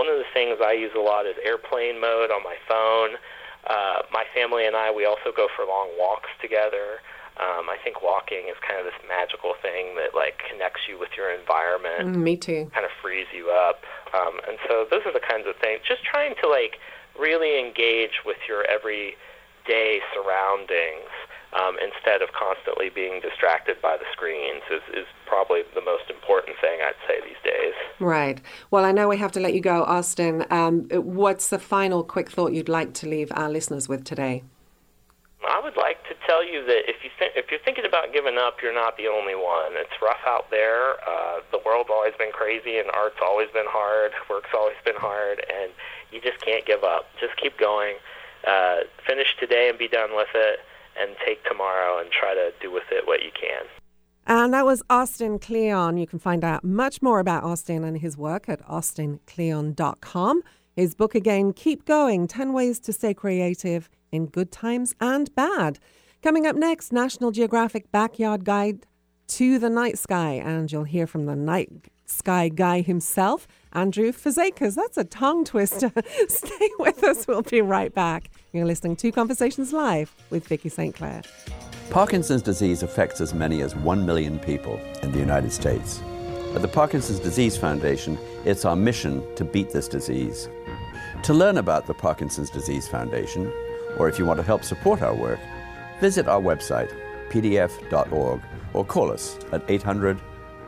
one 0.00 0.08
of 0.08 0.16
the 0.16 0.24
things 0.32 0.56
I 0.64 0.72
use 0.72 0.96
a 0.96 1.04
lot 1.04 1.28
is 1.28 1.36
airplane 1.44 2.00
mode 2.00 2.32
on 2.32 2.40
my 2.40 2.56
phone. 2.64 3.20
Uh, 3.68 4.00
my 4.08 4.24
family 4.32 4.64
and 4.64 4.72
I, 4.72 4.88
we 4.88 5.04
also 5.04 5.28
go 5.28 5.44
for 5.52 5.68
long 5.68 5.92
walks 6.00 6.32
together. 6.40 7.04
Um, 7.36 7.68
I 7.68 7.76
think 7.84 8.00
walking 8.00 8.48
is 8.48 8.56
kind 8.64 8.80
of 8.80 8.88
this 8.88 8.96
magical 9.04 9.52
thing 9.60 10.00
that 10.00 10.16
like 10.16 10.40
connects 10.48 10.88
you 10.88 10.96
with 10.98 11.12
your 11.20 11.28
environment. 11.28 12.16
Mm, 12.16 12.24
me 12.24 12.36
too. 12.40 12.72
Kind 12.72 12.88
of 12.88 12.92
frees 13.04 13.28
you 13.28 13.52
up. 13.52 13.84
Um, 14.16 14.40
and 14.48 14.56
so 14.64 14.88
those 14.88 15.04
are 15.04 15.12
the 15.12 15.20
kinds 15.20 15.44
of 15.44 15.52
things. 15.60 15.84
Just 15.84 16.00
trying 16.00 16.32
to 16.40 16.48
like 16.48 16.80
really 17.20 17.60
engage 17.60 18.24
with 18.24 18.40
your 18.48 18.64
everyday 18.64 20.00
surroundings 20.16 21.12
um, 21.52 21.76
instead 21.82 22.22
of 22.22 22.30
constantly 22.32 22.90
being 22.90 23.20
distracted 23.20 23.80
by 23.82 23.96
the 23.96 24.04
screens 24.12 24.62
is, 24.70 24.82
is 24.94 25.06
probably 25.26 25.62
the 25.74 25.80
most 25.80 26.08
important 26.08 26.56
thing 26.60 26.78
I'd 26.80 26.94
say 27.08 27.20
these 27.24 27.42
days. 27.44 27.74
Right. 27.98 28.40
Well, 28.70 28.84
I 28.84 28.92
know 28.92 29.08
we 29.08 29.18
have 29.18 29.32
to 29.32 29.40
let 29.40 29.54
you 29.54 29.60
go, 29.60 29.82
Austin. 29.84 30.46
Um, 30.50 30.88
what's 30.92 31.48
the 31.48 31.58
final 31.58 32.04
quick 32.04 32.30
thought 32.30 32.52
you'd 32.52 32.68
like 32.68 32.94
to 32.94 33.08
leave 33.08 33.32
our 33.34 33.50
listeners 33.50 33.88
with 33.88 34.04
today? 34.04 34.44
I 35.48 35.58
would 35.62 35.76
like 35.76 36.04
to 36.08 36.14
tell 36.26 36.44
you 36.44 36.64
that 36.66 36.84
if 36.86 37.02
you 37.02 37.10
th- 37.18 37.32
if 37.34 37.50
you're 37.50 37.60
thinking 37.64 37.86
about 37.86 38.12
giving 38.12 38.36
up, 38.36 38.60
you're 38.62 38.74
not 38.74 38.98
the 38.98 39.08
only 39.08 39.34
one. 39.34 39.72
It's 39.72 39.96
rough 40.02 40.20
out 40.26 40.50
there. 40.50 41.00
Uh, 41.00 41.40
the 41.50 41.58
world's 41.64 41.88
always 41.90 42.12
been 42.18 42.30
crazy, 42.30 42.78
and 42.78 42.90
art's 42.92 43.20
always 43.22 43.48
been 43.50 43.66
hard. 43.66 44.12
Work's 44.30 44.50
always 44.54 44.76
been 44.84 44.96
hard, 44.96 45.44
and 45.48 45.72
you 46.12 46.20
just 46.20 46.40
can't 46.44 46.64
give 46.66 46.84
up. 46.84 47.08
Just 47.18 47.36
keep 47.36 47.58
going. 47.58 47.96
Uh, 48.46 48.80
finish 49.06 49.34
today 49.40 49.68
and 49.68 49.78
be 49.78 49.88
done 49.88 50.14
with 50.14 50.28
it 50.34 50.60
and 51.00 51.16
take 51.24 51.44
tomorrow 51.44 51.98
and 51.98 52.10
try 52.10 52.34
to 52.34 52.52
do 52.60 52.70
with 52.72 52.84
it 52.90 53.06
what 53.06 53.22
you 53.22 53.30
can. 53.38 53.66
And 54.26 54.54
that 54.54 54.64
was 54.64 54.82
Austin 54.88 55.38
Kleon. 55.38 55.96
You 55.96 56.06
can 56.06 56.18
find 56.18 56.44
out 56.44 56.62
much 56.62 57.02
more 57.02 57.18
about 57.18 57.42
Austin 57.42 57.82
and 57.84 57.98
his 57.98 58.16
work 58.16 58.48
at 58.48 58.64
austinkleon.com. 58.66 60.42
His 60.76 60.94
book 60.94 61.14
again, 61.14 61.52
Keep 61.52 61.84
Going 61.84 62.28
10 62.28 62.52
Ways 62.52 62.78
to 62.80 62.92
Stay 62.92 63.12
Creative 63.12 63.88
in 64.12 64.26
Good 64.26 64.52
Times 64.52 64.94
and 65.00 65.34
Bad. 65.34 65.78
Coming 66.22 66.46
up 66.46 66.54
next, 66.54 66.92
National 66.92 67.30
Geographic 67.30 67.90
Backyard 67.90 68.44
Guide 68.44 68.86
to 69.28 69.58
the 69.58 69.70
Night 69.70 69.98
Sky. 69.98 70.34
And 70.34 70.70
you'll 70.70 70.84
hear 70.84 71.06
from 71.06 71.26
the 71.26 71.34
night 71.34 71.70
sky 72.06 72.48
guy 72.48 72.82
himself, 72.82 73.48
Andrew 73.72 74.12
Fazekas. 74.12 74.74
That's 74.74 74.96
a 74.96 75.04
tongue 75.04 75.44
twister. 75.44 75.92
Stay 76.28 76.70
with 76.78 77.02
us. 77.04 77.26
We'll 77.26 77.42
be 77.42 77.62
right 77.62 77.94
back. 77.94 78.30
You're 78.52 78.66
listening 78.66 78.96
to 78.96 79.12
Conversations 79.12 79.72
Live 79.72 80.14
with 80.30 80.46
Vicki 80.46 80.68
St. 80.68 80.94
Clair. 80.94 81.22
Parkinson's 81.90 82.42
disease 82.42 82.82
affects 82.82 83.20
as 83.20 83.34
many 83.34 83.62
as 83.62 83.74
1 83.74 84.06
million 84.06 84.38
people 84.38 84.80
in 85.02 85.12
the 85.12 85.18
United 85.18 85.52
States. 85.52 86.00
At 86.54 86.62
the 86.62 86.68
Parkinson's 86.68 87.20
Disease 87.20 87.56
Foundation, 87.56 88.18
it's 88.44 88.64
our 88.64 88.74
mission 88.74 89.22
to 89.36 89.44
beat 89.44 89.70
this 89.70 89.86
disease. 89.86 90.48
To 91.24 91.34
learn 91.34 91.58
about 91.58 91.86
the 91.86 91.94
Parkinson's 91.94 92.50
Disease 92.50 92.88
Foundation, 92.88 93.52
or 93.98 94.08
if 94.08 94.18
you 94.18 94.24
want 94.24 94.38
to 94.38 94.46
help 94.46 94.64
support 94.64 95.02
our 95.02 95.14
work, 95.14 95.38
visit 96.00 96.26
our 96.26 96.40
website, 96.40 96.92
pdf.org, 97.30 98.40
or 98.72 98.84
call 98.84 99.12
us 99.12 99.38
at 99.52 99.62
800 99.68 100.20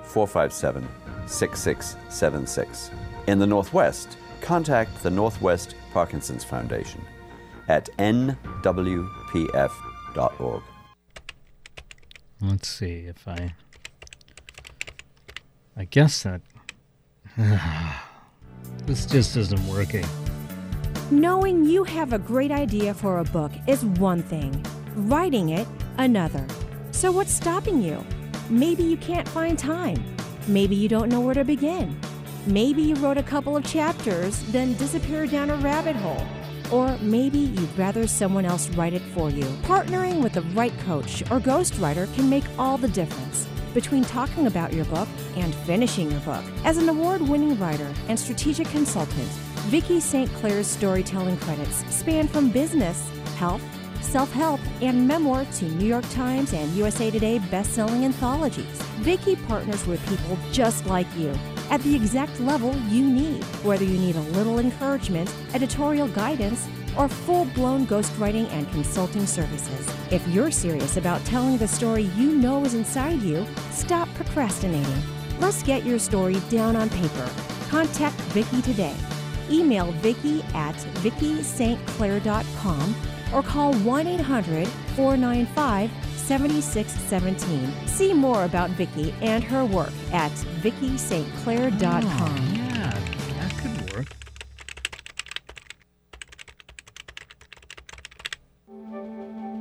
457 0.04 0.86
6676. 1.26 2.90
In 3.26 3.38
the 3.38 3.46
Northwest, 3.46 4.16
contact 4.40 5.02
the 5.02 5.10
Northwest 5.10 5.74
Parkinson's 5.92 6.44
Foundation 6.44 7.00
at 7.68 7.88
nwpf.org. 7.98 8.72
Let's 12.40 12.68
see 12.68 13.06
if 13.06 13.28
I. 13.28 13.54
I 15.76 15.84
guess 15.84 16.24
that. 16.24 16.40
this 18.86 19.06
just 19.06 19.36
isn't 19.36 19.68
working. 19.68 20.04
Knowing 21.10 21.64
you 21.64 21.84
have 21.84 22.12
a 22.12 22.18
great 22.18 22.50
idea 22.50 22.92
for 22.94 23.18
a 23.18 23.24
book 23.24 23.52
is 23.68 23.84
one 23.84 24.22
thing, 24.22 24.64
writing 24.96 25.50
it, 25.50 25.68
another. 25.98 26.44
So, 26.90 27.12
what's 27.12 27.32
stopping 27.32 27.80
you? 27.80 28.04
Maybe 28.50 28.82
you 28.82 28.96
can't 28.96 29.28
find 29.28 29.58
time. 29.58 30.11
Maybe 30.48 30.74
you 30.74 30.88
don't 30.88 31.08
know 31.08 31.20
where 31.20 31.34
to 31.34 31.44
begin. 31.44 31.96
Maybe 32.46 32.82
you 32.82 32.96
wrote 32.96 33.18
a 33.18 33.22
couple 33.22 33.56
of 33.56 33.64
chapters, 33.64 34.42
then 34.50 34.74
disappeared 34.74 35.30
down 35.30 35.50
a 35.50 35.56
rabbit 35.56 35.94
hole. 35.94 36.26
Or 36.72 36.98
maybe 36.98 37.38
you'd 37.38 37.78
rather 37.78 38.06
someone 38.06 38.44
else 38.44 38.68
write 38.70 38.94
it 38.94 39.02
for 39.14 39.30
you. 39.30 39.44
Partnering 39.62 40.22
with 40.22 40.32
the 40.32 40.42
right 40.52 40.76
coach 40.80 41.22
or 41.30 41.38
ghostwriter 41.38 42.12
can 42.14 42.28
make 42.28 42.44
all 42.58 42.76
the 42.76 42.88
difference 42.88 43.46
between 43.72 44.04
talking 44.04 44.48
about 44.48 44.72
your 44.72 44.84
book 44.86 45.08
and 45.36 45.54
finishing 45.54 46.10
your 46.10 46.20
book. 46.20 46.44
As 46.64 46.76
an 46.76 46.88
award 46.88 47.22
winning 47.22 47.58
writer 47.58 47.92
and 48.08 48.18
strategic 48.18 48.66
consultant, 48.68 49.28
Vicki 49.70 50.00
St. 50.00 50.30
Clair's 50.34 50.66
storytelling 50.66 51.36
credits 51.38 51.84
span 51.94 52.26
from 52.26 52.50
business, 52.50 53.08
health, 53.36 53.62
self 54.02 54.32
help, 54.32 54.60
and 54.80 55.06
memoir 55.06 55.44
to 55.44 55.64
New 55.64 55.86
York 55.86 56.08
Times 56.10 56.52
and 56.52 56.70
USA 56.72 57.10
Today 57.10 57.38
best-selling 57.50 58.04
anthologies. 58.04 58.82
Vicki 59.00 59.36
partners 59.36 59.86
with 59.86 60.06
people 60.08 60.36
just 60.52 60.86
like 60.86 61.06
you 61.16 61.32
at 61.70 61.80
the 61.82 61.94
exact 61.94 62.38
level 62.40 62.76
you 62.88 63.04
need, 63.08 63.42
whether 63.64 63.84
you 63.84 63.98
need 63.98 64.16
a 64.16 64.20
little 64.36 64.58
encouragement, 64.58 65.34
editorial 65.54 66.08
guidance, 66.08 66.68
or 66.98 67.08
full 67.08 67.46
blown 67.46 67.86
ghostwriting 67.86 68.46
and 68.50 68.70
consulting 68.72 69.26
services. 69.26 69.88
If 70.10 70.26
you're 70.28 70.50
serious 70.50 70.98
about 70.98 71.24
telling 71.24 71.56
the 71.56 71.68
story 71.68 72.02
you 72.16 72.34
know 72.36 72.64
is 72.64 72.74
inside 72.74 73.22
you, 73.22 73.46
stop 73.70 74.08
procrastinating. 74.14 75.02
Let's 75.40 75.62
get 75.62 75.84
your 75.84 75.98
story 75.98 76.36
down 76.50 76.76
on 76.76 76.90
paper. 76.90 77.30
Contact 77.68 78.16
Vicki 78.32 78.60
today. 78.62 78.94
Email 79.50 79.90
Vicki 79.92 80.42
at 80.54 80.74
VickiSt.Clair.com 81.02 82.94
or 83.32 83.42
call 83.42 83.74
1 83.74 84.06
800 84.06 84.68
495 84.96 85.90
7617. 86.16 87.86
See 87.86 88.14
more 88.14 88.44
about 88.44 88.70
Vicki 88.70 89.14
and 89.20 89.44
her 89.44 89.64
work 89.64 89.92
at 90.12 90.30
VickiSt.Clair.com. 90.62 92.04
Oh, 92.04 92.36
yeah, 92.54 92.90
that 93.38 93.52
could 93.58 93.94
work. 93.94 94.06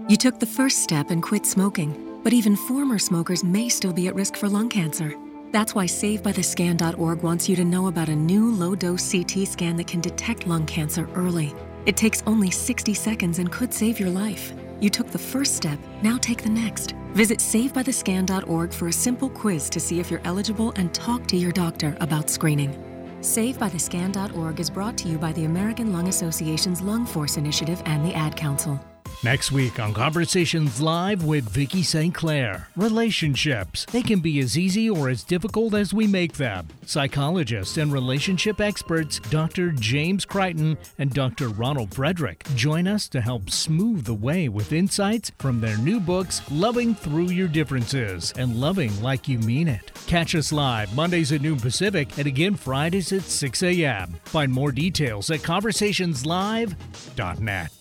You 0.09 0.17
took 0.17 0.39
the 0.39 0.45
first 0.45 0.83
step 0.83 1.09
and 1.09 1.23
quit 1.23 1.45
smoking, 1.45 2.19
but 2.23 2.33
even 2.33 2.55
former 2.55 2.99
smokers 2.99 3.43
may 3.43 3.69
still 3.69 3.93
be 3.93 4.07
at 4.07 4.15
risk 4.15 4.35
for 4.35 4.47
lung 4.47 4.69
cancer. 4.69 5.15
That's 5.51 5.75
why 5.75 5.85
SaveByTheScan.org 5.85 7.23
wants 7.23 7.49
you 7.49 7.55
to 7.57 7.65
know 7.65 7.87
about 7.87 8.07
a 8.07 8.15
new 8.15 8.51
low 8.51 8.75
dose 8.75 9.11
CT 9.11 9.47
scan 9.47 9.75
that 9.77 9.87
can 9.87 9.99
detect 9.99 10.47
lung 10.47 10.65
cancer 10.65 11.09
early. 11.15 11.53
It 11.85 11.97
takes 11.97 12.23
only 12.27 12.51
60 12.51 12.93
seconds 12.93 13.39
and 13.39 13.51
could 13.51 13.73
save 13.73 13.99
your 13.99 14.09
life. 14.09 14.53
You 14.79 14.89
took 14.89 15.07
the 15.07 15.17
first 15.17 15.55
step, 15.55 15.79
now 16.01 16.17
take 16.17 16.43
the 16.43 16.49
next. 16.49 16.93
Visit 17.13 17.39
SaveByTheScan.org 17.39 18.73
for 18.73 18.87
a 18.87 18.93
simple 18.93 19.29
quiz 19.29 19.69
to 19.69 19.79
see 19.79 19.99
if 19.99 20.09
you're 20.09 20.21
eligible 20.23 20.73
and 20.75 20.93
talk 20.93 21.27
to 21.27 21.37
your 21.37 21.51
doctor 21.51 21.97
about 21.99 22.29
screening. 22.29 22.73
SaveByTheScan.org 23.21 24.59
is 24.59 24.69
brought 24.69 24.97
to 24.97 25.07
you 25.07 25.17
by 25.17 25.31
the 25.33 25.45
American 25.45 25.93
Lung 25.93 26.07
Association's 26.07 26.81
Lung 26.81 27.05
Force 27.05 27.37
Initiative 27.37 27.81
and 27.85 28.03
the 28.05 28.13
Ad 28.15 28.35
Council. 28.35 28.79
Next 29.23 29.51
week 29.51 29.79
on 29.79 29.93
Conversations 29.93 30.81
Live 30.81 31.23
with 31.23 31.47
Vicki 31.47 31.83
St. 31.83 32.11
Clair. 32.11 32.69
Relationships. 32.75 33.85
They 33.85 34.01
can 34.01 34.19
be 34.19 34.39
as 34.39 34.57
easy 34.57 34.89
or 34.89 35.09
as 35.09 35.23
difficult 35.23 35.75
as 35.75 35.93
we 35.93 36.07
make 36.07 36.33
them. 36.33 36.67
Psychologists 36.87 37.77
and 37.77 37.93
relationship 37.93 38.59
experts 38.59 39.19
Dr. 39.29 39.73
James 39.73 40.25
Crichton 40.25 40.75
and 40.97 41.13
Dr. 41.13 41.49
Ronald 41.49 41.93
Frederick 41.93 42.43
join 42.55 42.87
us 42.87 43.07
to 43.09 43.21
help 43.21 43.51
smooth 43.51 44.05
the 44.05 44.15
way 44.15 44.49
with 44.49 44.73
insights 44.73 45.31
from 45.37 45.61
their 45.61 45.77
new 45.77 45.99
books, 45.99 46.41
Loving 46.49 46.95
Through 46.95 47.29
Your 47.29 47.47
Differences 47.47 48.33
and 48.37 48.59
Loving 48.59 49.03
Like 49.03 49.27
You 49.27 49.37
Mean 49.37 49.67
It. 49.67 49.91
Catch 50.07 50.33
us 50.33 50.51
live 50.51 50.95
Mondays 50.95 51.31
at 51.31 51.41
noon 51.41 51.59
Pacific 51.59 52.17
and 52.17 52.25
again 52.25 52.55
Fridays 52.55 53.13
at 53.13 53.21
6 53.21 53.61
a.m. 53.61 54.15
Find 54.25 54.51
more 54.51 54.71
details 54.71 55.29
at 55.29 55.41
conversationslive.net. 55.41 57.80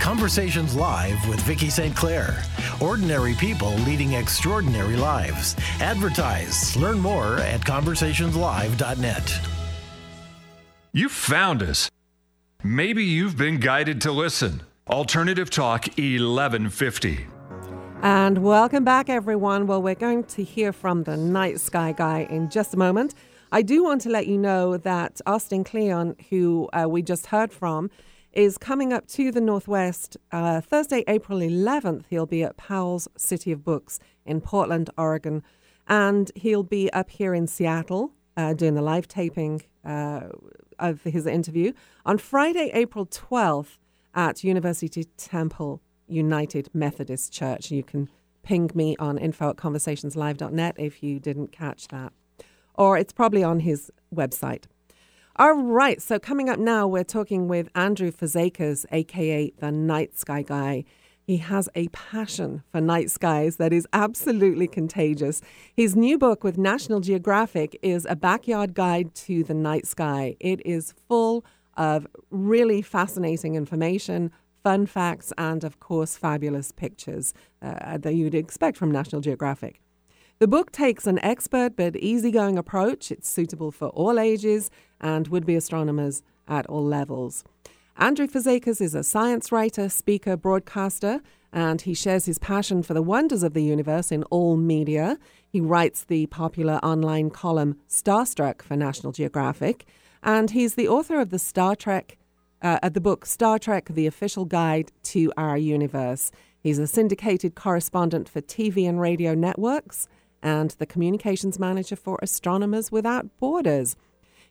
Conversations 0.00 0.74
Live 0.74 1.28
with 1.28 1.40
Vicki 1.40 1.70
St. 1.70 1.94
Clair. 1.94 2.42
Ordinary 2.80 3.34
people 3.34 3.74
leading 3.78 4.12
extraordinary 4.12 4.96
lives. 4.96 5.56
Advertise. 5.80 6.76
Learn 6.76 6.98
more 6.98 7.38
at 7.38 7.60
conversationslive.net. 7.60 9.40
You 10.92 11.08
found 11.08 11.62
us. 11.62 11.90
Maybe 12.64 13.04
you've 13.04 13.36
been 13.36 13.60
guided 13.60 14.00
to 14.02 14.12
listen. 14.12 14.62
Alternative 14.88 15.50
Talk 15.50 15.86
1150. 15.98 17.26
And 18.02 18.38
welcome 18.44 18.84
back, 18.84 19.08
everyone. 19.08 19.66
Well, 19.66 19.82
we're 19.82 19.94
going 19.94 20.24
to 20.24 20.44
hear 20.44 20.72
from 20.72 21.02
the 21.02 21.16
Night 21.16 21.60
Sky 21.60 21.92
Guy 21.92 22.26
in 22.30 22.50
just 22.50 22.72
a 22.72 22.76
moment. 22.76 23.14
I 23.52 23.62
do 23.62 23.82
want 23.84 24.00
to 24.02 24.10
let 24.10 24.26
you 24.26 24.38
know 24.38 24.76
that 24.76 25.20
Austin 25.26 25.64
Kleon, 25.64 26.16
who 26.30 26.68
uh, 26.72 26.86
we 26.88 27.02
just 27.02 27.26
heard 27.26 27.52
from, 27.52 27.90
is 28.36 28.58
coming 28.58 28.92
up 28.92 29.06
to 29.06 29.32
the 29.32 29.40
Northwest 29.40 30.18
uh, 30.30 30.60
Thursday, 30.60 31.02
April 31.08 31.38
11th. 31.38 32.04
He'll 32.10 32.26
be 32.26 32.42
at 32.42 32.58
Powell's 32.58 33.08
City 33.16 33.50
of 33.50 33.64
Books 33.64 33.98
in 34.26 34.42
Portland, 34.42 34.90
Oregon. 34.98 35.42
And 35.88 36.30
he'll 36.34 36.62
be 36.62 36.92
up 36.92 37.08
here 37.08 37.32
in 37.32 37.46
Seattle 37.46 38.12
uh, 38.36 38.52
doing 38.52 38.74
the 38.74 38.82
live 38.82 39.08
taping 39.08 39.62
uh, 39.84 40.28
of 40.78 41.02
his 41.02 41.26
interview 41.26 41.72
on 42.04 42.18
Friday, 42.18 42.70
April 42.74 43.06
12th 43.06 43.78
at 44.14 44.44
University 44.44 45.04
Temple 45.16 45.80
United 46.06 46.68
Methodist 46.74 47.32
Church. 47.32 47.70
You 47.70 47.82
can 47.82 48.10
ping 48.42 48.70
me 48.74 48.96
on 48.98 49.16
info 49.16 49.50
at 49.50 49.56
conversationslive.net 49.56 50.76
if 50.78 51.02
you 51.02 51.18
didn't 51.18 51.52
catch 51.52 51.88
that. 51.88 52.12
Or 52.74 52.98
it's 52.98 53.14
probably 53.14 53.42
on 53.42 53.60
his 53.60 53.90
website. 54.14 54.64
All 55.38 55.52
right, 55.52 56.00
so 56.00 56.18
coming 56.18 56.48
up 56.48 56.58
now, 56.58 56.86
we're 56.86 57.04
talking 57.04 57.46
with 57.46 57.68
Andrew 57.74 58.10
Fazekas, 58.10 58.86
aka 58.90 59.52
the 59.58 59.70
Night 59.70 60.16
Sky 60.16 60.40
Guy. 60.40 60.84
He 61.20 61.36
has 61.36 61.68
a 61.74 61.88
passion 61.88 62.62
for 62.72 62.80
night 62.80 63.10
skies 63.10 63.56
that 63.56 63.70
is 63.70 63.86
absolutely 63.92 64.66
contagious. 64.66 65.42
His 65.74 65.94
new 65.94 66.16
book 66.16 66.42
with 66.42 66.56
National 66.56 67.00
Geographic 67.00 67.78
is 67.82 68.06
A 68.08 68.16
Backyard 68.16 68.72
Guide 68.72 69.14
to 69.26 69.44
the 69.44 69.52
Night 69.52 69.86
Sky. 69.86 70.36
It 70.40 70.64
is 70.64 70.94
full 71.06 71.44
of 71.76 72.06
really 72.30 72.80
fascinating 72.80 73.56
information, 73.56 74.32
fun 74.64 74.86
facts, 74.86 75.34
and 75.36 75.64
of 75.64 75.80
course, 75.80 76.16
fabulous 76.16 76.72
pictures 76.72 77.34
uh, 77.60 77.98
that 77.98 78.14
you'd 78.14 78.34
expect 78.34 78.78
from 78.78 78.90
National 78.90 79.20
Geographic. 79.20 79.82
The 80.38 80.48
book 80.48 80.70
takes 80.70 81.06
an 81.06 81.18
expert 81.20 81.76
but 81.76 81.96
easygoing 81.96 82.58
approach. 82.58 83.10
It's 83.10 83.26
suitable 83.26 83.70
for 83.70 83.88
all 83.88 84.18
ages 84.18 84.70
and 85.00 85.28
would 85.28 85.46
be 85.46 85.56
astronomers 85.56 86.22
at 86.48 86.66
all 86.66 86.84
levels. 86.84 87.44
Andrew 87.98 88.26
Fazekas 88.26 88.80
is 88.80 88.94
a 88.94 89.02
science 89.02 89.50
writer, 89.50 89.88
speaker, 89.88 90.36
broadcaster, 90.36 91.22
and 91.52 91.80
he 91.80 91.94
shares 91.94 92.26
his 92.26 92.38
passion 92.38 92.82
for 92.82 92.92
the 92.92 93.02
wonders 93.02 93.42
of 93.42 93.54
the 93.54 93.62
universe 93.62 94.12
in 94.12 94.22
all 94.24 94.56
media. 94.56 95.18
He 95.48 95.60
writes 95.60 96.04
the 96.04 96.26
popular 96.26 96.74
online 96.82 97.30
column 97.30 97.78
Starstruck 97.88 98.60
for 98.60 98.76
National 98.76 99.12
Geographic, 99.12 99.86
and 100.22 100.50
he's 100.50 100.74
the 100.74 100.88
author 100.88 101.20
of 101.20 101.30
the 101.30 101.38
Star 101.38 101.74
Trek, 101.74 102.18
uh, 102.60 102.86
the 102.88 103.00
book 103.00 103.24
Star 103.24 103.58
Trek: 103.58 103.86
The 103.88 104.06
Official 104.06 104.44
Guide 104.44 104.92
to 105.04 105.32
Our 105.38 105.56
Universe. 105.56 106.30
He's 106.60 106.78
a 106.78 106.86
syndicated 106.86 107.54
correspondent 107.54 108.28
for 108.28 108.42
TV 108.42 108.86
and 108.88 109.00
radio 109.00 109.34
networks 109.34 110.08
and 110.42 110.72
the 110.72 110.86
communications 110.86 111.58
manager 111.58 111.96
for 111.96 112.18
Astronomers 112.20 112.92
Without 112.92 113.28
Borders. 113.38 113.96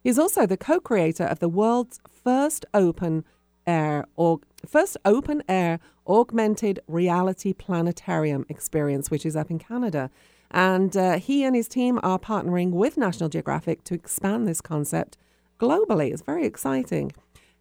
He's 0.05 0.19
also 0.19 0.45
the 0.45 0.55
co-creator 0.55 1.23
of 1.23 1.39
the 1.39 1.49
world's 1.49 1.99
first 2.23 2.63
open 2.75 3.25
air 3.65 4.05
or 4.15 4.39
first 4.63 4.97
open 5.03 5.41
air 5.49 5.79
augmented 6.05 6.79
reality 6.87 7.53
planetarium 7.53 8.45
experience, 8.47 9.09
which 9.09 9.25
is 9.25 9.35
up 9.35 9.49
in 9.49 9.57
Canada. 9.57 10.11
And 10.51 10.95
uh, 10.95 11.17
he 11.17 11.43
and 11.43 11.55
his 11.55 11.67
team 11.67 11.99
are 12.03 12.19
partnering 12.19 12.69
with 12.69 12.97
National 12.97 13.29
Geographic 13.29 13.83
to 13.85 13.95
expand 13.95 14.47
this 14.47 14.61
concept 14.61 15.17
globally. 15.59 16.13
It's 16.13 16.21
very 16.21 16.45
exciting. 16.45 17.11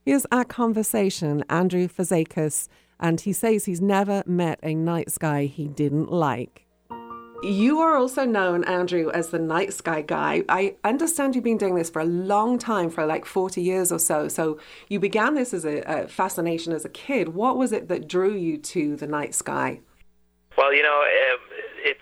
Here's 0.05 0.27
our 0.31 0.45
conversation, 0.45 1.45
Andrew 1.49 1.89
Fazekas, 1.89 2.69
and 3.01 3.23
he 3.23 3.33
says 3.33 3.65
he's 3.65 3.81
never 3.81 4.23
met 4.27 4.61
a 4.63 4.75
night 4.75 5.11
sky 5.11 5.47
he 5.47 5.67
didn't 5.67 6.13
like. 6.13 6.64
You 7.45 7.81
are 7.81 7.95
also 7.95 8.25
known, 8.25 8.65
Andrew, 8.65 9.11
as 9.11 9.29
the 9.29 9.39
night 9.39 9.75
sky 9.75 10.01
guy. 10.01 10.45
I 10.49 10.77
understand 10.83 11.35
you've 11.35 11.45
been 11.45 11.59
doing 11.59 11.75
this 11.75 11.91
for 11.91 12.01
a 12.01 12.07
long 12.07 12.59
time, 12.59 12.89
for 12.89 13.05
like 13.05 13.27
40 13.27 13.61
years 13.61 13.93
or 13.93 13.99
so. 13.99 14.29
So 14.29 14.59
you 14.89 14.99
began 14.99 15.35
this 15.35 15.53
as 15.53 15.67
a, 15.67 15.81
a 15.81 16.09
fascination 16.09 16.73
as 16.73 16.87
a 16.87 16.89
kid. 16.89 17.35
What 17.35 17.59
was 17.59 17.71
it 17.73 17.89
that 17.89 18.09
drew 18.09 18.35
you 18.35 18.57
to 18.57 18.97
the 18.97 19.07
night 19.07 19.35
sky? 19.35 19.81
Well, 20.57 20.73
you 20.73 20.83
know, 20.83 21.03
um, 21.03 21.41
it's 21.85 22.01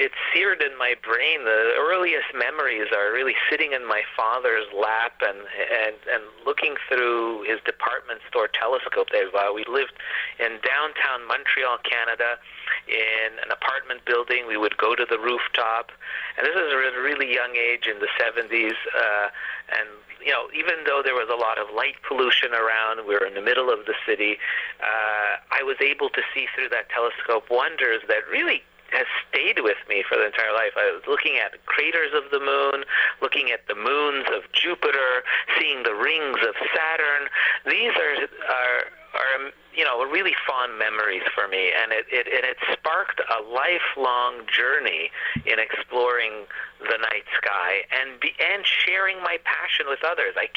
it's 0.00 0.16
seared 0.32 0.64
in 0.64 0.72
my 0.80 0.96
brain. 1.04 1.44
The 1.44 1.76
earliest 1.76 2.32
memories 2.32 2.88
are 2.96 3.12
really 3.12 3.36
sitting 3.52 3.76
in 3.76 3.86
my 3.86 4.00
father's 4.16 4.64
lap 4.72 5.20
and 5.20 5.44
and 5.44 5.96
and 6.08 6.24
looking 6.48 6.80
through 6.88 7.44
his 7.44 7.60
department 7.68 8.24
store 8.24 8.48
telescope. 8.48 9.12
There, 9.12 9.28
uh, 9.28 9.52
we 9.52 9.68
lived 9.68 9.92
in 10.40 10.56
downtown 10.64 11.28
Montreal, 11.28 11.84
Canada, 11.84 12.40
in 12.88 13.36
an 13.44 13.52
apartment 13.52 14.08
building. 14.08 14.48
We 14.48 14.56
would 14.56 14.80
go 14.80 14.96
to 14.96 15.04
the 15.04 15.20
rooftop, 15.20 15.92
and 16.40 16.48
this 16.48 16.56
is 16.56 16.72
a 16.72 16.80
really 17.04 17.28
young 17.28 17.54
age 17.60 17.84
in 17.84 18.00
the 18.00 18.08
70s. 18.16 18.80
Uh, 18.96 19.28
and 19.76 19.88
you 20.24 20.32
know, 20.32 20.48
even 20.56 20.84
though 20.88 21.04
there 21.04 21.14
was 21.14 21.28
a 21.28 21.36
lot 21.36 21.60
of 21.60 21.68
light 21.76 21.96
pollution 22.08 22.52
around, 22.52 23.04
we 23.06 23.14
were 23.14 23.24
in 23.24 23.34
the 23.34 23.44
middle 23.44 23.68
of 23.68 23.84
the 23.84 23.94
city. 24.08 24.36
Uh, 24.80 25.40
I 25.52 25.62
was 25.62 25.76
able 25.80 26.08
to 26.10 26.22
see 26.32 26.46
through 26.56 26.68
that 26.70 26.88
telescope 26.88 27.48
wonders 27.50 28.00
that 28.08 28.24
really 28.30 28.64
has 28.92 29.06
stayed 29.28 29.60
with 29.60 29.78
me 29.88 30.04
for 30.06 30.16
the 30.16 30.26
entire 30.26 30.52
life. 30.52 30.72
I 30.76 30.90
was 30.92 31.02
looking 31.06 31.38
at 31.38 31.64
craters 31.66 32.12
of 32.14 32.30
the 32.30 32.40
moon, 32.40 32.84
looking 33.22 33.50
at 33.50 33.66
the 33.68 33.74
moons 33.74 34.26
of 34.34 34.50
Jupiter, 34.52 35.24
seeing 35.58 35.82
the 35.82 35.94
rings 35.94 36.38
of 36.46 36.54
Saturn. 36.74 37.28
These 37.66 37.94
are 37.96 38.26
are 38.50 38.80
are 39.14 39.50
you 39.74 39.84
know 39.84 40.02
really 40.04 40.34
fond 40.46 40.78
memories 40.78 41.22
for 41.34 41.48
me, 41.48 41.70
and 41.70 41.92
it, 41.92 42.06
it 42.10 42.26
and 42.26 42.44
it 42.44 42.56
sparked 42.72 43.20
a 43.20 43.42
lifelong 43.42 44.46
journey 44.46 45.10
in 45.46 45.58
exploring 45.58 46.46
the 46.80 46.98
night 46.98 47.26
sky 47.36 47.82
and 47.90 48.18
be, 48.20 48.32
and 48.40 48.66
sharing 48.66 49.18
my 49.22 49.38
passion 49.44 49.86
with 49.88 50.00
others. 50.04 50.34
I 50.36 50.48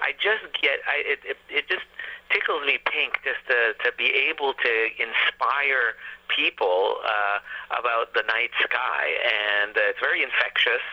I 0.00 0.12
just 0.20 0.44
get 0.60 0.80
I 0.88 1.02
it 1.04 1.20
it, 1.24 1.38
it 1.48 1.68
just 1.68 1.84
tickles 2.30 2.64
me 2.66 2.78
pink 2.84 3.20
just 3.24 3.40
to 3.48 3.74
to 3.84 3.96
be 3.96 4.12
able 4.28 4.52
to 4.54 4.72
inspire 5.00 5.96
people 6.28 6.96
uh, 7.04 7.38
about 7.78 8.14
the 8.14 8.22
night 8.28 8.50
sky, 8.62 9.04
and 9.24 9.76
uh, 9.76 9.90
it's 9.90 10.00
very 10.00 10.22
infectious, 10.22 10.84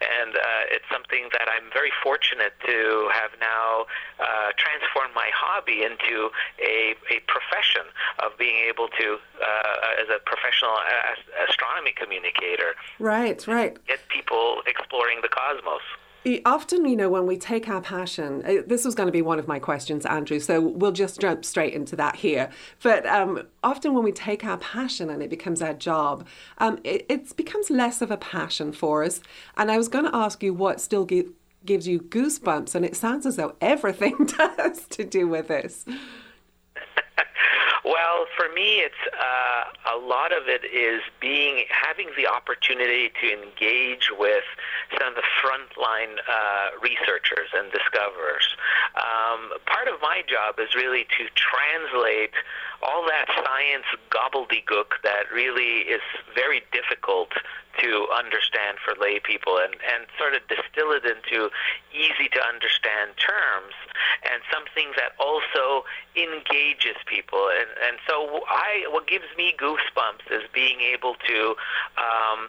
and 0.00 0.36
uh, 0.36 0.74
it's 0.74 0.86
something 0.90 1.28
that 1.32 1.46
I'm 1.48 1.70
very 1.72 1.92
fortunate 2.02 2.54
to 2.66 3.10
have 3.12 3.30
now 3.40 3.86
uh, 4.18 4.50
transformed 4.56 5.14
my 5.14 5.28
hobby 5.34 5.82
into 5.82 6.30
a, 6.62 6.94
a 7.10 7.20
profession 7.26 7.86
of 8.22 8.36
being 8.38 8.56
able 8.66 8.88
to, 8.88 9.18
uh, 9.42 10.02
as 10.02 10.08
a 10.08 10.18
professional 10.24 10.74
astronomy 11.48 11.92
communicator, 11.96 12.74
right, 12.98 13.46
right, 13.46 13.76
get 13.86 14.00
people 14.08 14.62
exploring 14.66 15.20
the 15.22 15.28
cosmos. 15.28 15.82
Often, 16.46 16.86
you 16.86 16.96
know, 16.96 17.10
when 17.10 17.26
we 17.26 17.36
take 17.36 17.68
our 17.68 17.82
passion, 17.82 18.42
uh, 18.46 18.62
this 18.66 18.84
was 18.84 18.94
going 18.94 19.08
to 19.08 19.12
be 19.12 19.20
one 19.20 19.38
of 19.38 19.46
my 19.46 19.58
questions, 19.58 20.06
Andrew, 20.06 20.40
so 20.40 20.58
we'll 20.58 20.92
just 20.92 21.20
jump 21.20 21.44
straight 21.44 21.74
into 21.74 21.96
that 21.96 22.16
here. 22.16 22.48
But 22.82 23.04
um, 23.04 23.42
often, 23.62 23.92
when 23.92 24.04
we 24.04 24.12
take 24.12 24.42
our 24.44 24.56
passion 24.56 25.10
and 25.10 25.22
it 25.22 25.28
becomes 25.28 25.60
our 25.60 25.74
job, 25.74 26.26
um, 26.58 26.78
it, 26.82 27.04
it, 27.10 27.36
becomes 27.36 27.68
less 27.68 28.00
of 28.00 28.10
a 28.10 28.16
passion 28.16 28.72
for 28.72 29.04
us. 29.04 29.20
And 29.56 29.70
I 29.70 29.76
was 29.76 29.88
going 29.88 30.06
to 30.06 30.16
ask 30.16 30.42
you 30.42 30.54
what 30.54 30.80
still 30.80 31.04
gi- 31.04 31.28
gives 31.66 31.86
you 31.86 32.00
goosebumps, 32.00 32.74
and 32.74 32.86
it 32.86 32.96
sounds 32.96 33.26
as 33.26 33.36
though 33.36 33.56
everything 33.60 34.26
does 34.38 34.86
to 34.88 35.04
do 35.04 35.28
with 35.28 35.48
this. 35.48 35.84
Well, 37.84 38.24
for 38.34 38.48
me, 38.48 38.80
it's 38.80 39.04
uh, 39.12 39.92
a 39.94 39.98
lot 39.98 40.32
of 40.32 40.48
it 40.48 40.64
is 40.64 41.02
being 41.20 41.66
having 41.68 42.08
the 42.16 42.26
opportunity 42.26 43.12
to 43.20 43.26
engage 43.28 44.10
with 44.18 44.44
some 44.98 45.08
of 45.08 45.14
the 45.14 45.22
frontline 45.44 46.16
uh, 46.24 46.80
researchers 46.80 47.52
and 47.52 47.70
discoverers. 47.70 48.56
Um, 48.96 49.52
part 49.66 49.88
of 49.88 50.00
my 50.00 50.22
job 50.26 50.58
is 50.58 50.74
really 50.74 51.04
to 51.18 51.28
translate 51.36 52.32
all 52.80 53.04
that 53.04 53.26
science 53.28 53.84
gobbledygook 54.08 55.04
that 55.04 55.30
really 55.30 55.84
is 55.84 56.02
very 56.34 56.62
difficult 56.72 57.32
to 57.80 58.06
understand 58.16 58.78
for 58.84 58.94
lay 59.00 59.20
people 59.20 59.58
and, 59.58 59.74
and 59.92 60.06
sort 60.18 60.34
of 60.34 60.42
distill 60.48 60.92
it 60.92 61.04
into 61.04 61.50
easy 61.92 62.28
to 62.32 62.40
understand 62.46 63.16
terms 63.16 63.74
and 64.30 64.42
something 64.52 64.92
that 64.96 65.12
also 65.18 65.84
engages 66.16 66.96
people. 67.06 67.50
And, 67.50 67.68
and 67.86 67.96
so 68.06 68.42
I, 68.48 68.86
what 68.90 69.06
gives 69.06 69.28
me 69.36 69.54
goosebumps 69.58 70.30
is 70.30 70.42
being 70.52 70.80
able 70.80 71.14
to, 71.26 71.54
um, 71.98 72.48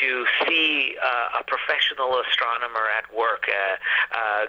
to 0.00 0.26
see 0.46 0.96
uh, 1.02 1.40
a 1.40 1.44
professional 1.44 2.20
astronomer 2.20 2.86
at 2.96 3.12
work, 3.14 3.48
uh, 3.48 3.76
uh, 4.16 4.46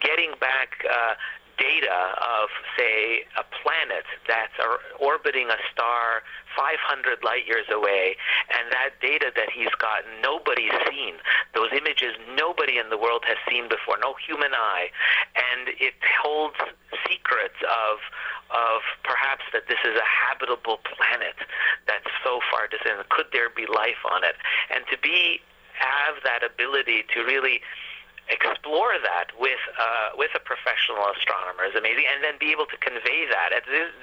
getting 0.00 0.32
back 0.40 0.84
uh, 0.88 1.14
data 1.60 2.16
of, 2.16 2.48
say, 2.76 3.28
a 3.36 3.44
planet 3.60 4.08
that's 4.24 4.56
orbiting 4.98 5.52
a 5.52 5.60
star 5.70 6.24
500 6.56 7.22
light 7.22 7.46
years 7.46 7.68
away, 7.70 8.16
and 8.48 8.72
that 8.72 8.96
data 9.00 9.30
that 9.36 9.52
he's 9.52 9.70
gotten, 9.76 10.10
nobody's 10.24 10.72
seen. 10.88 11.20
Those 11.54 11.68
images 11.76 12.16
nobody 12.34 12.78
in 12.80 12.88
the 12.88 12.96
world 12.96 13.22
has 13.28 13.36
seen 13.44 13.68
before, 13.68 14.00
no 14.00 14.16
human 14.26 14.56
eye, 14.56 14.88
and 15.36 15.68
it 15.78 15.94
holds 16.24 16.56
secrets 17.06 17.60
of 17.62 18.00
of 18.50 18.82
perhaps 19.06 19.46
that 19.54 19.70
this 19.70 19.78
is 19.86 19.94
a 19.94 20.08
habitable 20.26 20.82
planet 20.82 21.38
that's 21.86 22.10
so 22.24 22.40
far 22.50 22.66
distant. 22.66 22.98
Could 23.08 23.30
there 23.32 23.48
be 23.48 23.62
life 23.70 24.02
on 24.10 24.24
it? 24.24 24.34
And 24.74 24.82
to 24.90 24.98
be 24.98 25.38
have 25.78 26.18
that 26.24 26.42
ability 26.42 27.06
to 27.14 27.22
really 27.22 27.62
explore 28.28 28.94
that 29.02 29.32
with 29.38 29.60
uh, 29.78 30.10
with 30.14 30.30
a 30.34 30.42
professional 30.42 31.02
astronomer 31.16 31.64
is 31.64 31.74
amazing, 31.74 32.04
and 32.12 32.22
then 32.22 32.34
be 32.38 32.52
able 32.52 32.66
to 32.66 32.76
convey 32.78 33.26
that. 33.30 33.50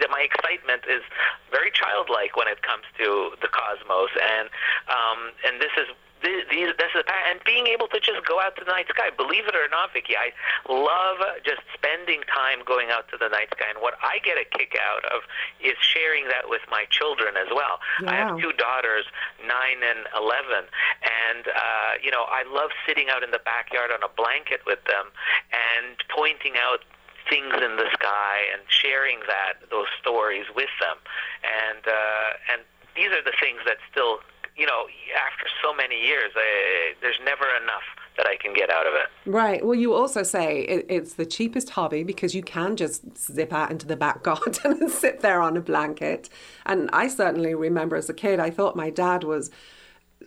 my 0.10 0.26
excitement 0.26 0.84
is 0.90 1.04
very 1.52 1.72
childlike 1.72 2.36
when 2.36 2.48
it 2.48 2.62
comes 2.64 2.84
to 2.98 3.32
the 3.42 3.48
cosmos, 3.48 4.12
and 4.18 4.50
um, 4.90 5.32
and 5.46 5.62
this 5.62 5.72
is 5.78 5.88
these, 6.24 6.74
this 6.78 6.92
is 6.96 7.04
the 7.06 7.14
and 7.30 7.40
being 7.46 7.68
able 7.68 7.88
to 7.88 8.00
just 8.00 8.26
go 8.26 8.40
out 8.42 8.56
to 8.58 8.66
the 8.66 8.72
night 8.72 8.88
sky. 8.90 9.10
Believe 9.16 9.48
it 9.48 9.56
or 9.56 9.68
not, 9.70 9.94
Vicki, 9.94 10.16
I 10.16 10.34
love 10.72 11.22
just 11.46 11.62
spending 11.74 12.22
time 12.28 12.66
going 12.66 12.90
out 12.90 13.10
to 13.10 13.18
the 13.18 13.30
night 13.30 13.50
sky. 13.54 13.70
And 13.70 13.82
what 13.82 13.96
I 14.02 14.20
get 14.24 14.38
a 14.38 14.46
kick 14.46 14.78
out 14.80 15.06
of 15.12 15.24
is 15.62 15.78
sharing 15.80 16.26
that 16.30 16.50
with 16.50 16.62
my 16.70 16.86
children 16.90 17.36
as 17.38 17.48
well. 17.54 17.80
Yeah. 18.02 18.12
I 18.12 18.16
have 18.16 18.40
two 18.40 18.54
daughters, 18.54 19.06
nine 19.46 19.84
and 19.84 20.08
eleven, 20.16 20.66
and 21.06 21.48
uh, 21.48 22.02
you 22.02 22.12
know 22.12 22.26
I 22.28 22.44
love 22.50 22.72
sitting 22.86 23.10
out 23.10 23.24
in 23.24 23.32
the 23.32 23.42
backyard 23.44 23.92
on 23.92 24.02
a 24.02 24.10
blanket 24.10 24.62
with 24.66 24.84
them 24.86 25.14
and 25.54 25.96
pointing 26.10 26.54
out 26.58 26.82
things 27.30 27.54
in 27.60 27.76
the 27.76 27.90
sky 27.94 28.48
and 28.56 28.64
sharing 28.70 29.20
that 29.28 29.60
those 29.70 29.88
stories 30.00 30.46
with 30.56 30.72
them. 30.80 30.98
And 31.44 31.84
uh, 31.86 32.54
and 32.54 32.62
these 32.96 33.12
are 33.14 33.24
the 33.24 33.36
things 33.40 33.62
that 33.66 33.78
still 33.92 34.20
you 34.58 34.66
know, 34.66 34.86
after 35.16 35.46
so 35.64 35.74
many 35.74 36.02
years, 36.04 36.32
I, 36.36 36.94
there's 37.02 37.20
never 37.24 37.46
enough 37.62 37.84
that 38.18 38.26
I 38.26 38.36
can 38.36 38.54
get 38.54 38.72
out 38.72 38.88
of 38.88 38.94
it. 38.94 39.30
Right. 39.30 39.64
Well, 39.64 39.76
you 39.76 39.94
also 39.94 40.24
say 40.24 40.62
it, 40.62 40.86
it's 40.90 41.14
the 41.14 41.26
cheapest 41.26 41.70
hobby 41.72 42.04
because 42.04 42.34
you 42.34 42.42
can 42.42 42.76
just 42.76 43.18
zip 43.18 43.54
out 43.54 43.70
into 43.70 43.86
the 43.86 43.96
back 43.96 44.24
garden 44.30 44.72
and 44.82 44.92
sit 44.92 45.22
there 45.22 45.42
on 45.42 45.56
a 45.56 45.62
blanket. 45.62 46.30
And 46.66 46.90
I 46.92 47.08
certainly 47.08 47.54
remember 47.54 47.96
as 47.96 48.10
a 48.10 48.14
kid, 48.14 48.40
I 48.40 48.50
thought 48.50 48.76
my 48.76 48.90
dad 48.90 49.24
was 49.24 49.52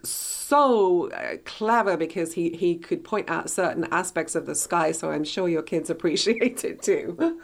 so 0.04 1.10
uh, 1.10 1.36
clever 1.44 1.96
because 1.96 2.34
he, 2.34 2.50
he 2.50 2.76
could 2.76 3.02
point 3.02 3.28
out 3.28 3.50
certain 3.50 3.86
aspects 3.90 4.36
of 4.36 4.46
the 4.46 4.54
sky. 4.54 4.92
So 4.92 5.10
I'm 5.10 5.24
sure 5.24 5.48
your 5.48 5.62
kids 5.62 5.90
appreciate 5.90 6.64
it 6.64 6.82
too. 6.82 7.40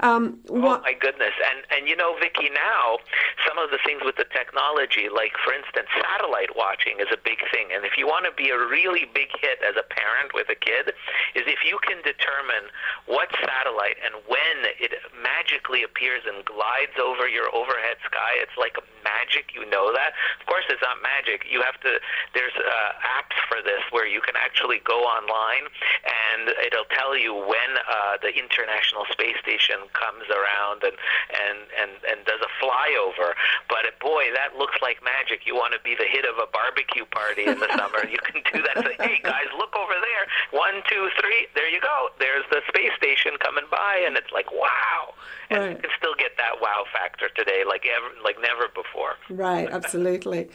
Um, 0.00 0.38
oh 0.50 0.78
my 0.80 0.94
goodness! 0.94 1.34
And 1.50 1.66
and 1.74 1.88
you 1.88 1.96
know, 1.96 2.14
Vicki, 2.20 2.50
now 2.50 2.98
some 3.46 3.58
of 3.58 3.70
the 3.70 3.78
things 3.84 4.02
with 4.04 4.16
the 4.16 4.26
technology, 4.30 5.10
like 5.10 5.34
for 5.42 5.52
instance, 5.52 5.90
satellite 5.98 6.54
watching 6.54 7.00
is 7.02 7.10
a 7.10 7.18
big 7.18 7.42
thing. 7.50 7.74
And 7.74 7.84
if 7.84 7.98
you 7.98 8.06
want 8.06 8.26
to 8.26 8.34
be 8.34 8.50
a 8.50 8.58
really 8.58 9.10
big 9.10 9.34
hit 9.42 9.58
as 9.66 9.74
a 9.74 9.82
parent 9.82 10.34
with 10.34 10.46
a 10.48 10.58
kid, 10.58 10.94
is 11.34 11.44
if 11.50 11.66
you 11.66 11.78
can 11.82 11.98
determine 12.06 12.70
what 13.06 13.28
satellite 13.42 13.98
and 14.04 14.14
when 14.30 14.70
it 14.78 14.94
magically 15.18 15.82
appears 15.82 16.22
and 16.26 16.44
glides 16.44 16.94
over 17.00 17.28
your 17.28 17.50
overhead 17.54 17.98
sky. 18.04 18.38
It's 18.38 18.54
like 18.56 18.76
magic. 19.02 19.50
You 19.54 19.68
know 19.68 19.92
that. 19.92 20.14
Of 20.40 20.46
course, 20.46 20.64
it's 20.68 20.82
not 20.82 21.00
magic. 21.02 21.46
You 21.48 21.62
have 21.62 21.80
to. 21.82 21.98
There's 22.34 22.54
uh, 22.54 23.18
apps 23.18 23.38
for 23.48 23.62
this 23.62 23.82
where 23.90 24.06
you 24.06 24.20
can 24.20 24.36
actually 24.36 24.80
go 24.84 25.02
online 25.04 25.66
and 26.04 26.54
it'll 26.64 26.88
tell 26.92 27.16
you 27.16 27.34
when 27.34 27.70
uh, 27.88 28.20
the 28.20 28.32
International 28.34 29.04
Space 29.10 29.36
Station 29.42 29.87
comes 29.92 30.26
around 30.30 30.82
and 30.84 30.96
and 31.32 31.58
and 31.76 31.92
and 32.08 32.18
does 32.26 32.40
a 32.40 32.50
flyover. 32.60 33.36
But 33.68 33.86
uh, 33.86 33.94
boy, 34.00 34.30
that 34.34 34.56
looks 34.56 34.78
like 34.82 35.02
magic. 35.02 35.46
You 35.46 35.54
want 35.54 35.74
to 35.74 35.80
be 35.80 35.94
the 35.94 36.08
hit 36.08 36.24
of 36.24 36.36
a 36.38 36.48
barbecue 36.50 37.06
party 37.08 37.46
in 37.46 37.58
the 37.58 37.70
summer. 37.76 38.04
You 38.08 38.18
can 38.24 38.40
do 38.52 38.62
that. 38.62 38.84
Say, 38.84 38.96
hey 38.98 39.18
guys, 39.22 39.50
look 39.56 39.74
over 39.76 39.94
there. 39.94 40.24
One, 40.50 40.80
two, 40.88 41.08
three. 41.20 41.46
There 41.54 41.68
you 41.68 41.80
go. 41.80 42.08
There's 42.18 42.44
the 42.50 42.60
space 42.68 42.94
station 42.96 43.36
coming 43.40 43.64
by, 43.70 44.02
and 44.06 44.16
it's 44.16 44.32
like 44.32 44.50
wow. 44.52 45.14
And 45.50 45.60
right. 45.60 45.70
you 45.70 45.76
can 45.76 45.90
still 45.96 46.14
get 46.18 46.36
that 46.36 46.60
wow 46.60 46.84
factor 46.92 47.28
today, 47.34 47.64
like 47.66 47.84
ever, 47.86 48.14
like 48.24 48.36
never 48.40 48.68
before. 48.68 49.16
Right. 49.30 49.68
Absolutely. 49.68 50.48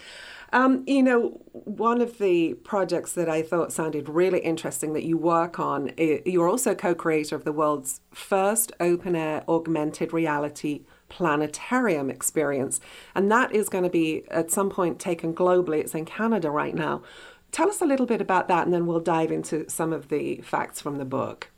Um, 0.54 0.84
you 0.86 1.02
know, 1.02 1.42
one 1.52 2.00
of 2.00 2.20
the 2.20 2.54
projects 2.54 3.13
that 3.13 3.28
I 3.28 3.42
thought 3.42 3.74
sounded 3.74 4.08
really 4.08 4.39
interesting 4.39 4.94
that 4.94 5.04
you 5.04 5.18
work 5.18 5.60
on, 5.60 5.92
you're 5.98 6.48
also 6.48 6.76
co 6.76 6.94
creator 6.94 7.36
of 7.36 7.44
the 7.44 7.52
world's 7.52 8.02
first 8.13 8.72
open 8.80 9.16
air 9.16 9.44
augmented 9.50 10.13
reality 10.13 10.86
planetarium 11.10 12.12
experience. 12.12 12.80
And 13.16 13.32
that 13.32 13.52
is 13.52 13.68
going 13.68 13.84
to 13.84 13.89
be 13.89 14.26
at 14.30 14.52
some 14.52 14.70
point 14.70 15.00
taken 15.00 15.34
globally. 15.34 15.80
It's 15.80 15.96
in 15.96 16.06
Canada 16.06 16.52
right 16.52 16.76
now. 16.76 17.02
Tell 17.52 17.70
us 17.70 17.82
a 17.82 17.86
little 17.86 18.06
bit 18.06 18.22
about 18.22 18.48
that, 18.48 18.66
and 18.66 18.74
then 18.74 18.86
we'll 18.86 19.00
dive 19.00 19.32
into 19.32 19.68
some 19.70 19.92
of 19.92 20.10
the 20.10 20.38
facts 20.42 20.82
from 20.82 20.98
the 20.98 21.06
book. 21.06 21.50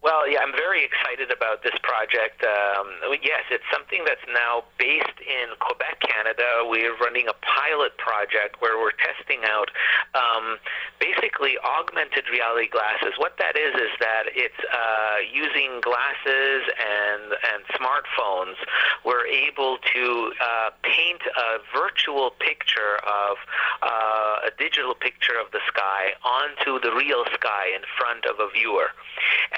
Well, 0.00 0.24
yeah, 0.24 0.40
I'm 0.40 0.56
very 0.56 0.80
excited 0.80 1.28
about 1.28 1.60
this 1.62 1.76
project. 1.84 2.40
Um, 2.40 2.88
yes, 3.20 3.44
it's 3.52 3.68
something 3.68 4.00
that's 4.08 4.24
now 4.32 4.64
based 4.80 5.20
in 5.20 5.52
Quebec, 5.60 6.00
Canada. 6.00 6.64
We're 6.64 6.96
running 6.96 7.28
a 7.28 7.36
pilot 7.44 7.92
project 8.00 8.64
where 8.64 8.80
we're 8.80 8.96
testing 8.96 9.44
out 9.44 9.68
um, 10.14 10.58
basically 11.00 11.56
augmented 11.64 12.28
reality 12.30 12.68
glasses. 12.68 13.14
What 13.18 13.36
that 13.38 13.56
is 13.56 13.74
is 13.74 13.92
that 14.00 14.24
it's 14.34 14.62
uh, 14.68 15.24
using 15.32 15.80
glasses 15.80 16.68
and 16.76 17.32
and 17.50 17.60
smartphones. 17.74 18.56
We're 19.04 19.26
able 19.26 19.78
to 19.94 20.04
uh, 20.40 20.70
paint 20.82 21.22
a 21.24 21.58
virtual 21.74 22.30
picture 22.38 23.00
of 23.02 23.36
uh, 23.82 24.48
a 24.48 24.52
digital 24.58 24.94
picture 24.94 25.38
of 25.40 25.50
the 25.52 25.60
sky 25.66 26.12
onto 26.22 26.78
the 26.80 26.94
real 26.94 27.24
sky 27.34 27.72
in 27.74 27.82
front 27.98 28.26
of 28.26 28.38
a 28.38 28.48
viewer, 28.52 28.92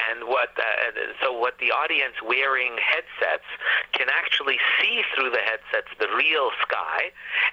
and 0.09 0.29
what 0.29 0.55
uh, 0.57 0.95
so 1.21 1.33
what 1.33 1.59
the 1.59 1.71
audience 1.71 2.15
wearing 2.23 2.79
headsets 2.79 3.49
can 3.93 4.09
actually 4.09 4.59
see 4.81 5.03
through 5.15 5.31
the 5.31 5.43
headsets 5.43 5.91
the 5.99 6.09
real 6.17 6.51
sky, 6.63 7.11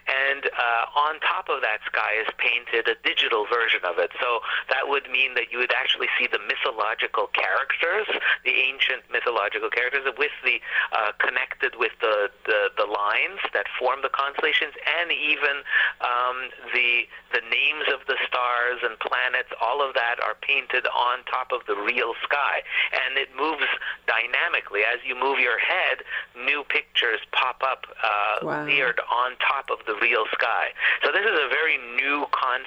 and 0.08 0.46
uh, 0.46 1.00
on 1.00 1.20
top 1.22 1.50
of 1.50 1.62
that 1.62 1.80
sky 1.86 2.14
is 2.22 2.30
painted 2.38 2.69
a 2.74 2.98
digital 3.04 3.46
version 3.50 3.82
of 3.84 3.98
it. 3.98 4.12
So 4.20 4.40
that 4.70 4.88
would 4.88 5.10
mean 5.10 5.34
that 5.36 5.52
you 5.52 5.58
would 5.58 5.74
actually 5.74 6.08
see 6.18 6.28
the 6.28 6.40
mythological 6.40 7.28
characters, 7.34 8.08
the 8.46 8.54
ancient 8.54 9.04
mythological 9.12 9.70
characters, 9.70 10.06
with 10.18 10.36
the 10.44 10.62
uh, 10.94 11.12
connected 11.18 11.76
with 11.78 11.94
the, 12.02 12.30
the 12.46 12.70
the 12.78 12.86
lines 12.86 13.42
that 13.54 13.66
form 13.78 14.02
the 14.02 14.14
constellations, 14.14 14.74
and 14.86 15.12
even 15.12 15.66
um, 16.02 16.38
the 16.74 17.10
the 17.34 17.42
names 17.50 17.90
of 17.94 18.06
the 18.08 18.18
stars 18.28 18.80
and 18.84 18.98
planets. 19.00 19.50
All 19.62 19.82
of 19.82 19.94
that 19.94 20.18
are 20.24 20.36
painted 20.42 20.86
on 20.88 21.24
top 21.26 21.52
of 21.52 21.66
the 21.68 21.76
real 21.76 22.14
sky 22.24 22.62
and 22.92 23.18
it 23.18 23.30
moves 23.38 23.66
dynamically. 24.08 24.82
As 24.82 25.00
you 25.06 25.16
move 25.16 25.40
your 25.40 25.60
head, 25.60 26.02
new 26.36 26.64
pictures 26.68 27.20
pop 27.32 27.62
up 27.64 27.86
uh, 28.04 28.46
wow. 28.46 28.66
layered 28.66 29.00
on 29.12 29.38
top 29.38 29.70
of 29.70 29.86
the 29.86 29.96
real 30.02 30.26
sky. 30.34 30.70
So 31.04 31.12
this 31.12 31.26
is 31.26 31.38
a 31.38 31.50
very 31.50 31.78
new 31.96 32.26
concept. 32.32 32.59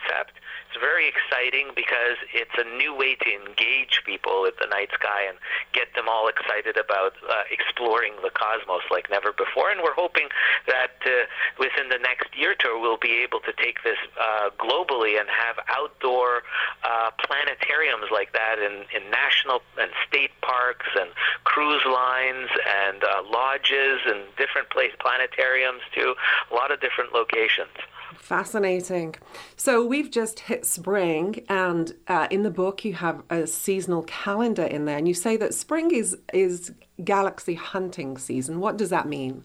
It's 0.72 0.80
very 0.80 1.04
exciting 1.04 1.68
because 1.76 2.16
it's 2.32 2.56
a 2.56 2.64
new 2.78 2.96
way 2.96 3.14
to 3.14 3.28
engage 3.28 4.00
people 4.06 4.40
with 4.40 4.56
the 4.56 4.66
night 4.66 4.88
sky 4.94 5.28
and 5.28 5.36
get 5.74 5.92
them 5.94 6.08
all 6.08 6.28
excited 6.28 6.78
about 6.80 7.12
uh, 7.28 7.44
exploring 7.52 8.14
the 8.22 8.30
cosmos 8.30 8.80
like 8.90 9.10
never 9.10 9.32
before. 9.36 9.68
And 9.68 9.82
we're 9.84 9.92
hoping 9.92 10.32
that 10.66 10.96
uh, 11.04 11.28
within 11.58 11.90
the 11.90 11.98
next 12.00 12.32
year 12.32 12.54
two, 12.56 12.78
we'll 12.80 12.96
be 12.96 13.20
able 13.20 13.40
to 13.40 13.52
take 13.52 13.84
this 13.84 14.00
uh, 14.16 14.48
globally 14.56 15.20
and 15.20 15.28
have 15.28 15.60
outdoor 15.68 16.40
uh, 16.84 17.10
planetariums 17.20 18.08
like 18.10 18.32
that 18.32 18.56
in, 18.56 18.88
in 18.96 19.10
national 19.10 19.60
and 19.76 19.90
state 20.08 20.32
parks 20.40 20.88
and 20.98 21.10
cruise 21.44 21.84
lines 21.84 22.48
and 22.64 23.04
uh, 23.04 23.20
lodges 23.28 24.00
and 24.06 24.24
different 24.38 24.70
place 24.70 24.92
planetariums 25.04 25.84
too. 25.94 26.14
A 26.50 26.54
lot 26.54 26.72
of 26.72 26.80
different 26.80 27.12
locations. 27.12 27.76
Fascinating. 28.16 29.14
So 29.56 29.84
we've 29.84 30.10
just 30.10 30.40
hit 30.40 30.64
spring, 30.64 31.44
and 31.48 31.94
uh, 32.08 32.28
in 32.30 32.42
the 32.42 32.50
book 32.50 32.84
you 32.84 32.94
have 32.94 33.22
a 33.30 33.46
seasonal 33.46 34.02
calendar 34.04 34.64
in 34.64 34.84
there, 34.84 34.98
and 34.98 35.08
you 35.08 35.14
say 35.14 35.36
that 35.36 35.54
spring 35.54 35.90
is 35.90 36.16
is 36.32 36.72
galaxy 37.04 37.54
hunting 37.54 38.18
season. 38.18 38.60
What 38.60 38.76
does 38.76 38.90
that 38.90 39.06
mean? 39.06 39.44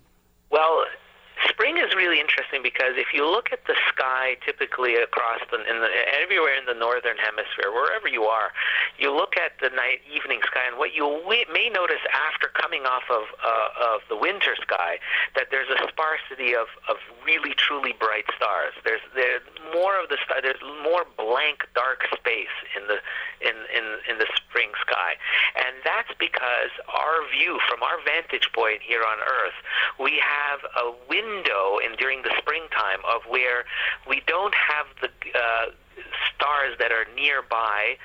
Well, 0.49 0.85
spring 1.77 1.89
is 1.89 1.95
really 1.95 2.19
interesting 2.19 2.61
because 2.63 2.95
if 2.95 3.13
you 3.13 3.29
look 3.29 3.49
at 3.51 3.65
the 3.65 3.75
sky 3.89 4.37
typically 4.45 4.95
across 4.95 5.39
the, 5.51 5.57
in 5.57 5.79
the 5.81 5.89
everywhere 6.21 6.57
in 6.57 6.65
the 6.65 6.73
northern 6.73 7.17
hemisphere, 7.17 7.71
wherever 7.71 8.07
you 8.07 8.23
are, 8.23 8.51
you 8.97 9.13
look 9.13 9.37
at 9.37 9.53
the 9.61 9.69
night 9.75 10.01
evening 10.09 10.39
sky, 10.45 10.63
and 10.67 10.77
what 10.77 10.93
you 10.93 11.05
may 11.27 11.69
notice 11.69 12.01
after 12.13 12.47
coming 12.53 12.83
off 12.83 13.03
of 13.09 13.23
uh, 13.43 13.95
of 13.95 14.01
the 14.09 14.15
winter 14.15 14.55
sky 14.61 14.97
that 15.35 15.47
there's 15.51 15.69
a 15.69 15.77
sparsity 15.87 16.53
of, 16.53 16.67
of 16.89 16.97
really 17.25 17.53
truly 17.55 17.93
bright 17.99 18.25
stars. 18.35 18.73
There's 18.83 19.03
there's 19.13 19.41
more 19.73 19.99
of 20.01 20.09
the 20.09 20.17
star. 20.23 20.41
There's 20.41 20.61
more 20.83 21.05
blank 21.17 21.67
dark 21.75 22.05
space 22.15 22.53
in 22.75 22.87
the 22.87 22.97
in, 23.41 23.55
in 23.73 23.85
in 24.09 24.15
the 24.17 24.27
spring 24.35 24.71
sky, 24.81 25.15
and 25.55 25.75
that's 25.83 26.11
because 26.17 26.73
our 26.89 27.27
view 27.29 27.59
from 27.69 27.83
our 27.83 28.01
vantage 28.05 28.49
point 28.53 28.81
here 28.81 29.03
on 29.03 29.19
Earth, 29.19 29.57
we 29.99 30.21
have 30.21 30.59
a 30.79 30.93
window 31.09 31.66
in 31.83 31.95
during 31.97 32.21
the 32.23 32.33
springtime 32.37 33.01
of 33.03 33.21
where 33.27 33.65
we 34.07 34.21
don't 34.27 34.55
have 34.55 34.87
the 35.01 35.09
uh, 35.35 35.65
stars 36.35 36.75
that 36.79 36.91
are 36.91 37.05
nearby 37.15 37.97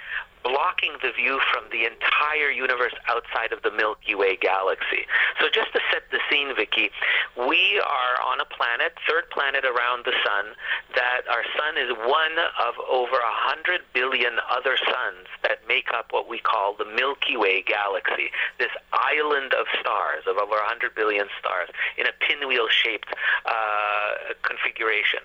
blocking 0.43 0.93
the 1.03 1.13
view 1.15 1.39
from 1.55 1.65
the 1.71 1.87
entire 1.87 2.51
universe 2.51 2.95
outside 3.09 3.53
of 3.53 3.63
the 3.63 3.71
Milky 3.71 4.15
Way 4.15 4.37
galaxy. 4.37 5.07
So 5.41 5.47
just 5.47 5.73
to 5.73 5.81
set 5.91 6.11
the 6.11 6.19
scene, 6.31 6.51
Vicki, 6.55 6.91
we 7.39 7.79
are 7.79 8.15
on 8.27 8.41
a 8.41 8.45
planet, 8.45 8.95
third 9.09 9.31
planet 9.31 9.65
around 9.65 10.05
the 10.05 10.15
sun, 10.27 10.55
that 10.95 11.23
our 11.31 11.47
sun 11.55 11.79
is 11.79 11.91
one 12.05 12.37
of 12.59 12.75
over 12.91 13.17
a 13.17 13.37
hundred 13.39 13.83
billion 13.95 14.39
other 14.51 14.77
suns 14.77 15.31
that 15.43 15.63
make 15.69 15.95
up 15.95 16.11
what 16.11 16.29
we 16.29 16.39
call 16.39 16.75
the 16.75 16.91
Milky 16.91 17.37
Way 17.37 17.63
galaxy, 17.63 18.31
this 18.59 18.75
island 18.93 19.55
of 19.55 19.67
stars, 19.79 20.27
of 20.27 20.37
over 20.37 20.59
a 20.59 20.67
hundred 20.67 20.95
billion 20.95 21.27
stars, 21.39 21.71
in 21.97 22.07
a 22.07 22.15
pinwheel-shaped 22.19 23.15
uh, 23.47 24.35
configuration. 24.43 25.21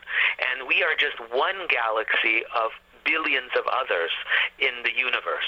And 0.53 0.67
we 0.67 0.83
are 0.83 0.93
just 0.93 1.17
one 1.33 1.65
galaxy 1.69 2.45
of 2.63 2.71
billions 3.07 3.55
of 3.55 3.63
others 3.71 4.11
in 4.59 4.83
the 4.83 4.91
universe. 4.91 5.47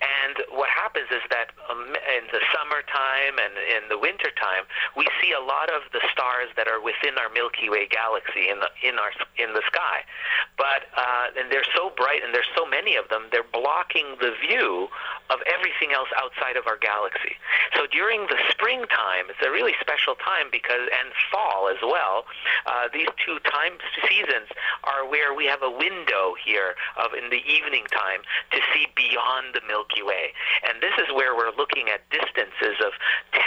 And 0.00 0.40
what 0.56 0.72
happens 0.72 1.12
is 1.12 1.22
that 1.28 1.52
um, 1.68 1.92
in 1.92 2.24
the 2.32 2.40
summertime 2.56 3.36
and 3.36 3.54
in 3.60 3.88
the 3.92 4.00
wintertime, 4.00 4.64
we 4.96 5.04
see 5.20 5.36
a 5.36 5.40
lot 5.44 5.68
of 5.68 5.84
the 5.92 6.00
stars 6.08 6.48
that 6.56 6.66
are 6.66 6.80
within 6.80 7.20
our 7.20 7.28
Milky 7.28 7.68
Way 7.68 7.86
galaxy 7.86 8.48
in 8.48 8.64
the 8.64 8.70
in 8.80 8.96
our 8.96 9.12
in 9.36 9.52
the 9.52 9.62
sky. 9.68 10.08
But 10.56 10.88
uh, 10.96 11.36
and 11.36 11.52
they're 11.52 11.68
so 11.76 11.92
bright 11.92 12.24
and 12.24 12.32
there's 12.32 12.48
so 12.56 12.64
many 12.64 12.96
of 12.96 13.08
them, 13.12 13.28
they're 13.30 13.46
blocking 13.52 14.16
the 14.20 14.32
view 14.40 14.88
of 15.28 15.38
everything 15.44 15.92
else 15.92 16.08
outside 16.16 16.56
of 16.56 16.66
our 16.66 16.80
galaxy. 16.80 17.36
So 17.76 17.84
during 17.86 18.24
the 18.32 18.40
springtime, 18.48 19.28
it's 19.28 19.42
a 19.44 19.50
really 19.50 19.76
special 19.80 20.16
time 20.16 20.48
because 20.50 20.88
and 20.88 21.12
fall 21.32 21.68
as 21.68 21.80
well. 21.82 22.24
Uh, 22.64 22.88
these 22.92 23.08
two 23.20 23.38
time 23.44 23.76
seasons 24.08 24.48
are 24.84 25.08
where 25.08 25.34
we 25.34 25.44
have 25.46 25.62
a 25.62 25.70
window 25.70 26.34
here 26.38 26.74
of 26.94 27.12
in 27.12 27.30
the 27.30 27.42
evening 27.44 27.84
time 27.90 28.22
to 28.52 28.58
see 28.72 28.86
beyond 28.94 29.54
the 29.54 29.62
Milky 29.66 30.02
Way. 30.02 30.32
And 30.66 30.80
this 30.82 30.94
is 30.98 31.10
where 31.14 31.34
we're 31.34 31.54
looking 31.54 31.88
at 31.90 32.06
distances 32.10 32.78
of 32.84 32.92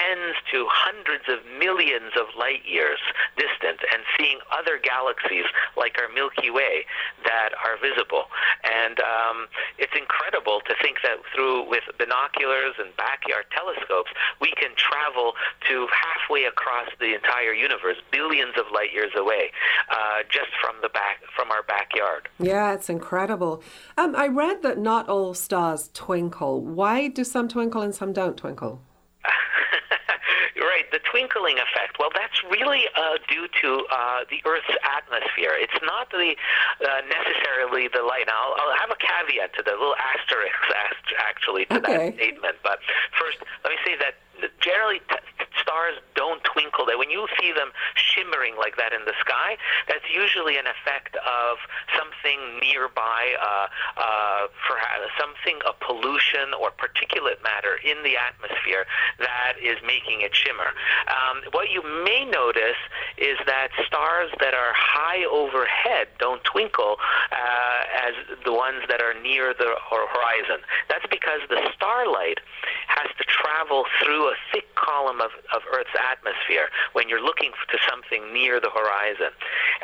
tens 0.09 0.35
to 0.51 0.65
hundreds 0.69 1.25
of 1.29 1.39
millions 1.59 2.13
of 2.17 2.27
light 2.37 2.65
years 2.65 2.99
distant 3.37 3.79
and 3.93 4.01
seeing 4.17 4.39
other 4.51 4.79
galaxies 4.81 5.45
like 5.77 5.97
our 6.01 6.09
Milky 6.13 6.49
Way 6.49 6.85
that 7.23 7.49
are 7.65 7.77
visible. 7.77 8.25
And 8.63 8.99
um, 8.99 9.47
it's 9.77 9.93
incredible 9.93 10.61
to 10.65 10.73
think 10.81 10.97
that 11.03 11.21
through 11.33 11.69
with 11.69 11.83
binoculars 11.97 12.75
and 12.79 12.95
backyard 12.97 13.45
telescopes, 13.53 14.11
we 14.41 14.51
can 14.57 14.71
travel 14.75 15.33
to 15.69 15.87
halfway 15.93 16.45
across 16.45 16.89
the 16.99 17.13
entire 17.13 17.53
universe, 17.53 17.97
billions 18.11 18.57
of 18.57 18.65
light 18.73 18.93
years 18.93 19.11
away, 19.15 19.51
uh, 19.91 20.25
just 20.29 20.51
from 20.61 20.75
the 20.81 20.89
back 20.89 21.21
from 21.35 21.51
our 21.51 21.63
backyard. 21.63 22.27
Yeah, 22.39 22.73
it's 22.73 22.89
incredible. 22.89 23.63
Um, 23.97 24.15
I 24.15 24.27
read 24.27 24.63
that 24.63 24.77
not 24.77 25.07
all 25.07 25.33
stars 25.33 25.89
twinkle. 25.93 26.61
Why 26.61 27.07
do 27.07 27.23
some 27.23 27.47
twinkle 27.47 27.81
and 27.81 27.93
some 27.93 28.13
don't 28.13 28.37
twinkle? 28.37 28.81
Right, 30.67 30.89
the 30.91 30.99
twinkling 31.07 31.57
effect. 31.57 31.99
Well, 31.99 32.09
that's 32.13 32.43
really 32.51 32.85
uh, 32.95 33.17
due 33.27 33.47
to 33.61 33.69
uh, 33.91 34.27
the 34.29 34.41
Earth's 34.43 34.75
atmosphere. 34.83 35.55
It's 35.55 35.79
not 35.83 36.11
the 36.11 36.35
uh, 36.83 37.01
necessarily 37.07 37.87
the 37.87 38.03
light. 38.03 38.27
Now, 38.27 38.55
I'll, 38.55 38.67
I'll, 38.67 38.77
have 38.79 38.91
a 38.91 38.99
caveat 38.99 39.55
to 39.55 39.63
the 39.63 39.71
little 39.71 39.95
asterisk, 39.95 40.59
actually, 41.19 41.65
to 41.67 41.77
okay. 41.79 42.11
that 42.11 42.15
statement. 42.15 42.55
But 42.63 42.79
first, 43.19 43.39
let 43.63 43.71
me 43.71 43.79
say 43.85 43.95
that 43.99 44.15
generally 44.59 44.99
t- 45.09 45.47
stars 45.69 46.01
don't 46.17 46.41
twinkle. 46.41 46.89
That 46.89 46.97
when 46.97 47.13
you 47.13 47.29
see 47.37 47.53
them 47.53 47.69
shimmering 47.93 48.57
like 48.57 48.77
that 48.81 48.89
in 48.89 49.05
the 49.05 49.13
sky, 49.21 49.61
that's 49.85 50.05
usually 50.09 50.57
an 50.57 50.65
effect 50.65 51.13
of 51.21 51.61
something 51.93 52.57
nearby, 52.57 53.37
uh, 53.37 53.67
uh, 54.01 54.47
something 55.21 55.61
a 55.69 55.73
pollution 55.77 56.57
or 56.57 56.73
particulate 56.73 57.37
matter 57.45 57.77
in 57.85 58.01
the 58.01 58.17
atmosphere 58.17 58.89
that 59.19 59.53
is 59.61 59.77
making 59.85 60.21
it 60.25 60.33
shimmer. 60.33 60.73
Um, 61.05 61.45
what 61.51 61.69
you 61.69 61.83
may 61.83 62.25
notice 62.25 62.79
is 63.17 63.37
that 63.45 63.69
stars 63.85 64.31
that 64.39 64.53
are 64.53 64.73
high 64.73 65.25
overhead 65.29 66.07
don't 66.17 66.43
twinkle 66.43 66.97
uh, 67.31 68.07
as 68.07 68.15
the 68.45 68.53
ones 68.53 68.81
that 68.89 69.01
are 69.01 69.13
near 69.21 69.53
the 69.53 69.75
horizon. 69.91 70.63
That's 70.87 71.05
because 71.11 71.41
the 71.49 71.61
starlight 71.75 72.39
has 72.87 73.11
to 73.17 73.23
travel 73.23 73.85
through 74.01 74.29
a 74.29 74.35
thick 74.51 74.73
column 74.75 75.21
of, 75.21 75.31
of 75.53 75.58
Earth's 75.73 75.95
atmosphere 75.95 76.69
when 76.93 77.09
you're 77.09 77.23
looking 77.23 77.51
to 77.71 77.77
something 77.89 78.33
near 78.33 78.59
the 78.59 78.69
horizon. 78.69 79.31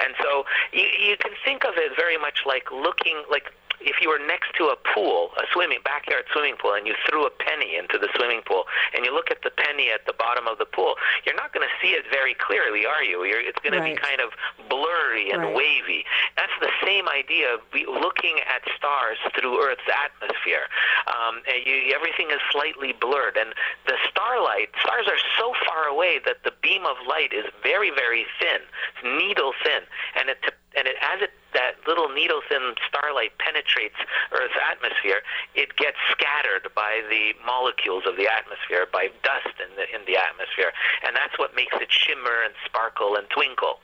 And 0.04 0.16
so 0.22 0.46
you, 0.72 0.88
you 1.00 1.18
can 1.18 1.32
think 1.44 1.64
of 1.66 1.74
it 1.78 1.92
very 1.96 2.18
much 2.18 2.44
like 2.46 2.72
looking, 2.72 3.24
like 3.30 3.54
if 3.82 4.02
you 4.02 4.10
were 4.10 4.20
next 4.20 4.54
to 4.58 4.72
a 4.72 4.78
pool, 4.94 5.32
a 5.38 5.44
swimming 5.54 5.80
backyard 5.84 6.26
swimming 6.32 6.56
pool, 6.60 6.74
and 6.74 6.88
you 6.88 6.94
threw 7.08 7.26
a 7.26 7.30
penny 7.30 7.76
into 7.76 7.98
the 7.98 8.10
swimming 8.16 8.42
pool, 8.46 8.66
and 8.94 9.06
you 9.06 9.14
look 9.14 9.32
at 9.32 9.42
the 9.44 9.52
penny 9.52 9.90
at 9.92 10.06
the 10.06 10.14
bottom 10.14 10.48
of 10.48 10.58
the 10.58 10.66
pool, 10.66 10.96
you're 11.26 11.36
not 11.36 11.54
going 11.54 11.66
to 11.66 11.74
see 11.82 11.94
it 11.94 12.06
very 12.12 12.36
clearly, 12.36 12.86
are 12.86 13.04
you? 13.04 13.24
You're, 13.24 13.42
it's 13.42 13.60
going 13.60 13.74
right. 13.74 13.90
to 13.90 13.96
be 13.96 14.00
kind 14.00 14.22
of 14.22 14.32
blurry 14.70 15.32
and 15.32 15.42
right. 15.42 15.56
wavy. 15.56 16.06
That's 16.38 16.56
the 16.60 16.72
same 16.84 17.08
idea 17.10 17.54
of 17.54 17.62
looking 17.74 18.40
at 18.48 18.62
stars 18.76 19.18
through 19.38 19.62
Earth's 19.62 19.88
atmosphere. 19.88 20.68
Um, 21.08 21.42
you, 21.48 21.94
everything 21.94 22.32
is 22.32 22.42
slightly 22.52 22.94
blurred, 22.94 23.38
and 23.38 23.54
the 23.88 23.98
starlight, 24.10 24.70
stars 24.82 25.08
are 25.08 25.22
so 25.38 25.54
far 25.66 25.88
away 25.88 26.20
that 26.26 26.44
the 26.44 26.54
beam 26.62 26.86
of 26.86 26.98
light 27.08 27.34
is 27.34 27.46
very, 27.64 27.92
very 27.92 28.26
thin, 28.40 28.62
it's 28.94 29.04
needle 29.04 29.54
thin, 29.64 29.84
and 30.20 30.30
it 30.30 30.40
and 30.76 30.88
it, 30.88 30.96
as 31.02 31.22
it 31.22 31.32
that 31.54 31.80
little 31.88 32.10
needle 32.10 32.42
thin 32.48 32.76
starlight 32.88 33.32
penetrates 33.40 33.96
Earth's 34.32 34.60
atmosphere, 34.70 35.24
it 35.56 35.76
gets 35.78 35.98
scattered 36.12 36.68
by 36.76 37.00
the 37.10 37.32
molecules 37.46 38.04
of 38.06 38.18
the 38.18 38.28
atmosphere, 38.28 38.86
by 38.92 39.08
dust 39.24 39.56
in 39.64 39.72
the 39.80 39.88
in 39.96 40.04
the 40.06 40.20
atmosphere, 40.20 40.72
and 41.08 41.16
that's 41.16 41.40
what 41.40 41.56
makes 41.56 41.76
it 41.80 41.92
shimmer 41.92 42.44
and 42.44 42.54
sparkle 42.66 43.16
and 43.16 43.30
twinkle. 43.30 43.80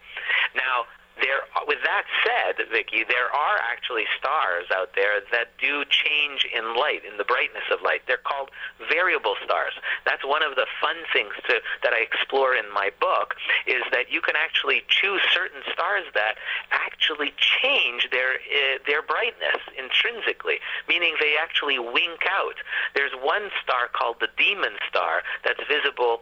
Now, 0.55 0.85
there, 1.21 1.45
with 1.67 1.79
that 1.85 2.03
said, 2.25 2.65
Vicki, 2.71 3.05
there 3.07 3.29
are 3.29 3.57
actually 3.71 4.05
stars 4.17 4.65
out 4.73 4.93
there 4.95 5.21
that 5.31 5.53
do 5.57 5.85
change 5.85 6.45
in 6.49 6.75
light, 6.75 7.05
in 7.05 7.17
the 7.17 7.23
brightness 7.23 7.63
of 7.71 7.81
light. 7.81 8.01
They're 8.07 8.21
called 8.21 8.49
variable 8.89 9.35
stars. 9.45 9.73
That's 10.05 10.25
one 10.25 10.43
of 10.43 10.55
the 10.55 10.65
fun 10.81 10.97
things 11.13 11.33
to, 11.47 11.61
that 11.83 11.93
I 11.93 12.01
explore 12.01 12.55
in 12.55 12.65
my 12.73 12.91
book 12.99 13.35
is 13.67 13.83
that 13.91 14.11
you 14.11 14.21
can 14.21 14.35
actually 14.35 14.83
choose 14.87 15.21
certain 15.33 15.61
stars 15.71 16.05
that 16.13 16.35
actually 16.71 17.33
change 17.37 18.09
their 18.11 18.35
uh, 18.35 18.79
their 18.87 19.01
brightness 19.01 19.61
intrinsically, 19.77 20.59
meaning 20.87 21.15
they 21.19 21.35
actually 21.41 21.79
wink 21.79 22.25
out. 22.29 22.55
There's 22.95 23.13
one 23.21 23.49
star 23.63 23.87
called 23.93 24.17
the 24.19 24.29
Demon 24.37 24.75
Star 24.89 25.23
that's 25.43 25.61
visible 25.67 26.21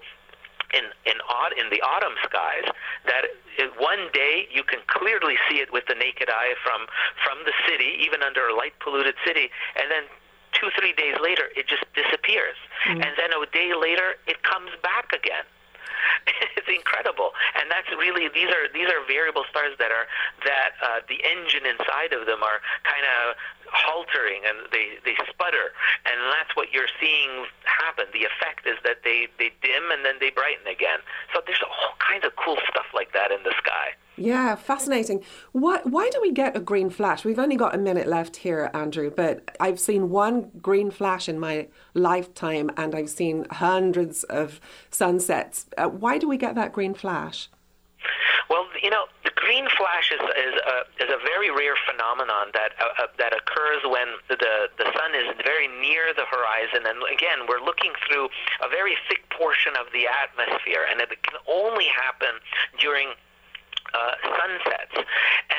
in 0.74 0.86
in 1.06 1.18
in 1.58 1.70
the 1.70 1.82
autumn 1.82 2.16
skies 2.24 2.68
that 3.06 3.26
one 3.78 4.08
day 4.14 4.48
you 4.52 4.64
can 4.64 4.80
clearly 4.88 5.36
see 5.50 5.60
it 5.60 5.72
with 5.74 5.86
the 5.88 5.96
naked 5.96 6.30
eye 6.30 6.56
from 6.64 6.88
from 7.24 7.38
the 7.46 7.54
city, 7.68 7.98
even 8.00 8.24
under 8.24 8.48
a 8.48 8.56
light 8.56 8.74
polluted 8.80 9.16
city, 9.26 9.50
and 9.76 9.92
then 9.92 10.04
two 10.54 10.70
three 10.78 10.94
days 10.94 11.16
later 11.22 11.50
it 11.56 11.68
just 11.68 11.84
disappears, 11.94 12.58
mm. 12.88 13.02
and 13.02 13.12
then 13.18 13.32
a 13.34 13.40
day 13.52 13.74
later 13.76 14.16
it 14.28 14.44
comes 14.44 14.72
back 14.82 15.12
again. 15.14 15.44
it's 16.58 16.70
incredible, 16.70 17.32
and 17.60 17.70
that's 17.70 17.90
really 18.00 18.30
these 18.32 18.50
are 18.50 18.72
these 18.72 18.88
are 18.88 19.04
variable 19.08 19.44
stars 19.50 19.76
that 19.80 19.92
are 19.92 20.08
that 20.46 20.72
uh, 20.80 21.00
the 21.08 21.20
engine 21.24 21.66
inside 21.66 22.14
of 22.14 22.26
them 22.26 22.44
are 22.44 22.64
kind 22.84 23.04
of 23.04 23.36
haltering 23.74 24.44
and 24.48 24.68
they, 24.72 24.98
they 25.06 25.16
sputter. 25.30 25.72
And 26.06 26.18
that's 26.34 26.56
what 26.56 26.72
you're 26.72 26.92
seeing 27.00 27.46
happen. 27.64 28.06
The 28.14 28.26
effect 28.26 28.68
is 28.68 28.78
that 28.84 29.04
they, 29.04 29.28
they 29.38 29.52
dim 29.62 29.92
and 29.92 30.06
then 30.06 30.16
they 30.20 30.30
brighten 30.30 30.68
again. 30.68 31.00
So 31.34 31.42
there's 31.46 31.62
all 31.64 31.96
kinds 32.00 32.26
of 32.26 32.36
cool 32.36 32.58
stuff 32.70 32.88
like 32.94 33.14
that 33.14 33.32
in 33.32 33.44
the 33.44 33.54
sky. 33.58 33.94
Yeah 34.18 34.56
fascinating. 34.56 35.24
Why, 35.54 35.80
why 35.84 36.10
do 36.10 36.20
we 36.22 36.32
get 36.32 36.56
a 36.56 36.60
green 36.60 36.90
flash? 36.90 37.24
We've 37.24 37.40
only 37.40 37.56
got 37.56 37.74
a 37.74 37.78
minute 37.78 38.08
left 38.08 38.38
here 38.38 38.70
andrew 38.74 39.12
but 39.16 39.56
i've 39.60 39.80
seen 39.80 40.10
one 40.10 40.52
green 40.62 40.92
flash 40.92 41.30
in 41.30 41.40
my 41.40 41.68
lifetime 41.94 42.70
and 42.78 42.96
i've 42.96 43.10
seen 43.10 43.46
hundreds 43.52 44.24
of 44.26 44.60
sunsets. 44.90 45.68
Uh, 45.78 45.88
why 45.88 46.18
do 46.18 46.28
we 46.28 46.38
get 46.38 46.56
that 46.56 46.74
green 46.74 46.94
flash 46.94 47.50
well, 48.50 48.66
you 48.82 48.90
know, 48.90 49.06
the 49.24 49.32
green 49.36 49.68
flash 49.78 50.12
is 50.12 50.22
is 50.22 50.56
a, 50.58 50.78
is 51.04 51.10
a 51.10 51.20
very 51.22 51.52
rare 51.52 51.78
phenomenon 51.86 52.50
that 52.54 52.74
uh, 52.80 53.04
uh, 53.04 53.08
that 53.18 53.34
occurs 53.34 53.84
when 53.86 54.18
the 54.30 54.70
the 54.78 54.88
sun 54.96 55.12
is 55.14 55.30
very 55.46 55.68
near 55.68 56.14
the 56.16 56.26
horizon, 56.26 56.88
and 56.88 56.98
again, 57.12 57.46
we're 57.48 57.64
looking 57.64 57.94
through 58.08 58.30
a 58.64 58.70
very 58.70 58.98
thick 59.08 59.28
portion 59.30 59.74
of 59.80 59.92
the 59.94 60.08
atmosphere, 60.08 60.86
and 60.90 61.02
it 61.02 61.10
can 61.24 61.38
only 61.48 61.86
happen 61.94 62.42
during 62.80 63.14
uh, 63.94 64.14
sunsets, 64.38 65.10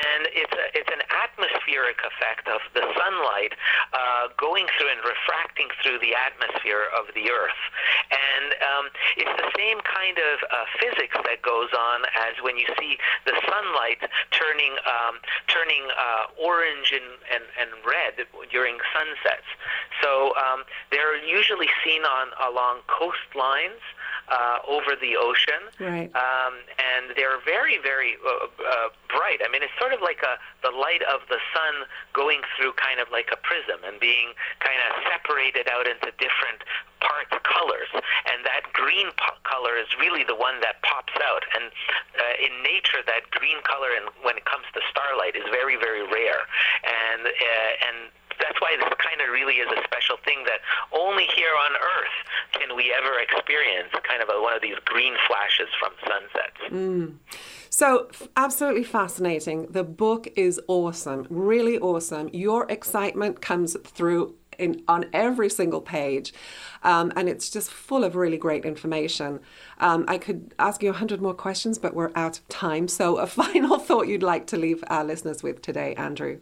and 0.01 0.27
it's 0.33 0.53
a, 0.53 0.65
it's 0.73 0.89
an 0.89 1.03
atmospheric 1.09 2.01
effect 2.01 2.47
of 2.47 2.61
the 2.73 2.85
sunlight 2.97 3.53
uh, 3.93 4.33
going 4.37 4.65
through 4.77 4.89
and 4.89 5.01
refracting 5.05 5.69
through 5.81 5.99
the 5.99 6.17
atmosphere 6.17 6.89
of 6.97 7.09
the 7.13 7.29
Earth, 7.29 7.61
and 8.09 8.55
um, 8.65 8.85
it's 9.17 9.35
the 9.37 9.49
same 9.57 9.79
kind 9.85 10.17
of 10.17 10.35
uh, 10.49 10.65
physics 10.81 11.17
that 11.25 11.41
goes 11.41 11.69
on 11.73 12.05
as 12.17 12.33
when 12.41 12.57
you 12.57 12.67
see 12.79 12.97
the 13.25 13.35
sunlight 13.45 14.01
turning 14.31 14.73
um, 14.85 15.21
turning 15.47 15.85
uh, 15.93 16.31
orange 16.39 16.93
and, 16.93 17.09
and, 17.29 17.45
and 17.59 17.69
red 17.85 18.25
during 18.51 18.77
sunsets. 18.93 19.47
So 20.01 20.33
um, 20.35 20.63
they're 20.91 21.17
usually 21.23 21.69
seen 21.83 22.03
on 22.03 22.33
along 22.41 22.81
coastlines 22.87 23.81
uh, 24.29 24.59
over 24.67 24.95
the 24.99 25.17
ocean. 25.17 25.61
Right. 25.79 26.09
Um, 26.13 26.53
and 26.77 27.15
they're 27.15 27.39
very, 27.45 27.77
very 27.81 28.17
uh, 28.21 28.45
uh, 28.45 28.89
bright. 29.09 29.41
I 29.43 29.49
mean, 29.51 29.63
it's 29.63 29.75
sort 29.79 29.93
of 29.93 30.01
like 30.01 30.21
a, 30.21 30.37
the 30.61 30.73
light 30.73 31.01
of 31.07 31.25
the 31.29 31.39
sun 31.53 31.87
going 32.13 32.41
through 32.55 32.73
kind 32.77 32.99
of 32.99 33.09
like 33.11 33.29
a 33.31 33.39
prism 33.39 33.81
and 33.85 33.99
being 33.99 34.33
kind 34.59 34.79
of 34.87 35.01
separated 35.09 35.67
out 35.67 35.87
into 35.87 36.11
different 36.19 36.63
parts 37.01 37.33
colors. 37.43 37.91
And 38.31 38.45
that 38.47 38.71
green 38.73 39.11
po- 39.19 39.37
color 39.43 39.77
is 39.77 39.89
really 39.99 40.23
the 40.23 40.35
one 40.35 40.61
that 40.61 40.81
pops 40.81 41.13
out. 41.19 41.43
And 41.57 41.69
uh, 42.17 42.45
in 42.45 42.63
nature, 42.63 43.03
that 43.05 43.29
green 43.31 43.59
color, 43.67 43.91
and 43.93 44.09
when 44.23 44.37
it 44.37 44.45
comes 44.45 44.65
to 44.73 44.81
starlight, 44.89 45.35
is 45.35 45.45
very, 45.51 45.75
very 45.75 46.01
rare. 46.01 46.47
And 46.85 47.27
uh, 47.27 47.87
and 47.87 47.97
that's 48.41 48.59
why 48.59 48.75
this 48.77 48.93
kind 48.97 49.21
of 49.21 49.29
really 49.31 49.55
is 49.55 49.69
a 49.71 49.81
special 49.83 50.17
thing 50.25 50.43
that 50.45 50.59
only 50.91 51.25
here 51.35 51.53
on 51.55 51.71
Earth 51.77 52.17
can 52.53 52.75
we 52.75 52.93
ever 52.93 53.19
experience 53.19 53.89
kind 54.07 54.21
of 54.21 54.29
a, 54.29 54.41
one 54.41 54.53
of 54.53 54.61
these 54.61 54.75
green 54.85 55.15
flashes 55.27 55.69
from 55.79 55.91
sunsets. 56.03 56.59
Mm. 56.69 57.17
So, 57.69 58.09
absolutely 58.35 58.83
fascinating. 58.83 59.67
The 59.67 59.83
book 59.83 60.27
is 60.35 60.59
awesome, 60.67 61.25
really 61.29 61.77
awesome. 61.79 62.29
Your 62.33 62.69
excitement 62.69 63.41
comes 63.41 63.77
through 63.85 64.35
in, 64.59 64.83
on 64.87 65.05
every 65.13 65.49
single 65.49 65.81
page, 65.81 66.33
um, 66.83 67.11
and 67.15 67.29
it's 67.29 67.49
just 67.49 67.71
full 67.71 68.03
of 68.03 68.15
really 68.15 68.37
great 68.37 68.65
information. 68.65 69.39
Um, 69.79 70.05
I 70.07 70.17
could 70.17 70.53
ask 70.59 70.83
you 70.83 70.89
a 70.89 70.93
hundred 70.93 71.21
more 71.21 71.33
questions, 71.33 71.77
but 71.77 71.93
we're 71.93 72.11
out 72.15 72.39
of 72.39 72.47
time. 72.49 72.87
So, 72.87 73.17
a 73.17 73.27
final 73.41 73.79
thought 73.79 74.07
you'd 74.07 74.23
like 74.23 74.47
to 74.47 74.57
leave 74.57 74.83
our 74.87 75.03
listeners 75.03 75.41
with 75.41 75.61
today, 75.61 75.95
Andrew? 75.95 76.39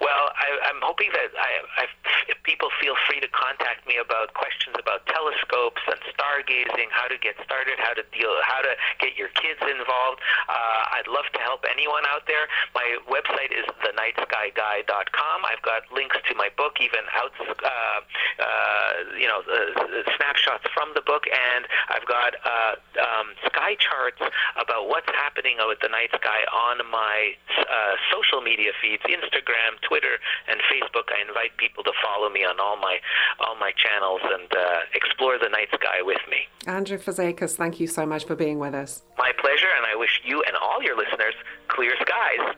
Well, 0.00 0.32
I, 0.36 0.48
I'm 0.70 0.80
hoping 0.82 1.10
that 1.12 1.30
I, 1.36 1.50
I, 1.80 1.84
if 2.28 2.38
people 2.42 2.68
feel 2.80 2.94
free 3.08 3.20
to 3.20 3.28
contact 3.28 3.86
me 3.86 3.96
about 3.98 4.34
questions 4.34 4.76
about 4.78 5.06
telescopes 5.06 5.82
and 5.86 5.98
stargazing, 6.14 6.88
how 6.90 7.08
to 7.08 7.18
get 7.18 7.34
started, 7.44 7.78
how 7.78 7.94
to 7.94 8.04
deal, 8.14 8.32
how 8.44 8.62
to 8.62 8.72
get 9.00 9.16
your 9.16 9.28
kids 9.34 9.60
involved. 9.62 10.20
Uh, 10.48 10.96
I'd 10.98 11.08
love 11.08 11.26
to 11.32 11.40
help 11.40 11.64
anyone 11.66 12.04
out 12.08 12.26
there. 12.26 12.46
My 12.74 12.98
website 13.08 13.52
is 13.52 13.66
thenightskyguy.com. 13.82 15.36
I've 15.44 15.62
got 15.62 15.88
links 15.92 16.16
to 16.28 16.32
my 16.34 16.48
book, 16.56 16.78
even 16.80 17.02
out, 17.14 17.34
uh, 17.40 18.00
uh, 18.38 18.92
you 19.18 19.26
know, 19.26 19.42
uh, 19.46 20.02
snapshots 20.16 20.66
from 20.74 20.94
the 20.94 21.02
book, 21.02 21.24
and 21.26 21.66
I've 21.88 22.06
got 22.06 22.34
uh, 22.44 22.74
um, 23.00 23.34
sky 23.66 23.74
charts 23.78 24.20
about 24.60 24.88
what's 24.88 25.08
happening 25.08 25.56
with 25.66 25.78
the 25.82 25.88
night 25.88 26.10
sky 26.14 26.40
on 26.52 26.78
my 26.90 27.32
uh, 27.58 27.94
social 28.12 28.40
media 28.40 28.70
feeds, 28.80 29.02
Instagram, 29.02 29.80
Twitter, 29.88 30.18
and 30.48 30.60
Facebook. 30.72 31.10
I 31.10 31.26
invite 31.26 31.56
people 31.56 31.82
to 31.84 31.92
follow 32.04 32.30
me 32.30 32.44
on 32.44 32.60
all 32.60 32.76
my 32.76 32.98
all 33.40 33.56
my 33.56 33.72
channels 33.76 34.20
and 34.22 34.48
uh, 34.52 34.80
explore 34.94 35.38
the 35.38 35.48
night 35.48 35.68
sky 35.74 36.02
with 36.02 36.20
me. 36.30 36.46
Andrew 36.66 36.98
Fazekas, 36.98 37.56
thank 37.56 37.80
you 37.80 37.86
so 37.86 38.06
much 38.06 38.24
for 38.24 38.36
being 38.36 38.58
with 38.58 38.74
us. 38.74 39.02
My 39.18 39.32
pleasure, 39.38 39.70
and 39.76 39.86
I 39.86 39.96
wish 39.96 40.20
you 40.24 40.42
and 40.46 40.56
all 40.56 40.82
your 40.82 40.96
listeners 40.96 41.34
clear 41.68 41.92
skies. 42.00 42.56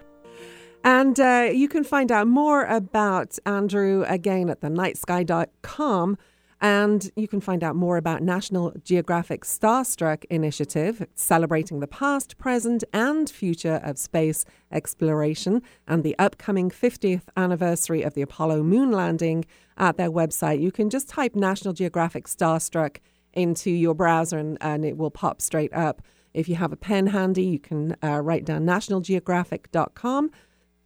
And 0.84 1.18
uh, 1.18 1.50
you 1.52 1.68
can 1.68 1.84
find 1.84 2.12
out 2.12 2.28
more 2.28 2.64
about 2.64 3.38
Andrew 3.44 4.04
again 4.06 4.48
at 4.48 4.60
thenightsky.com. 4.60 6.18
And 6.60 7.10
you 7.14 7.28
can 7.28 7.40
find 7.40 7.62
out 7.62 7.76
more 7.76 7.96
about 7.96 8.20
National 8.20 8.72
Geographic 8.82 9.44
Starstruck 9.44 10.24
initiative, 10.28 11.06
celebrating 11.14 11.78
the 11.78 11.86
past, 11.86 12.36
present, 12.36 12.82
and 12.92 13.30
future 13.30 13.80
of 13.84 13.96
space 13.96 14.44
exploration, 14.72 15.62
and 15.86 16.02
the 16.02 16.18
upcoming 16.18 16.68
50th 16.68 17.22
anniversary 17.36 18.02
of 18.02 18.14
the 18.14 18.22
Apollo 18.22 18.64
moon 18.64 18.90
landing 18.90 19.44
at 19.76 19.96
their 19.96 20.10
website. 20.10 20.60
You 20.60 20.72
can 20.72 20.90
just 20.90 21.08
type 21.08 21.36
National 21.36 21.72
Geographic 21.72 22.26
Starstruck 22.26 22.96
into 23.32 23.70
your 23.70 23.94
browser 23.94 24.38
and, 24.38 24.58
and 24.60 24.84
it 24.84 24.96
will 24.96 25.12
pop 25.12 25.40
straight 25.40 25.72
up. 25.72 26.02
If 26.34 26.48
you 26.48 26.56
have 26.56 26.72
a 26.72 26.76
pen 26.76 27.08
handy, 27.08 27.44
you 27.44 27.60
can 27.60 27.96
uh, 28.02 28.20
write 28.20 28.44
down 28.44 28.64
nationalgeographic.com 28.64 30.30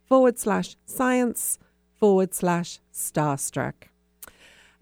forward 0.05 0.37
slash 0.37 0.75
science 0.85 1.57
forward 1.99 2.33
slash 2.35 2.79
starstruck. 2.93 3.73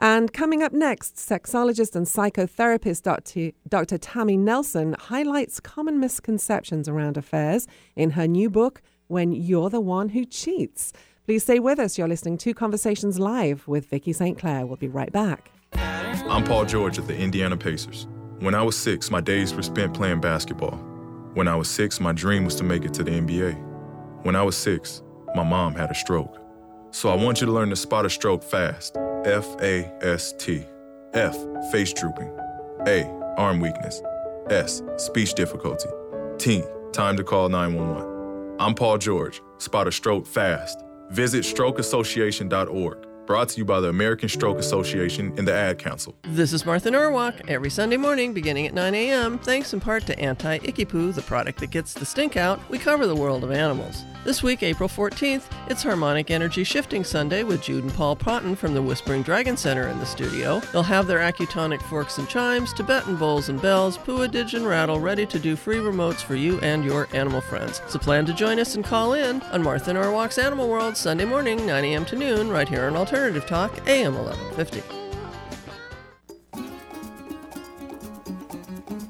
And 0.04 0.34
coming 0.34 0.64
up 0.64 0.74
next, 0.74 1.18
sexologist 1.18 1.96
and 1.96 2.08
psychotherapist 2.08 3.04
Dr. 3.04 3.52
Dr. 3.68 4.00
Tammy 4.00 4.36
Nelson 4.36 4.96
highlights 4.98 5.60
common 5.60 6.00
misconceptions 6.00 6.90
around 6.90 7.18
affairs 7.18 7.68
in 7.96 8.10
her 8.12 8.28
new 8.28 8.50
book, 8.50 8.82
When 9.10 9.32
You're 9.32 9.70
the 9.70 9.80
One 9.80 10.10
Who 10.10 10.26
Cheats. 10.26 10.92
Please 11.26 11.44
stay 11.44 11.60
with 11.60 11.78
us. 11.78 12.00
You're 12.00 12.08
listening 12.08 12.40
to 12.40 12.54
Conversations 12.56 13.20
Live 13.20 13.68
with 13.68 13.86
Vicki 13.86 14.12
St. 14.12 14.40
Clair. 14.40 14.66
We'll 14.66 14.78
be 14.78 14.88
right 14.88 15.12
back. 15.12 15.52
I'm 15.76 16.44
Paul 16.46 16.66
George 16.66 16.98
of 16.98 17.06
the 17.06 17.16
Indiana 17.16 17.56
Pacers. 17.56 18.08
When 18.40 18.56
I 18.56 18.64
was 18.64 18.76
six, 18.76 19.12
my 19.12 19.22
days 19.22 19.54
were 19.54 19.62
spent 19.62 19.94
playing 19.94 20.20
basketball. 20.20 20.78
When 21.36 21.48
I 21.48 21.56
was 21.56 21.70
six, 21.70 22.00
my 22.00 22.12
dream 22.12 22.44
was 22.44 22.56
to 22.56 22.64
make 22.64 22.86
it 22.86 22.94
to 22.96 23.04
the 23.04 23.12
NBA. 23.12 24.24
When 24.24 24.36
I 24.36 24.42
was 24.42 24.58
six, 24.58 25.04
my 25.36 25.44
mom 25.44 25.76
had 25.76 25.92
a 25.92 25.96
stroke. 25.96 26.40
So 26.90 27.10
I 27.10 27.16
want 27.16 27.40
you 27.40 27.46
to 27.46 27.54
learn 27.54 27.70
to 27.70 27.76
spot 27.76 28.08
a 28.08 28.10
stroke 28.10 28.44
fast. 28.44 28.98
F 29.26 29.46
A 29.62 29.92
S 30.02 30.34
T. 30.40 30.66
F, 31.14 31.38
face 31.72 31.94
drooping. 31.94 32.32
A, 32.88 33.06
arm 33.38 33.60
weakness. 33.60 34.02
S, 34.50 34.82
speech 34.98 35.36
difficulty. 35.36 35.90
T, 36.40 36.64
time 36.92 37.16
to 37.18 37.24
call 37.24 37.48
911. 37.50 38.56
I'm 38.60 38.74
Paul 38.74 38.98
George. 38.98 39.42
Spot 39.60 39.88
a 39.88 39.92
stroke 39.92 40.26
fast. 40.26 40.84
Visit 41.12 41.44
strokeassociation.org. 41.44 43.06
Brought 43.32 43.48
to 43.48 43.60
you 43.60 43.64
by 43.64 43.80
the 43.80 43.88
American 43.88 44.28
Stroke 44.28 44.60
Association 44.60 45.34
and 45.38 45.48
the 45.48 45.54
Ad 45.54 45.80
Council. 45.80 46.14
This 46.24 46.52
is 46.52 46.66
Martha 46.66 46.92
Norwalk. 46.92 47.36
Every 47.48 47.70
Sunday 47.70 47.96
morning, 47.96 48.34
beginning 48.34 48.68
at 48.68 48.74
9 48.74 48.94
a.m., 48.94 49.40
thanks 49.40 49.72
in 49.72 49.80
part 49.80 50.06
to 50.08 50.20
Anti 50.20 50.60
Icky 50.64 50.84
Poo, 50.84 51.14
the 51.14 51.22
product 51.22 51.62
that 51.62 51.72
gets 51.72 51.94
the 51.94 52.06
stink 52.06 52.36
out, 52.36 52.60
we 52.70 52.78
cover 52.78 53.08
the 53.08 53.16
world 53.16 53.46
of 53.46 53.52
animals. 53.52 54.04
This 54.26 54.44
week, 54.44 54.62
April 54.62 54.88
14th, 54.88 55.46
it's 55.68 55.82
Harmonic 55.82 56.30
Energy 56.30 56.64
Shifting 56.64 57.04
Sunday 57.04 57.42
with 57.42 57.64
Jude 57.64 57.86
and 57.86 57.94
Paul 57.94 58.16
Pronton 58.16 58.56
from 58.56 58.76
the 58.76 58.82
Whispering 58.82 59.24
Dragon 59.24 59.58
Center 59.58 59.88
in 59.88 59.98
the 59.98 60.06
studio. 60.06 60.60
They'll 60.72 60.84
have 60.84 61.08
their 61.08 61.20
acutonic 61.20 61.82
forks 61.82 62.20
and 62.20 62.30
chimes, 62.30 62.72
Tibetan 62.72 63.16
bowls 63.16 63.50
and 63.50 63.60
bells, 63.60 63.98
Pua 63.98 64.30
Didge 64.30 64.54
and 64.54 64.68
Rattle 64.68 65.00
ready 65.00 65.26
to 65.26 65.40
do 65.40 65.56
free 65.56 65.78
remotes 65.78 66.22
for 66.22 66.36
you 66.36 66.60
and 66.60 66.86
your 66.86 67.08
animal 67.14 67.42
friends. 67.42 67.82
So 67.88 67.98
plan 67.98 68.28
to 68.28 68.34
join 68.34 68.60
us 68.60 68.76
and 68.76 68.86
call 68.86 69.14
in 69.14 69.42
on 69.44 69.64
Martha 69.64 69.92
Norwalk's 69.92 70.38
Animal 70.38 70.68
World 70.68 70.96
Sunday 70.96 71.26
morning, 71.26 71.66
9 71.66 71.84
a.m. 71.84 72.06
to 72.06 72.16
noon, 72.16 72.50
right 72.52 72.70
here 72.70 72.86
on 72.86 72.96
Alternative 72.96 73.21
Talk, 73.22 73.88
AM 73.88 74.16
1150. 74.16 74.82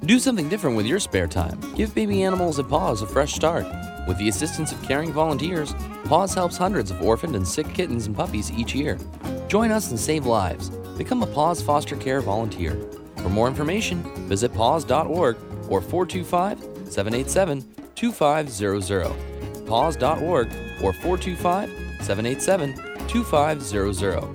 Do 0.05 0.19
something 0.19 0.49
different 0.49 0.75
with 0.75 0.85
your 0.85 0.99
spare 0.99 1.27
time. 1.27 1.57
Give 1.75 1.95
baby 1.95 2.23
animals 2.23 2.59
at 2.59 2.67
Paws 2.67 3.01
a 3.01 3.07
fresh 3.07 3.31
start. 3.31 3.65
With 4.09 4.17
the 4.17 4.27
assistance 4.27 4.73
of 4.73 4.83
caring 4.83 5.13
volunteers, 5.13 5.73
Paws 6.03 6.33
helps 6.33 6.57
hundreds 6.57 6.91
of 6.91 7.01
orphaned 7.01 7.37
and 7.37 7.47
sick 7.47 7.73
kittens 7.73 8.05
and 8.05 8.13
puppies 8.13 8.51
each 8.51 8.75
year. 8.75 8.99
Join 9.47 9.71
us 9.71 9.91
and 9.91 9.99
save 9.99 10.25
lives. 10.25 10.69
Become 10.97 11.23
a 11.23 11.27
Paws 11.27 11.61
foster 11.61 11.95
care 11.95 12.19
volunteer. 12.19 12.77
For 13.15 13.29
more 13.29 13.47
information, 13.47 14.03
visit 14.27 14.53
paws.org 14.53 15.37
or 15.69 15.79
425 15.81 16.59
787 16.91 17.65
2500. 17.95 19.65
Paws.org 19.65 20.47
or 20.83 20.91
425 20.91 21.69
787 22.01 22.90
2500. 23.07 24.27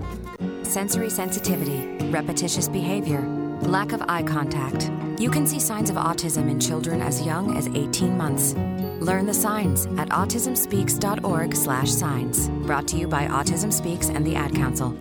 Sensory 0.62 1.10
sensitivity, 1.10 1.98
repetitious 2.10 2.68
behavior, 2.68 3.22
lack 3.62 3.92
of 3.92 4.02
eye 4.08 4.22
contact. 4.22 4.90
You 5.18 5.30
can 5.30 5.46
see 5.46 5.60
signs 5.60 5.90
of 5.90 5.96
autism 5.96 6.50
in 6.50 6.60
children 6.60 7.00
as 7.00 7.24
young 7.24 7.56
as 7.56 7.68
18 7.68 8.14
months. 8.16 8.54
Learn 9.00 9.26
the 9.26 9.34
signs 9.34 9.86
at 9.98 10.08
autismspeaks.org/signs. 10.10 12.48
Brought 12.66 12.88
to 12.88 12.96
you 12.96 13.08
by 13.08 13.26
Autism 13.28 13.72
Speaks 13.72 14.08
and 14.08 14.26
the 14.26 14.36
Ad 14.36 14.54
Council. 14.54 14.94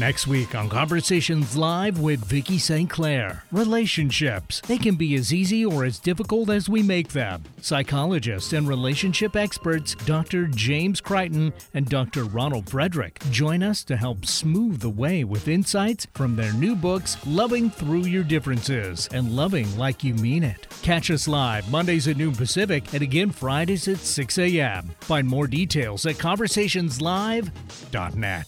Next 0.00 0.26
week 0.26 0.54
on 0.54 0.70
Conversations 0.70 1.58
Live 1.58 2.00
with 2.00 2.24
Vicki 2.24 2.56
St. 2.56 2.88
Clair. 2.88 3.44
Relationships. 3.52 4.62
They 4.62 4.78
can 4.78 4.94
be 4.94 5.14
as 5.14 5.30
easy 5.30 5.62
or 5.62 5.84
as 5.84 5.98
difficult 5.98 6.48
as 6.48 6.70
we 6.70 6.82
make 6.82 7.10
them. 7.10 7.44
Psychologist 7.60 8.54
and 8.54 8.66
relationship 8.66 9.36
experts 9.36 9.94
Dr. 10.06 10.46
James 10.46 11.02
Crichton 11.02 11.52
and 11.74 11.86
Dr. 11.86 12.24
Ronald 12.24 12.70
Frederick 12.70 13.20
join 13.30 13.62
us 13.62 13.84
to 13.84 13.98
help 13.98 14.24
smooth 14.24 14.80
the 14.80 14.88
way 14.88 15.22
with 15.22 15.48
insights 15.48 16.06
from 16.14 16.34
their 16.34 16.54
new 16.54 16.74
books, 16.74 17.18
Loving 17.26 17.68
Through 17.68 18.06
Your 18.06 18.24
Differences 18.24 19.06
and 19.12 19.36
Loving 19.36 19.76
Like 19.76 20.02
You 20.02 20.14
Mean 20.14 20.44
It. 20.44 20.66
Catch 20.80 21.10
us 21.10 21.28
live 21.28 21.70
Mondays 21.70 22.08
at 22.08 22.16
noon 22.16 22.34
Pacific 22.34 22.94
and 22.94 23.02
again 23.02 23.28
Fridays 23.28 23.86
at 23.86 23.98
6 23.98 24.38
a.m. 24.38 24.92
Find 25.00 25.28
more 25.28 25.46
details 25.46 26.06
at 26.06 26.14
conversationslive.net. 26.14 28.46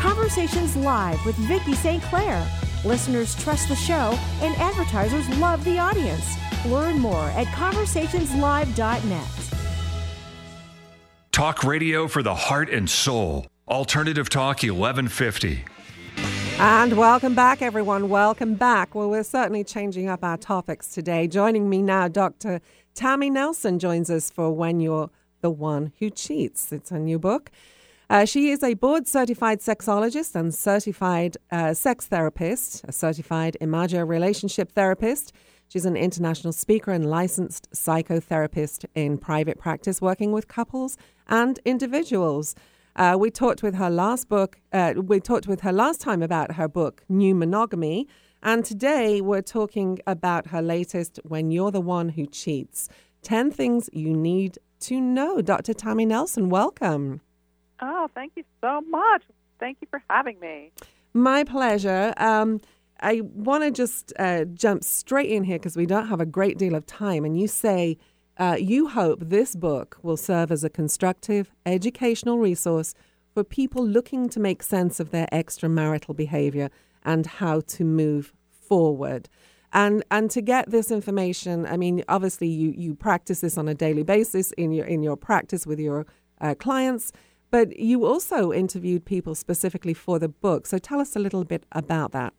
Conversations 0.00 0.76
Live 0.76 1.24
with 1.24 1.34
Vicki 1.36 1.74
St. 1.74 2.02
Clair. 2.04 2.46
Listeners 2.84 3.34
trust 3.36 3.68
the 3.68 3.76
show, 3.76 4.18
and 4.40 4.54
advertisers 4.56 5.28
love 5.38 5.64
the 5.64 5.78
audience. 5.78 6.36
Learn 6.66 6.98
more 6.98 7.24
at 7.30 7.46
conversationslive.net. 7.48 9.28
Talk 11.32 11.64
radio 11.64 12.08
for 12.08 12.22
the 12.22 12.34
heart 12.34 12.70
and 12.70 12.88
soul. 12.88 13.46
Alternative 13.68 14.28
Talk 14.28 14.62
1150. 14.62 15.64
And 16.58 16.96
welcome 16.96 17.34
back, 17.34 17.60
everyone. 17.60 18.08
Welcome 18.08 18.54
back. 18.54 18.94
Well, 18.94 19.10
we're 19.10 19.22
certainly 19.22 19.62
changing 19.64 20.08
up 20.08 20.24
our 20.24 20.38
topics 20.38 20.88
today. 20.88 21.28
Joining 21.28 21.68
me 21.68 21.82
now, 21.82 22.08
Dr. 22.08 22.60
Tammy 22.94 23.28
Nelson 23.28 23.78
joins 23.78 24.08
us 24.08 24.30
for 24.30 24.50
When 24.52 24.80
You're 24.80 25.10
the 25.42 25.50
One 25.50 25.92
Who 25.98 26.08
Cheats. 26.08 26.72
It's 26.72 26.90
a 26.90 26.98
new 26.98 27.18
book. 27.18 27.50
Uh, 28.08 28.24
she 28.24 28.50
is 28.50 28.62
a 28.62 28.74
board 28.74 29.08
certified 29.08 29.58
sexologist 29.60 30.36
and 30.36 30.54
certified 30.54 31.36
uh, 31.50 31.74
sex 31.74 32.06
therapist, 32.06 32.84
a 32.84 32.92
certified 32.92 33.56
Imago 33.60 34.04
relationship 34.04 34.70
therapist. 34.72 35.32
She's 35.66 35.84
an 35.84 35.96
international 35.96 36.52
speaker 36.52 36.92
and 36.92 37.10
licensed 37.10 37.68
psychotherapist 37.72 38.84
in 38.94 39.18
private 39.18 39.58
practice, 39.58 40.00
working 40.00 40.30
with 40.30 40.46
couples 40.46 40.96
and 41.26 41.58
individuals. 41.64 42.54
Uh, 42.94 43.16
we 43.18 43.28
talked 43.28 43.64
with 43.64 43.74
her 43.74 43.90
last 43.90 44.28
book. 44.28 44.60
Uh, 44.72 44.94
we 44.96 45.18
talked 45.18 45.48
with 45.48 45.62
her 45.62 45.72
last 45.72 46.00
time 46.00 46.22
about 46.22 46.52
her 46.52 46.68
book, 46.68 47.02
New 47.08 47.34
Monogamy, 47.34 48.06
and 48.40 48.64
today 48.64 49.20
we're 49.20 49.42
talking 49.42 49.98
about 50.06 50.46
her 50.46 50.62
latest, 50.62 51.18
When 51.24 51.50
You're 51.50 51.72
the 51.72 51.80
One 51.80 52.10
Who 52.10 52.26
Cheats: 52.26 52.88
Ten 53.22 53.50
Things 53.50 53.90
You 53.92 54.14
Need 54.16 54.58
to 54.80 55.00
Know. 55.00 55.42
Dr. 55.42 55.74
Tammy 55.74 56.06
Nelson, 56.06 56.48
welcome. 56.50 57.20
Oh, 57.80 58.08
thank 58.14 58.32
you 58.36 58.44
so 58.60 58.80
much. 58.82 59.22
Thank 59.58 59.78
you 59.80 59.88
for 59.90 60.02
having 60.08 60.38
me. 60.40 60.72
My 61.14 61.44
pleasure. 61.44 62.12
Um, 62.16 62.60
I 63.00 63.20
want 63.20 63.64
to 63.64 63.70
just 63.70 64.12
uh, 64.18 64.44
jump 64.44 64.82
straight 64.84 65.30
in 65.30 65.44
here 65.44 65.58
because 65.58 65.76
we 65.76 65.86
don't 65.86 66.08
have 66.08 66.20
a 66.20 66.26
great 66.26 66.58
deal 66.58 66.74
of 66.74 66.86
time. 66.86 67.24
And 67.24 67.38
you 67.38 67.48
say 67.48 67.98
uh, 68.38 68.56
you 68.58 68.88
hope 68.88 69.20
this 69.20 69.54
book 69.54 69.98
will 70.02 70.16
serve 70.16 70.50
as 70.50 70.64
a 70.64 70.70
constructive 70.70 71.50
educational 71.64 72.38
resource 72.38 72.94
for 73.32 73.44
people 73.44 73.86
looking 73.86 74.28
to 74.30 74.40
make 74.40 74.62
sense 74.62 75.00
of 75.00 75.10
their 75.10 75.26
extramarital 75.32 76.16
behavior 76.16 76.70
and 77.04 77.26
how 77.26 77.60
to 77.60 77.84
move 77.84 78.32
forward. 78.50 79.28
And 79.72 80.04
and 80.10 80.30
to 80.30 80.40
get 80.40 80.70
this 80.70 80.90
information, 80.90 81.66
I 81.66 81.76
mean, 81.76 82.02
obviously 82.08 82.48
you 82.48 82.72
you 82.76 82.94
practice 82.94 83.40
this 83.40 83.58
on 83.58 83.68
a 83.68 83.74
daily 83.74 84.02
basis 84.02 84.52
in 84.52 84.72
your 84.72 84.86
in 84.86 85.02
your 85.02 85.16
practice 85.16 85.66
with 85.66 85.78
your 85.78 86.06
uh, 86.40 86.54
clients. 86.54 87.12
But 87.50 87.78
you 87.78 88.04
also 88.04 88.52
interviewed 88.52 89.04
people 89.04 89.34
specifically 89.34 89.94
for 89.94 90.18
the 90.18 90.28
book. 90.28 90.66
So 90.66 90.78
tell 90.78 91.00
us 91.00 91.16
a 91.16 91.18
little 91.18 91.44
bit 91.44 91.64
about 91.72 92.12
that. 92.12 92.32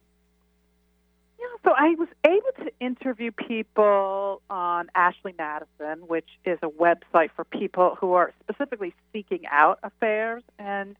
Yeah, 1.39 1.45
so 1.64 1.72
I 1.78 1.95
was 1.97 2.10
able 2.26 2.66
to 2.66 2.72
interview 2.80 3.32
people 3.32 4.41
on 4.49 4.89
Ashley 4.95 5.34
Madison, 5.38 6.08
which 6.08 6.30
is 6.45 6.60
a 6.62 6.68
website 6.68 7.30
for 7.36 7.45
people 7.45 7.97
who 7.99 8.14
are 8.14 8.34
specifically 8.43 8.93
seeking 9.14 9.41
out 9.49 9.80
affairs. 9.84 10.43
And 10.60 10.95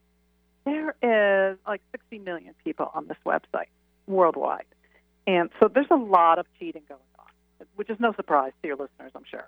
there 0.64 0.94
is 1.02 1.58
like 1.66 1.82
60 1.92 2.18
million 2.20 2.54
people 2.64 2.90
on 2.94 3.08
this 3.08 3.18
website 3.26 3.68
worldwide. 4.06 4.66
And 5.26 5.50
so 5.60 5.68
there's 5.68 5.90
a 5.90 5.96
lot 5.96 6.38
of 6.38 6.46
cheating 6.58 6.82
going 6.88 7.00
on, 7.18 7.66
which 7.76 7.90
is 7.90 7.98
no 8.00 8.14
surprise 8.14 8.52
to 8.62 8.68
your 8.68 8.76
listeners, 8.76 9.12
I'm 9.14 9.24
sure. 9.30 9.46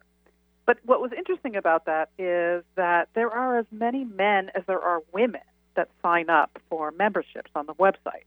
But 0.66 0.78
what 0.84 1.00
was 1.00 1.10
interesting 1.16 1.56
about 1.56 1.86
that 1.86 2.10
is 2.18 2.64
that 2.76 3.08
there 3.14 3.30
are 3.30 3.58
as 3.58 3.66
many 3.70 4.04
men 4.04 4.50
as 4.54 4.62
there 4.66 4.80
are 4.80 5.02
women 5.12 5.40
that 5.74 5.88
sign 6.02 6.30
up 6.30 6.58
for 6.68 6.90
memberships 6.92 7.50
on 7.54 7.66
the 7.66 7.74
website. 7.74 8.24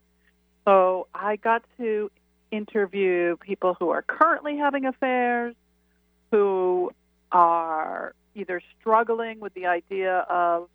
So 0.66 1.08
I 1.14 1.36
got 1.36 1.64
to 1.78 2.10
interview 2.52 3.38
people 3.38 3.76
who 3.80 3.90
are 3.90 4.02
currently 4.02 4.58
having 4.58 4.86
affairs, 4.86 5.56
who 6.32 6.92
are 7.32 8.14
either 8.36 8.62
struggling 8.80 9.40
with 9.40 9.54
the 9.54 9.66
idea 9.66 10.20
of 10.30 10.70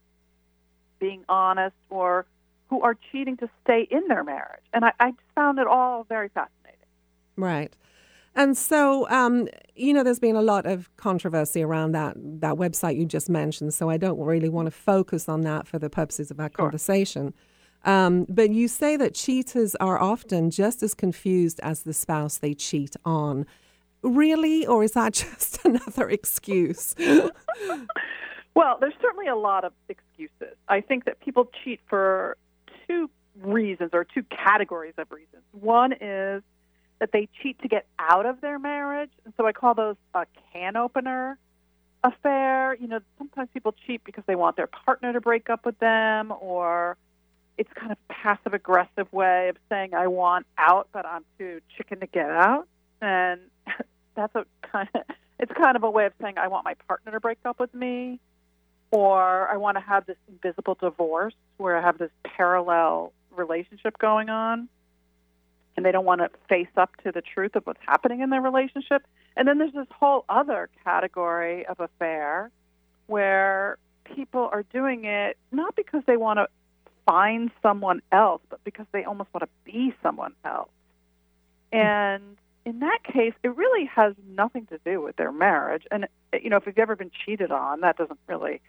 being 0.98 1.24
honest 1.28 1.76
or 1.90 2.26
who 2.68 2.82
are 2.82 2.96
cheating 3.10 3.36
to 3.38 3.48
stay 3.64 3.86
in 3.90 4.08
their 4.08 4.24
marriage. 4.24 4.62
And 4.72 4.84
I, 4.84 4.92
I 5.00 5.12
found 5.34 5.58
it 5.58 5.66
all 5.66 6.04
very 6.04 6.28
fascinating. 6.28 6.78
Right. 7.36 7.72
And 8.38 8.56
so, 8.56 9.08
um, 9.10 9.48
you 9.74 9.92
know, 9.92 10.04
there's 10.04 10.20
been 10.20 10.36
a 10.36 10.42
lot 10.42 10.64
of 10.64 10.88
controversy 10.96 11.60
around 11.60 11.90
that 11.92 12.14
that 12.16 12.54
website 12.54 12.96
you 12.96 13.04
just 13.04 13.28
mentioned. 13.28 13.74
So 13.74 13.90
I 13.90 13.96
don't 13.96 14.18
really 14.20 14.48
want 14.48 14.66
to 14.66 14.70
focus 14.70 15.28
on 15.28 15.40
that 15.40 15.66
for 15.66 15.80
the 15.80 15.90
purposes 15.90 16.30
of 16.30 16.38
our 16.38 16.46
sure. 16.46 16.66
conversation. 16.66 17.34
Um, 17.84 18.26
but 18.28 18.50
you 18.50 18.68
say 18.68 18.96
that 18.96 19.14
cheaters 19.14 19.74
are 19.76 20.00
often 20.00 20.52
just 20.52 20.84
as 20.84 20.94
confused 20.94 21.58
as 21.64 21.82
the 21.82 21.92
spouse 21.92 22.38
they 22.38 22.54
cheat 22.54 22.94
on. 23.04 23.44
Really, 24.02 24.64
or 24.64 24.84
is 24.84 24.92
that 24.92 25.12
just 25.24 25.64
another 25.64 26.08
excuse? 26.08 26.94
well, 28.54 28.78
there's 28.78 28.94
certainly 29.02 29.26
a 29.26 29.36
lot 29.36 29.64
of 29.64 29.72
excuses. 29.88 30.56
I 30.68 30.80
think 30.80 31.06
that 31.06 31.18
people 31.18 31.50
cheat 31.64 31.80
for 31.88 32.36
two 32.86 33.10
reasons 33.42 33.90
or 33.92 34.04
two 34.04 34.22
categories 34.22 34.94
of 34.96 35.10
reasons. 35.10 35.42
One 35.50 35.92
is 35.92 36.44
that 36.98 37.12
they 37.12 37.28
cheat 37.42 37.60
to 37.62 37.68
get 37.68 37.86
out 37.98 38.26
of 38.26 38.40
their 38.40 38.58
marriage. 38.58 39.10
And 39.24 39.32
so 39.36 39.46
I 39.46 39.52
call 39.52 39.74
those 39.74 39.96
a 40.14 40.26
can 40.52 40.76
opener 40.76 41.38
affair. 42.02 42.76
You 42.80 42.88
know, 42.88 43.00
sometimes 43.18 43.48
people 43.52 43.74
cheat 43.86 44.02
because 44.04 44.24
they 44.26 44.34
want 44.34 44.56
their 44.56 44.66
partner 44.66 45.12
to 45.12 45.20
break 45.20 45.50
up 45.50 45.64
with 45.64 45.78
them, 45.78 46.32
or 46.40 46.96
it's 47.56 47.70
kind 47.74 47.92
of 47.92 47.98
passive 48.08 48.54
aggressive 48.54 49.12
way 49.12 49.48
of 49.48 49.56
saying, 49.68 49.94
I 49.94 50.06
want 50.08 50.46
out, 50.56 50.88
but 50.92 51.06
I'm 51.06 51.24
too 51.38 51.60
chicken 51.76 52.00
to 52.00 52.06
get 52.06 52.30
out. 52.30 52.66
And 53.00 53.40
that's 54.14 54.34
a 54.34 54.44
kind 54.62 54.88
of, 54.94 55.02
it's 55.38 55.52
kind 55.52 55.76
of 55.76 55.82
a 55.84 55.90
way 55.90 56.06
of 56.06 56.12
saying, 56.20 56.38
I 56.38 56.48
want 56.48 56.64
my 56.64 56.74
partner 56.86 57.12
to 57.12 57.20
break 57.20 57.38
up 57.44 57.60
with 57.60 57.72
me, 57.74 58.20
or 58.90 59.48
I 59.48 59.56
want 59.56 59.76
to 59.76 59.80
have 59.80 60.06
this 60.06 60.16
invisible 60.28 60.76
divorce 60.80 61.34
where 61.58 61.76
I 61.76 61.82
have 61.82 61.98
this 61.98 62.10
parallel 62.24 63.12
relationship 63.30 63.98
going 63.98 64.30
on 64.30 64.68
and 65.78 65.86
they 65.86 65.92
don't 65.92 66.04
want 66.04 66.20
to 66.20 66.28
face 66.48 66.66
up 66.76 66.90
to 67.04 67.12
the 67.12 67.22
truth 67.22 67.54
of 67.54 67.64
what's 67.64 67.78
happening 67.86 68.20
in 68.20 68.30
their 68.30 68.42
relationship. 68.42 69.06
And 69.36 69.46
then 69.46 69.58
there's 69.58 69.72
this 69.72 69.86
whole 69.96 70.24
other 70.28 70.68
category 70.82 71.64
of 71.66 71.78
affair 71.78 72.50
where 73.06 73.78
people 74.02 74.48
are 74.52 74.64
doing 74.72 75.04
it 75.04 75.38
not 75.52 75.76
because 75.76 76.02
they 76.08 76.16
want 76.16 76.38
to 76.40 76.48
find 77.06 77.52
someone 77.62 78.02
else, 78.10 78.42
but 78.50 78.58
because 78.64 78.86
they 78.90 79.04
almost 79.04 79.32
want 79.32 79.44
to 79.44 79.72
be 79.72 79.94
someone 80.02 80.32
else. 80.44 80.68
Hmm. 81.72 81.78
And 81.78 82.36
in 82.64 82.80
that 82.80 82.98
case, 83.04 83.34
it 83.44 83.56
really 83.56 83.84
has 83.86 84.14
nothing 84.28 84.66
to 84.66 84.80
do 84.84 85.00
with 85.00 85.14
their 85.14 85.30
marriage. 85.30 85.84
And, 85.92 86.08
you 86.42 86.50
know, 86.50 86.56
if 86.56 86.66
you've 86.66 86.76
ever 86.76 86.96
been 86.96 87.12
cheated 87.24 87.52
on, 87.52 87.82
that 87.82 87.96
doesn't 87.96 88.18
really 88.26 88.60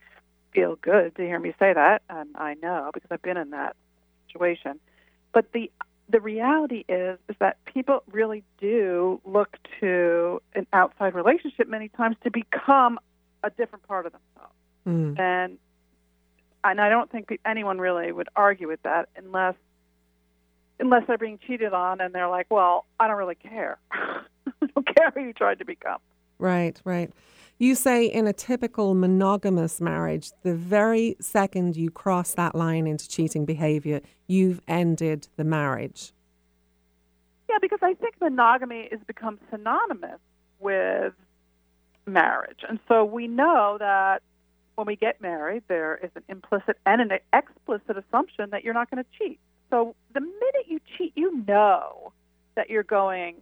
feel 0.53 0.75
good 0.75 1.15
to 1.15 1.23
hear 1.23 1.39
me 1.39 1.55
say 1.57 1.73
that. 1.73 2.03
And 2.07 2.29
I 2.35 2.53
know 2.61 2.91
because 2.93 3.09
I've 3.09 3.23
been 3.23 3.37
in 3.37 3.49
that 3.49 3.75
situation. 4.27 4.79
But 5.33 5.51
the 5.53 5.71
the 6.09 6.19
reality 6.19 6.85
is 6.89 7.19
is 7.29 7.35
that 7.39 7.63
people 7.65 8.03
really 8.11 8.43
do 8.59 9.21
look 9.25 9.57
to 9.79 10.41
an 10.55 10.65
outside 10.73 11.13
relationship 11.13 11.67
many 11.67 11.89
times 11.89 12.15
to 12.23 12.31
become 12.31 12.99
a 13.43 13.49
different 13.51 13.87
part 13.87 14.05
of 14.05 14.13
themselves. 14.13 14.55
Mm. 14.87 15.19
And 15.19 15.57
and 16.63 16.81
I 16.81 16.89
don't 16.89 17.09
think 17.11 17.37
anyone 17.45 17.79
really 17.79 18.11
would 18.11 18.29
argue 18.35 18.67
with 18.67 18.81
that 18.83 19.09
unless 19.15 19.55
unless 20.79 21.03
they're 21.07 21.17
being 21.17 21.39
cheated 21.45 21.73
on 21.73 22.01
and 22.01 22.13
they're 22.13 22.29
like, 22.29 22.47
"Well, 22.49 22.85
I 22.99 23.07
don't 23.07 23.17
really 23.17 23.35
care. 23.35 23.77
I 23.91 24.21
don't 24.75 24.95
care 24.95 25.11
who 25.13 25.21
you 25.21 25.33
tried 25.33 25.59
to 25.59 25.65
become." 25.65 25.99
Right, 26.39 26.79
right. 26.83 27.11
You 27.61 27.75
say 27.75 28.05
in 28.05 28.25
a 28.25 28.31
typical 28.31 28.95
monogamous 28.95 29.81
marriage, 29.81 30.31
the 30.43 30.55
very 30.55 31.17
second 31.19 31.75
you 31.75 31.91
cross 31.91 32.33
that 32.35 32.55
line 32.55 32.87
into 32.87 33.05
cheating 33.05 33.43
behavior, 33.45 33.99
you've 34.27 34.61
ended 34.65 35.27
the 35.35 35.43
marriage. 35.43 36.13
Yeah, 37.49 37.57
because 37.61 37.79
I 37.81 37.95
think 37.95 38.15
monogamy 38.21 38.87
has 38.91 39.01
become 39.05 39.39
synonymous 39.51 40.19
with 40.59 41.11
marriage. 42.05 42.59
And 42.67 42.79
so 42.87 43.03
we 43.03 43.27
know 43.27 43.75
that 43.77 44.23
when 44.75 44.87
we 44.87 44.95
get 44.95 45.19
married, 45.19 45.63
there 45.67 45.99
is 46.01 46.11
an 46.15 46.23
implicit 46.29 46.77
and 46.85 47.01
an 47.01 47.19
explicit 47.33 47.97
assumption 47.97 48.51
that 48.51 48.63
you're 48.63 48.73
not 48.73 48.89
going 48.89 49.03
to 49.03 49.09
cheat. 49.17 49.37
So 49.69 49.95
the 50.13 50.21
minute 50.21 50.65
you 50.69 50.79
cheat, 50.97 51.11
you 51.17 51.43
know 51.45 52.13
that 52.55 52.69
you're 52.69 52.83
going 52.83 53.41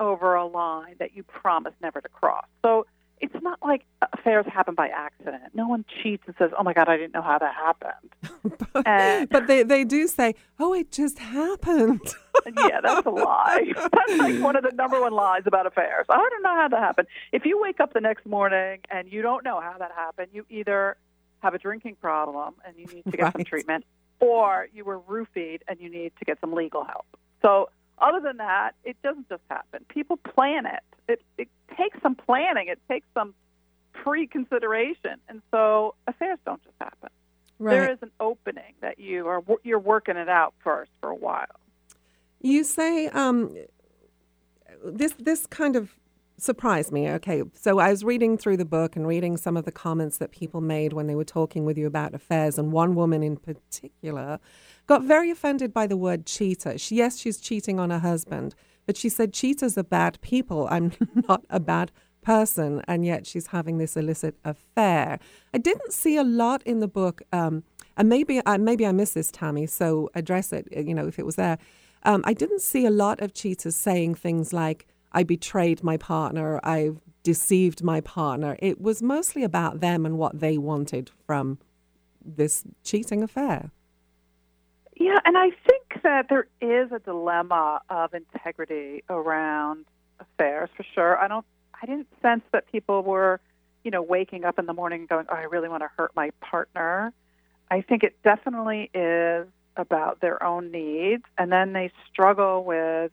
over 0.00 0.36
a 0.36 0.46
line 0.46 0.94
that 1.00 1.14
you 1.14 1.22
promised 1.22 1.76
never 1.82 2.00
to 2.00 2.08
cross. 2.08 2.46
So 2.64 2.86
it's 3.20 3.42
not 3.42 3.58
like 3.62 3.84
affairs 4.12 4.46
happen 4.46 4.74
by 4.74 4.88
accident. 4.88 5.42
No 5.54 5.68
one 5.68 5.84
cheats 6.02 6.24
and 6.26 6.34
says, 6.38 6.50
"Oh 6.58 6.62
my 6.62 6.72
God, 6.72 6.88
I 6.88 6.96
didn't 6.96 7.14
know 7.14 7.22
how 7.22 7.38
that 7.38 7.54
happened." 7.54 8.58
and, 8.86 9.28
But 9.28 9.46
they, 9.46 9.62
they 9.62 9.84
do 9.84 10.06
say, 10.06 10.34
oh, 10.58 10.74
it 10.74 10.92
just 10.92 11.18
happened. 11.18 12.00
yeah, 12.46 12.80
that's 12.82 13.06
a 13.06 13.10
lie. 13.10 13.72
That's 13.76 14.18
like 14.18 14.40
one 14.40 14.56
of 14.56 14.62
the 14.62 14.70
number 14.72 15.00
one 15.00 15.12
lies 15.12 15.42
about 15.46 15.66
affairs. 15.66 16.06
I 16.08 16.16
don't 16.16 16.42
know 16.42 16.54
how 16.54 16.68
that 16.68 16.80
happened. 16.80 17.08
If 17.32 17.44
you 17.44 17.60
wake 17.60 17.80
up 17.80 17.92
the 17.92 18.00
next 18.00 18.26
morning 18.26 18.80
and 18.90 19.10
you 19.10 19.22
don't 19.22 19.44
know 19.44 19.60
how 19.60 19.76
that 19.78 19.92
happened, 19.92 20.28
you 20.32 20.46
either 20.48 20.96
have 21.40 21.54
a 21.54 21.58
drinking 21.58 21.96
problem 22.00 22.54
and 22.66 22.76
you 22.76 22.86
need 22.86 23.04
to 23.10 23.16
get 23.16 23.32
some 23.32 23.44
treatment, 23.44 23.84
or 24.20 24.68
you 24.72 24.84
were 24.84 25.00
roofied 25.00 25.60
and 25.68 25.80
you 25.80 25.90
need 25.90 26.12
to 26.18 26.24
get 26.24 26.40
some 26.40 26.52
legal 26.52 26.84
help. 26.84 27.06
So, 27.42 27.70
other 28.00 28.20
than 28.20 28.38
that, 28.38 28.72
it 28.84 28.96
doesn't 29.02 29.28
just 29.28 29.42
happen. 29.50 29.84
People 29.88 30.16
plan 30.16 30.66
it. 30.66 30.82
It 31.08 31.22
it 31.36 31.48
takes 31.76 32.00
some 32.02 32.14
planning. 32.14 32.68
It 32.68 32.80
takes 32.88 33.06
some 33.14 33.34
pre-consideration, 33.92 35.16
and 35.28 35.42
so 35.50 35.94
affairs 36.06 36.38
don't 36.46 36.62
just 36.62 36.76
happen. 36.80 37.10
There 37.60 37.82
Right. 37.82 37.90
is 37.90 37.98
an 38.02 38.12
opening 38.20 38.74
that 38.80 39.00
you 39.00 39.26
are 39.26 39.42
you're 39.64 39.80
working 39.80 40.16
it 40.16 40.28
out 40.28 40.54
first 40.62 40.90
for 41.00 41.10
a 41.10 41.14
while. 41.14 41.46
You 42.40 42.62
say 42.62 43.08
um, 43.08 43.56
this 44.84 45.12
this 45.18 45.46
kind 45.46 45.74
of 45.76 45.92
surprised 46.38 46.92
me. 46.92 47.08
Okay, 47.10 47.42
so 47.52 47.78
I 47.78 47.90
was 47.90 48.04
reading 48.04 48.38
through 48.38 48.56
the 48.56 48.64
book 48.64 48.96
and 48.96 49.06
reading 49.06 49.36
some 49.36 49.56
of 49.56 49.64
the 49.64 49.72
comments 49.72 50.18
that 50.18 50.30
people 50.30 50.60
made 50.60 50.92
when 50.92 51.06
they 51.06 51.14
were 51.14 51.24
talking 51.24 51.64
with 51.64 51.78
you 51.78 51.86
about 51.86 52.14
affairs, 52.14 52.58
and 52.58 52.72
one 52.72 52.94
woman 52.94 53.22
in 53.22 53.36
particular 53.36 54.38
got 54.86 55.02
very 55.02 55.30
offended 55.30 55.72
by 55.72 55.86
the 55.86 55.96
word 55.96 56.26
cheater. 56.26 56.78
She, 56.78 56.96
yes, 56.96 57.18
she's 57.18 57.38
cheating 57.38 57.78
on 57.78 57.90
her 57.90 57.98
husband, 57.98 58.54
but 58.86 58.96
she 58.96 59.08
said 59.08 59.32
cheaters 59.32 59.76
are 59.76 59.82
bad 59.82 60.20
people. 60.20 60.66
I'm 60.70 60.92
not 61.28 61.44
a 61.50 61.60
bad 61.60 61.92
person, 62.22 62.82
and 62.88 63.04
yet 63.04 63.26
she's 63.26 63.48
having 63.48 63.78
this 63.78 63.96
illicit 63.96 64.36
affair. 64.44 65.18
I 65.52 65.58
didn't 65.58 65.92
see 65.92 66.16
a 66.16 66.24
lot 66.24 66.62
in 66.64 66.80
the 66.80 66.88
book, 66.88 67.22
um, 67.32 67.64
and 67.96 68.08
maybe 68.08 68.40
I 68.46 68.56
maybe 68.56 68.86
I 68.86 68.92
missed 68.92 69.14
this, 69.14 69.30
Tammy. 69.30 69.66
So 69.66 70.10
address 70.14 70.52
it. 70.52 70.68
You 70.70 70.94
know, 70.94 71.06
if 71.06 71.18
it 71.18 71.26
was 71.26 71.36
there. 71.36 71.58
Um, 72.04 72.22
I 72.24 72.32
didn't 72.32 72.60
see 72.60 72.86
a 72.86 72.90
lot 72.90 73.20
of 73.20 73.34
cheaters 73.34 73.74
saying 73.74 74.14
things 74.14 74.52
like, 74.52 74.86
I 75.12 75.22
betrayed 75.22 75.82
my 75.82 75.96
partner, 75.96 76.60
I've 76.62 77.00
deceived 77.22 77.82
my 77.82 78.00
partner. 78.00 78.56
It 78.60 78.80
was 78.80 79.02
mostly 79.02 79.42
about 79.42 79.80
them 79.80 80.06
and 80.06 80.18
what 80.18 80.40
they 80.40 80.58
wanted 80.58 81.10
from 81.26 81.58
this 82.24 82.64
cheating 82.84 83.22
affair. 83.22 83.70
Yeah, 84.96 85.18
and 85.24 85.38
I 85.38 85.50
think 85.50 86.02
that 86.02 86.26
there 86.28 86.48
is 86.60 86.90
a 86.92 86.98
dilemma 86.98 87.80
of 87.88 88.14
integrity 88.14 89.04
around 89.08 89.84
affairs 90.20 90.70
for 90.76 90.84
sure. 90.94 91.18
I 91.18 91.28
don't 91.28 91.46
I 91.80 91.86
didn't 91.86 92.08
sense 92.20 92.42
that 92.52 92.70
people 92.72 93.02
were, 93.02 93.40
you 93.84 93.90
know, 93.90 94.02
waking 94.02 94.44
up 94.44 94.58
in 94.58 94.66
the 94.66 94.72
morning 94.72 95.06
going, 95.06 95.26
"Oh, 95.28 95.34
I 95.34 95.42
really 95.42 95.68
want 95.68 95.82
to 95.82 95.90
hurt 95.96 96.10
my 96.16 96.30
partner." 96.40 97.12
I 97.70 97.82
think 97.82 98.02
it 98.02 98.16
definitely 98.24 98.90
is 98.94 99.46
about 99.76 100.20
their 100.20 100.42
own 100.42 100.72
needs 100.72 101.22
and 101.36 101.52
then 101.52 101.72
they 101.72 101.92
struggle 102.10 102.64
with, 102.64 103.12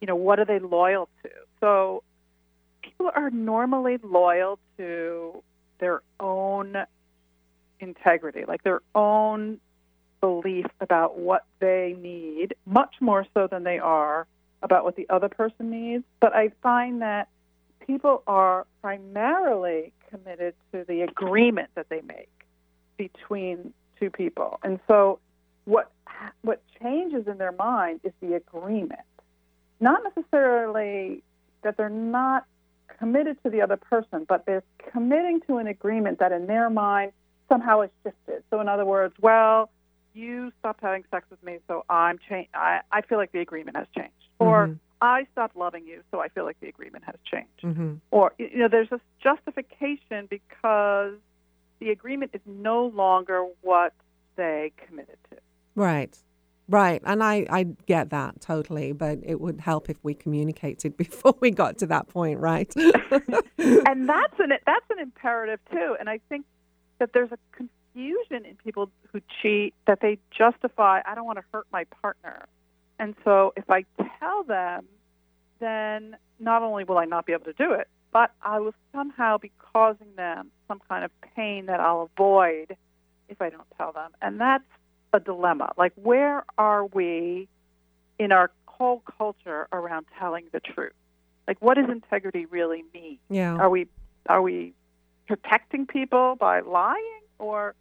you 0.00 0.06
know, 0.06 0.16
what 0.16 0.38
are 0.38 0.44
they 0.44 0.58
loyal 0.58 1.08
to? 1.22 1.30
So 1.60 2.02
people 2.82 3.10
are 3.14 3.30
normally 3.30 3.98
loyal 4.02 4.58
to 4.76 5.42
their 5.78 6.02
own 6.20 6.76
integrity, 7.80 8.44
like 8.46 8.62
their 8.62 8.80
own 8.94 9.60
belief 10.20 10.66
about 10.80 11.18
what 11.18 11.44
they 11.60 11.96
need, 12.00 12.54
much 12.66 12.96
more 13.00 13.26
so 13.34 13.46
than 13.46 13.64
they 13.64 13.78
are 13.78 14.26
about 14.62 14.84
what 14.84 14.96
the 14.96 15.08
other 15.08 15.28
person 15.28 15.70
needs. 15.70 16.04
But 16.20 16.34
I 16.34 16.50
find 16.62 17.02
that 17.02 17.28
people 17.86 18.22
are 18.26 18.66
primarily 18.82 19.92
committed 20.10 20.54
to 20.72 20.84
the 20.86 21.02
agreement 21.02 21.70
that 21.74 21.88
they 21.88 22.00
make 22.00 22.28
between 22.96 23.72
two 24.00 24.10
people. 24.10 24.58
And 24.62 24.80
so 24.88 25.20
what 25.64 25.90
what 26.42 26.62
changes 26.82 27.28
in 27.28 27.38
their 27.38 27.52
mind 27.52 28.00
is 28.02 28.12
the 28.20 28.34
agreement. 28.34 29.00
Not 29.80 30.02
necessarily 30.04 31.22
that 31.62 31.76
they're 31.76 31.88
not 31.88 32.44
committed 32.98 33.42
to 33.44 33.50
the 33.50 33.60
other 33.62 33.76
person, 33.76 34.24
but 34.28 34.44
they're 34.46 34.64
committing 34.92 35.40
to 35.46 35.58
an 35.58 35.66
agreement 35.66 36.18
that 36.18 36.32
in 36.32 36.46
their 36.46 36.68
mind 36.70 37.12
somehow 37.48 37.80
has 37.82 37.90
shifted. 38.02 38.42
So 38.50 38.60
in 38.60 38.68
other 38.68 38.84
words, 38.84 39.14
well, 39.20 39.70
you 40.14 40.52
stopped 40.58 40.80
having 40.82 41.04
sex 41.10 41.26
with 41.30 41.42
me, 41.42 41.58
so 41.68 41.84
I'm 41.88 42.18
change. 42.28 42.48
I, 42.54 42.80
I 42.90 43.02
feel 43.02 43.18
like 43.18 43.30
the 43.32 43.40
agreement 43.40 43.76
has 43.76 43.86
changed, 43.96 44.12
or 44.38 44.68
Mhm. 44.68 44.78
I 45.00 45.26
stopped 45.32 45.54
loving 45.56 45.86
you, 45.86 46.02
so 46.10 46.18
I 46.20 46.28
feel 46.28 46.44
like 46.44 46.58
the 46.60 46.68
agreement 46.68 47.04
has 47.04 47.14
changed, 47.24 47.62
Mm-hmm. 47.62 47.94
or 48.10 48.32
you 48.38 48.58
know, 48.58 48.68
there's 48.68 48.90
this 48.90 49.00
justification 49.20 50.26
because 50.28 51.14
the 51.78 51.90
agreement 51.90 52.32
is 52.34 52.40
no 52.46 52.86
longer 52.86 53.46
what 53.60 53.92
they 54.34 54.72
committed 54.88 55.18
to. 55.30 55.36
Right. 55.76 56.18
Right. 56.70 57.00
And 57.04 57.22
I, 57.24 57.46
I 57.48 57.64
get 57.86 58.10
that 58.10 58.42
totally, 58.42 58.92
but 58.92 59.20
it 59.22 59.40
would 59.40 59.60
help 59.60 59.88
if 59.88 59.96
we 60.02 60.14
communicated 60.14 60.96
before 60.96 61.34
we 61.40 61.50
got 61.50 61.78
to 61.78 61.86
that 61.86 62.08
point, 62.08 62.40
right? 62.40 62.72
and 62.76 64.08
that's 64.08 64.38
an 64.38 64.52
that's 64.66 64.90
an 64.90 64.98
imperative 65.00 65.60
too. 65.70 65.96
And 65.98 66.08
I 66.08 66.20
think 66.28 66.44
that 66.98 67.12
there's 67.14 67.32
a 67.32 67.38
confusion 67.52 68.44
in 68.44 68.56
people 68.62 68.90
who 69.12 69.20
cheat 69.40 69.74
that 69.86 70.00
they 70.00 70.18
justify. 70.30 71.00
I 71.06 71.14
don't 71.14 71.24
want 71.24 71.38
to 71.38 71.44
hurt 71.52 71.66
my 71.72 71.84
partner, 72.02 72.46
and 72.98 73.14
so 73.24 73.54
if 73.56 73.70
I 73.70 73.84
tell 74.20 74.42
them, 74.42 74.84
then 75.60 76.16
not 76.38 76.62
only 76.62 76.84
will 76.84 76.98
I 76.98 77.06
not 77.06 77.24
be 77.24 77.32
able 77.32 77.46
to 77.46 77.52
do 77.54 77.72
it, 77.72 77.88
but 78.12 78.30
I 78.42 78.60
will 78.60 78.74
somehow 78.92 79.38
be 79.38 79.52
causing 79.72 80.14
them 80.16 80.50
some 80.66 80.80
kind 80.88 81.04
of 81.04 81.10
pain 81.34 81.66
that 81.66 81.80
I'll 81.80 82.10
avoid 82.14 82.76
if 83.28 83.40
I 83.40 83.48
don't 83.48 83.66
tell 83.78 83.92
them, 83.92 84.10
and 84.20 84.38
that's 84.38 84.64
a 85.12 85.20
dilemma. 85.20 85.72
Like, 85.76 85.92
where 85.96 86.44
are 86.56 86.86
we 86.86 87.48
in 88.18 88.32
our 88.32 88.50
whole 88.66 89.02
culture 89.18 89.68
around 89.72 90.06
telling 90.18 90.46
the 90.52 90.60
truth? 90.60 90.92
Like, 91.46 91.60
what 91.60 91.74
does 91.74 91.88
integrity 91.88 92.46
really 92.46 92.84
mean? 92.92 93.18
Yeah. 93.30 93.56
Are 93.56 93.70
we 93.70 93.86
are 94.26 94.42
we 94.42 94.74
protecting 95.26 95.86
people 95.86 96.36
by 96.38 96.60
lying, 96.60 97.20
or 97.38 97.74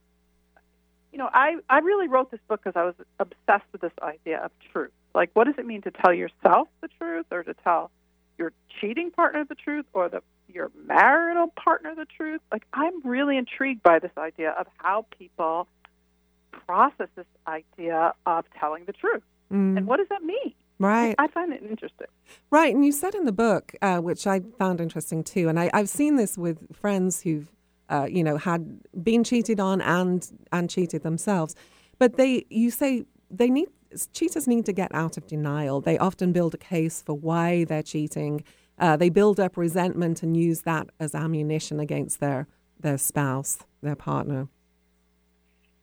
you 1.12 1.18
know, 1.18 1.30
I 1.34 1.58
I 1.70 1.80
really 1.80 2.08
wrote 2.08 2.32
this 2.32 2.40
book 2.48 2.62
because 2.64 2.80
I 2.80 2.86
was 2.86 2.96
obsessed 3.20 3.66
with 3.72 3.82
this 3.82 3.92
idea 4.02 4.40
of 4.40 4.52
truth. 4.72 4.92
Like, 5.14 5.32
what 5.34 5.46
does 5.46 5.56
it 5.58 5.66
mean 5.66 5.82
to 5.82 5.92
tell 5.92 6.14
yourself 6.14 6.68
the 6.82 6.88
truth, 7.00 7.26
or 7.32 7.44
to 7.44 7.54
tell 7.56 7.92
your 8.38 8.54
cheating 8.80 9.12
partner 9.12 9.44
the 9.44 9.56
truth, 9.56 9.86
or 9.94 10.10
the 10.10 10.22
your 10.48 10.72
marital 10.86 11.48
partner 11.48 11.94
the 11.96 12.06
truth? 12.06 12.42
Like, 12.52 12.64
I'm 12.72 13.02
really 13.04 13.38
intrigued 13.38 13.84
by 13.84 14.00
this 14.00 14.12
idea 14.18 14.52
of 14.52 14.68
how 14.78 15.06
people 15.18 15.68
process 16.52 17.08
this 17.16 17.26
idea 17.48 18.14
of 18.26 18.46
telling 18.60 18.86
the 18.86 18.94
truth, 18.94 19.24
Mm. 19.52 19.78
and 19.78 19.88
what 19.88 19.98
does 19.98 20.08
that 20.10 20.24
mean? 20.24 20.54
Right. 20.80 21.16
I 21.18 21.28
find 21.28 21.54
it 21.54 21.64
interesting. 21.64 22.08
Right, 22.52 22.76
and 22.76 22.86
you 22.86 22.92
said 22.92 23.16
in 23.16 23.26
the 23.26 23.32
book, 23.32 23.74
uh, 23.82 24.00
which 24.00 24.28
I 24.28 24.42
found 24.60 24.80
interesting 24.82 25.24
too, 25.24 25.48
and 25.50 25.60
I, 25.60 25.70
I've 25.74 25.90
seen 25.90 26.18
this 26.18 26.38
with 26.38 26.76
friends 26.76 27.22
who've, 27.22 27.50
uh, 27.90 28.08
you 28.10 28.24
know, 28.24 28.38
had 28.38 28.80
been 29.04 29.24
cheated 29.24 29.60
on 29.60 29.82
and 29.82 30.30
and 30.52 30.70
cheated 30.70 31.04
themselves, 31.04 31.56
but 31.98 32.18
they, 32.18 32.46
you 32.50 32.70
say 32.70 33.06
they 33.32 33.50
need 33.50 33.70
cheaters 34.12 34.48
need 34.48 34.66
to 34.66 34.74
get 34.74 34.94
out 34.94 35.18
of 35.18 35.26
denial. 35.28 35.80
They 35.82 35.98
often 35.98 36.34
build 36.34 36.54
a 36.54 36.58
case 36.58 37.02
for 37.02 37.14
why 37.14 37.64
they're 37.64 37.82
cheating. 37.82 38.44
Uh, 38.78 38.98
they 38.98 39.10
build 39.10 39.40
up 39.40 39.56
resentment 39.58 40.22
and 40.22 40.36
use 40.38 40.62
that 40.64 40.90
as 41.00 41.16
ammunition 41.16 41.80
against 41.80 42.20
their 42.20 42.48
their 42.80 42.98
spouse, 42.98 43.60
their 43.82 43.96
partner. 43.96 44.50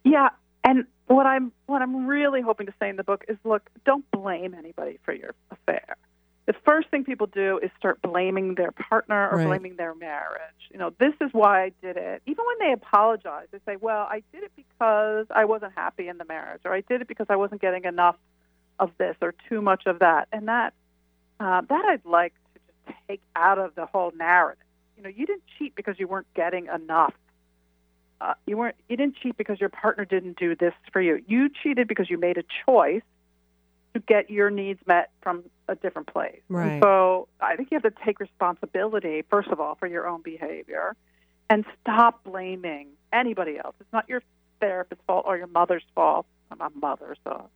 Yeah, 0.04 0.28
and 0.64 0.84
what 1.06 1.26
I'm 1.26 1.52
what 1.66 1.82
I'm 1.82 2.06
really 2.06 2.40
hoping 2.40 2.66
to 2.66 2.74
say 2.80 2.88
in 2.88 2.96
the 2.96 3.04
book 3.04 3.24
is, 3.28 3.36
look, 3.44 3.68
don't 3.84 4.10
blame 4.10 4.54
anybody 4.54 4.98
for 5.04 5.12
your 5.12 5.34
affair. 5.50 5.96
The 6.46 6.54
first 6.64 6.88
thing 6.90 7.04
people 7.04 7.26
do 7.26 7.58
is 7.62 7.70
start 7.78 8.02
blaming 8.02 8.54
their 8.54 8.72
partner 8.72 9.30
or 9.30 9.36
Right. 9.38 9.46
blaming 9.46 9.76
their 9.76 9.94
marriage. 9.94 10.68
You 10.70 10.78
know, 10.78 10.90
this 10.98 11.14
is 11.20 11.32
why 11.32 11.64
I 11.64 11.72
did 11.80 11.96
it. 11.96 12.22
Even 12.26 12.44
when 12.46 12.58
they 12.68 12.72
apologize, 12.72 13.46
they 13.50 13.60
say, 13.66 13.76
"Well, 13.76 14.06
I 14.10 14.22
did 14.32 14.42
it 14.42 14.52
because 14.56 15.26
I 15.30 15.44
wasn't 15.44 15.72
happy 15.74 16.08
in 16.08 16.18
the 16.18 16.24
marriage, 16.26 16.62
or 16.64 16.74
I 16.74 16.82
did 16.82 17.00
it 17.00 17.08
because 17.08 17.26
I 17.30 17.36
wasn't 17.36 17.60
getting 17.60 17.84
enough 17.84 18.16
of 18.78 18.90
this 18.98 19.16
or 19.22 19.34
too 19.48 19.62
much 19.62 19.86
of 19.86 20.00
that." 20.00 20.28
And 20.32 20.48
that 20.48 20.74
uh, 21.40 21.62
that 21.62 21.84
I'd 21.86 22.04
like 22.04 22.34
to 22.54 22.60
just 22.86 22.98
take 23.08 23.20
out 23.36 23.58
of 23.58 23.74
the 23.74 23.86
whole 23.86 24.12
narrative. 24.16 24.62
You 24.96 25.02
know, 25.02 25.08
you 25.08 25.26
didn't 25.26 25.44
cheat 25.58 25.74
because 25.74 25.98
you 25.98 26.06
weren't 26.06 26.32
getting 26.34 26.66
enough. 26.66 27.14
Uh, 28.24 28.34
you 28.46 28.56
weren't. 28.56 28.76
You 28.88 28.96
didn't 28.96 29.16
cheat 29.22 29.36
because 29.36 29.60
your 29.60 29.68
partner 29.68 30.04
didn't 30.06 30.38
do 30.38 30.56
this 30.56 30.72
for 30.92 31.00
you. 31.02 31.22
You 31.28 31.50
cheated 31.62 31.86
because 31.88 32.08
you 32.08 32.16
made 32.18 32.38
a 32.38 32.44
choice 32.64 33.02
to 33.92 34.00
get 34.00 34.30
your 34.30 34.48
needs 34.50 34.80
met 34.86 35.10
from 35.22 35.44
a 35.68 35.74
different 35.74 36.08
place. 36.08 36.40
Right. 36.48 36.82
so 36.82 37.28
I 37.40 37.56
think 37.56 37.68
you 37.70 37.78
have 37.80 37.82
to 37.94 38.02
take 38.04 38.18
responsibility 38.20 39.22
first 39.30 39.48
of 39.50 39.60
all 39.60 39.74
for 39.74 39.86
your 39.86 40.08
own 40.08 40.22
behavior, 40.22 40.96
and 41.50 41.64
stop 41.82 42.24
blaming 42.24 42.88
anybody 43.12 43.58
else. 43.62 43.74
It's 43.80 43.92
not 43.92 44.08
your 44.08 44.22
therapist's 44.60 45.04
fault 45.06 45.24
or 45.28 45.36
your 45.36 45.46
mother's 45.48 45.84
fault. 45.94 46.26
I'm 46.50 46.60
a 46.60 46.70
mother, 46.78 47.16
so 47.24 47.50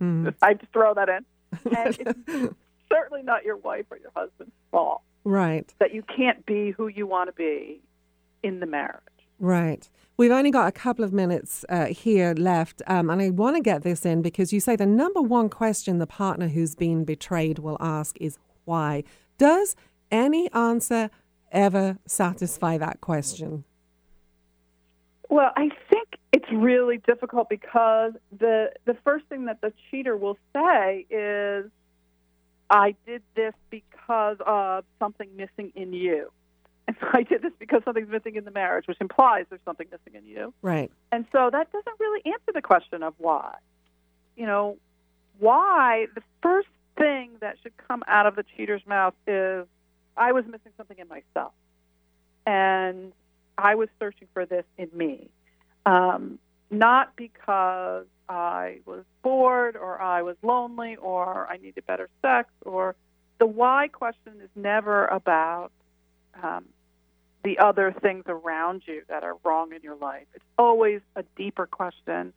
Mm. 0.00 0.34
I 0.42 0.54
just 0.54 0.72
throw 0.72 0.94
that 0.94 1.08
in. 1.10 1.24
And 1.76 1.96
it's 1.98 2.54
certainly 2.92 3.22
not 3.22 3.44
your 3.44 3.56
wife 3.56 3.84
or 3.90 3.98
your 3.98 4.10
husband's 4.16 4.54
fault 4.70 5.02
Right. 5.24 5.70
that 5.78 5.92
you 5.94 6.02
can't 6.02 6.44
be 6.46 6.70
who 6.70 6.88
you 6.88 7.06
want 7.06 7.28
to 7.28 7.32
be 7.34 7.80
in 8.42 8.60
the 8.60 8.66
marriage. 8.66 9.02
Right. 9.40 9.88
We've 10.18 10.30
only 10.30 10.50
got 10.50 10.68
a 10.68 10.72
couple 10.72 11.02
of 11.02 11.14
minutes 11.14 11.64
uh, 11.70 11.86
here 11.86 12.34
left, 12.34 12.82
um, 12.86 13.08
and 13.08 13.22
I 13.22 13.30
want 13.30 13.56
to 13.56 13.62
get 13.62 13.82
this 13.82 14.04
in 14.04 14.20
because 14.20 14.52
you 14.52 14.60
say 14.60 14.76
the 14.76 14.84
number 14.84 15.22
one 15.22 15.48
question 15.48 15.96
the 15.96 16.06
partner 16.06 16.48
who's 16.48 16.74
been 16.74 17.04
betrayed 17.04 17.58
will 17.58 17.78
ask 17.80 18.18
is 18.20 18.38
why. 18.66 19.02
Does 19.38 19.76
any 20.10 20.52
answer 20.52 21.08
ever 21.52 21.96
satisfy 22.06 22.76
that 22.76 23.00
question? 23.00 23.64
Well, 25.30 25.52
I 25.56 25.70
think 25.88 26.08
it's 26.32 26.50
really 26.52 26.98
difficult 26.98 27.48
because 27.48 28.12
the 28.38 28.72
the 28.84 28.98
first 29.02 29.24
thing 29.26 29.46
that 29.46 29.62
the 29.62 29.72
cheater 29.90 30.18
will 30.18 30.36
say 30.52 31.06
is, 31.08 31.70
"I 32.68 32.94
did 33.06 33.22
this 33.34 33.54
because 33.70 34.36
of 34.44 34.84
something 34.98 35.34
missing 35.34 35.72
in 35.74 35.94
you." 35.94 36.30
And 37.00 37.10
I 37.12 37.22
did 37.22 37.42
this 37.42 37.52
because 37.58 37.82
something's 37.84 38.08
missing 38.08 38.36
in 38.36 38.44
the 38.44 38.50
marriage, 38.50 38.86
which 38.88 38.98
implies 39.00 39.46
there's 39.48 39.60
something 39.64 39.86
missing 39.90 40.20
in 40.20 40.26
you. 40.26 40.52
Right. 40.62 40.90
And 41.12 41.24
so 41.30 41.50
that 41.52 41.70
doesn't 41.70 42.00
really 42.00 42.22
answer 42.26 42.52
the 42.52 42.62
question 42.62 43.02
of 43.02 43.14
why. 43.18 43.56
You 44.36 44.46
know, 44.46 44.76
why 45.38 46.06
the 46.14 46.22
first 46.42 46.68
thing 46.96 47.30
that 47.40 47.56
should 47.62 47.72
come 47.88 48.02
out 48.08 48.26
of 48.26 48.34
the 48.34 48.44
cheater's 48.56 48.82
mouth 48.86 49.14
is 49.26 49.66
I 50.16 50.32
was 50.32 50.44
missing 50.46 50.72
something 50.76 50.98
in 50.98 51.08
myself. 51.08 51.52
And 52.46 53.12
I 53.56 53.74
was 53.76 53.88
searching 53.98 54.28
for 54.32 54.46
this 54.46 54.64
in 54.76 54.88
me. 54.92 55.28
Um, 55.86 56.38
not 56.70 57.14
because 57.16 58.06
I 58.28 58.80
was 58.86 59.04
bored 59.22 59.76
or 59.76 60.00
I 60.00 60.22
was 60.22 60.36
lonely 60.42 60.96
or 60.96 61.46
I 61.48 61.56
needed 61.58 61.86
better 61.86 62.08
sex 62.22 62.48
or 62.62 62.94
the 63.38 63.46
why 63.46 63.88
question 63.88 64.34
is 64.42 64.50
never 64.54 65.06
about 65.06 65.72
um, 66.42 66.64
the 67.44 67.58
other 67.58 67.94
things 68.02 68.24
around 68.26 68.82
you 68.86 69.02
that 69.08 69.24
are 69.24 69.36
wrong 69.44 69.72
in 69.72 69.80
your 69.82 69.96
life. 69.96 70.26
It's 70.34 70.44
always 70.58 71.00
a 71.16 71.22
deeper 71.36 71.66
question 71.66 72.32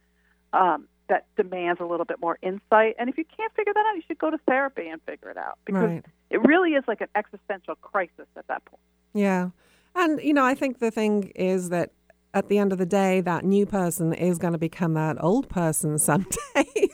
um, 0.53 0.87
that 1.09 1.25
demands 1.35 1.81
a 1.81 1.85
little 1.85 2.05
bit 2.05 2.19
more 2.21 2.37
insight. 2.41 2.95
And 2.97 3.09
if 3.09 3.17
you 3.17 3.25
can't 3.25 3.53
figure 3.53 3.73
that 3.73 3.85
out, 3.85 3.95
you 3.95 4.01
should 4.07 4.17
go 4.19 4.29
to 4.29 4.37
therapy 4.47 4.87
and 4.87 5.01
figure 5.03 5.29
it 5.29 5.37
out 5.37 5.59
because 5.65 5.83
Right. 5.83 6.05
it 6.29 6.41
really 6.45 6.71
is 6.71 6.83
like 6.87 7.01
an 7.01 7.09
existential 7.15 7.75
crisis 7.75 8.27
at 8.37 8.47
that 8.47 8.63
point. 8.65 8.81
Yeah. 9.13 9.49
And, 9.95 10.21
you 10.21 10.33
know, 10.33 10.45
I 10.45 10.55
think 10.55 10.79
the 10.79 10.89
thing 10.91 11.31
is 11.35 11.69
that 11.69 11.91
at 12.33 12.47
the 12.47 12.57
end 12.57 12.71
of 12.71 12.77
the 12.79 12.85
day, 12.85 13.21
that 13.21 13.43
new 13.45 13.65
person 13.65 14.13
is 14.13 14.37
going 14.39 14.53
to 14.53 14.59
become 14.59 14.93
that 14.95 15.21
old 15.23 15.49
person 15.49 15.97
someday. 16.09 16.89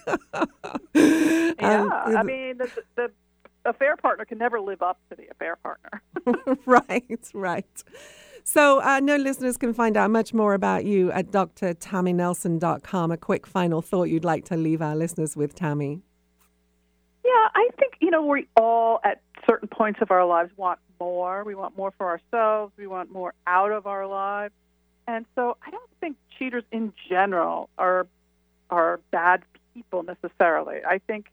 Yeah, 0.93 1.53
And- 1.59 1.91
I 2.17 2.23
mean, 2.23 2.57
the, 2.57 2.69
the 2.95 3.11
affair 3.69 3.95
partner 3.97 4.25
can 4.25 4.37
never 4.37 4.59
live 4.59 4.81
up 4.81 4.99
to 5.09 5.15
the 5.15 5.27
affair 5.31 5.57
partner. 5.57 6.01
right, 6.65 7.29
right. 7.33 7.83
So, 8.43 8.81
I 8.81 8.99
know 8.99 9.15
listeners 9.15 9.57
can 9.57 9.73
find 9.73 9.95
out 9.95 10.09
much 10.09 10.33
more 10.33 10.53
about 10.53 10.85
you 10.85 11.11
at 11.11 11.31
drtammynelson.com. 11.31 13.11
A 13.11 13.17
quick 13.17 13.45
final 13.45 13.81
thought 13.81 14.05
you'd 14.05 14.25
like 14.25 14.45
to 14.45 14.57
leave 14.57 14.81
our 14.81 14.95
listeners 14.95 15.35
with, 15.35 15.53
Tammy. 15.53 16.01
Yeah, 17.23 17.47
I 17.53 17.69
think, 17.77 17.93
you 17.99 18.09
know, 18.09 18.25
we 18.25 18.47
all 18.55 19.01
at 19.03 19.21
certain 19.47 19.67
points 19.67 19.99
of 20.01 20.09
our 20.09 20.25
lives 20.25 20.51
want 20.57 20.79
more. 20.99 21.43
We 21.43 21.53
want 21.53 21.77
more 21.77 21.91
for 21.97 22.07
ourselves. 22.07 22.73
We 22.77 22.87
want 22.87 23.11
more 23.11 23.33
out 23.45 23.71
of 23.71 23.85
our 23.85 24.07
lives. 24.07 24.53
And 25.07 25.25
so 25.35 25.57
I 25.65 25.69
don't 25.71 25.89
think 25.99 26.17
cheaters 26.37 26.63
in 26.71 26.93
general 27.09 27.69
are 27.77 28.07
are 28.69 28.99
bad 29.11 29.43
people 29.73 30.03
necessarily. 30.03 30.77
I 30.87 30.99
think 30.99 31.27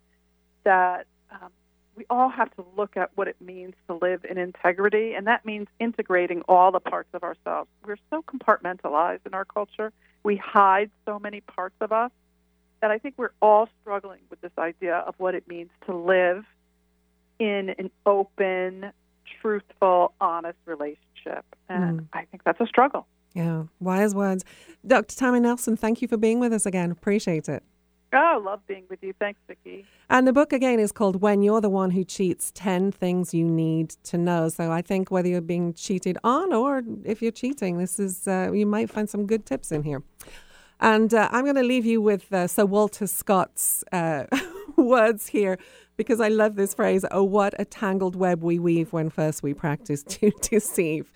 that 0.65 1.07
um, 1.31 1.51
we 1.97 2.05
all 2.11 2.29
have 2.29 2.55
to 2.57 2.65
look 2.77 2.97
at 2.97 3.11
what 3.15 3.27
it 3.27 3.37
means 3.41 3.75
to 3.89 3.95
live 3.95 4.25
in 4.29 4.37
integrity, 4.39 5.15
and 5.15 5.27
that 5.27 5.45
means 5.47 5.67
integrating 5.81 6.43
all 6.43 6.71
the 6.71 6.81
parts 6.81 7.09
of 7.15 7.23
ourselves. 7.23 7.69
We're 7.85 7.97
so 8.11 8.23
compartmentalized 8.23 9.21
in 9.27 9.35
our 9.35 9.45
culture. 9.47 9.93
We 10.23 10.37
hide 10.37 10.91
so 11.07 11.19
many 11.19 11.41
parts 11.41 11.77
of 11.81 11.93
us 11.93 12.11
that 12.83 12.91
I 12.91 12.99
think 12.99 13.15
we're 13.17 13.31
all 13.41 13.69
struggling 13.81 14.21
with 14.29 14.41
this 14.43 14.53
idea 14.59 14.97
of 14.99 15.15
what 15.19 15.35
it 15.35 15.49
means 15.49 15.71
to 15.87 15.97
live 15.97 16.45
in 17.39 17.71
an 17.79 17.91
open, 18.05 18.93
truthful, 19.41 20.13
honest 20.21 20.59
relationship. 20.67 21.45
And 21.69 22.03
Mm. 22.03 22.07
I 22.13 22.25
think 22.27 22.45
that's 22.45 22.61
a 22.61 22.67
struggle. 22.67 23.07
Yeah, 23.35 23.65
wise 23.81 24.15
words. 24.15 24.45
Dr. 24.87 25.17
Tammy 25.17 25.41
Nelson, 25.41 25.77
thank 25.77 26.01
you 26.01 26.09
for 26.09 26.17
being 26.17 26.41
with 26.41 26.53
us 26.53 26.67
again. 26.67 26.91
Appreciate 26.91 27.49
it. 27.49 27.63
Oh, 28.19 28.41
love 28.43 28.61
being 28.67 28.85
with 28.89 29.03
you. 29.03 29.13
Thanks, 29.19 29.41
Vicki. 29.47 29.85
And 30.09 30.27
the 30.27 30.33
book 30.33 30.55
again 30.55 30.81
is 30.81 30.91
called 30.91 31.21
When 31.21 31.43
You're 31.43 31.61
the 31.61 31.69
One 31.69 31.91
Who 31.91 32.03
Cheats 32.03 32.51
10 32.55 32.93
Things 32.93 33.35
You 33.35 33.45
Need 33.45 33.91
to 34.05 34.17
Know. 34.17 34.49
So 34.49 34.73
I 34.73 34.81
think 34.81 35.11
whether 35.11 35.29
you're 35.29 35.43
being 35.43 35.75
cheated 35.75 36.17
on 36.25 36.53
or 36.55 36.83
if 37.05 37.21
you're 37.21 37.31
cheating, 37.31 37.77
this 37.77 38.01
is, 38.01 38.27
uh, 38.27 38.51
you 38.55 38.65
might 38.65 38.89
find 38.89 39.11
some 39.11 39.27
good 39.27 39.45
tips 39.45 39.71
in 39.71 39.83
here. 39.83 40.03
And 40.81 41.13
uh, 41.13 41.29
I'm 41.31 41.45
going 41.45 41.57
to 41.57 41.63
leave 41.63 41.85
you 41.85 42.01
with 42.01 42.33
uh, 42.33 42.47
Sir 42.47 42.65
Walter 42.65 43.07
Scott's 43.07 43.85
uh, 43.93 44.25
words 44.77 45.27
here 45.27 45.59
because 45.99 46.21
I 46.21 46.29
love 46.29 46.57
this 46.57 46.73
phrase 46.73 47.05
Oh, 47.11 47.25
what 47.25 47.55
a 47.59 47.67
tangled 47.67 48.17
web 48.17 48.43
we 48.43 48.59
weave 48.59 48.95
when 48.95 49.11
first 49.11 49.43
we 49.43 49.53
practice 49.53 50.03
to 50.05 50.31
deceive. 50.41 51.13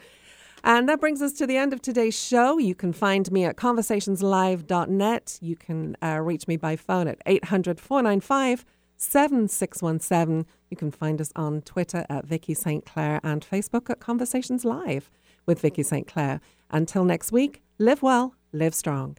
And 0.62 0.88
that 0.88 1.00
brings 1.00 1.22
us 1.22 1.32
to 1.34 1.46
the 1.46 1.56
end 1.56 1.72
of 1.72 1.80
today's 1.80 2.18
show. 2.18 2.58
You 2.58 2.74
can 2.74 2.92
find 2.92 3.30
me 3.32 3.44
at 3.44 3.56
conversationslive.net. 3.56 5.38
You 5.40 5.56
can 5.56 5.96
uh, 6.02 6.20
reach 6.20 6.46
me 6.46 6.56
by 6.56 6.76
phone 6.76 7.08
at 7.08 7.20
800 7.26 7.80
495 7.80 8.64
7617. 8.96 10.46
You 10.68 10.76
can 10.76 10.90
find 10.90 11.20
us 11.20 11.32
on 11.34 11.62
Twitter 11.62 12.04
at 12.10 12.26
Vicki 12.26 12.54
St. 12.54 12.84
Clair 12.84 13.20
and 13.22 13.44
Facebook 13.44 13.88
at 13.88 14.00
Conversations 14.00 14.64
Live 14.64 15.10
with 15.46 15.60
Vicki 15.60 15.82
St. 15.82 16.06
Clair. 16.06 16.40
Until 16.70 17.04
next 17.04 17.32
week, 17.32 17.62
live 17.78 18.02
well, 18.02 18.34
live 18.52 18.74
strong. 18.74 19.16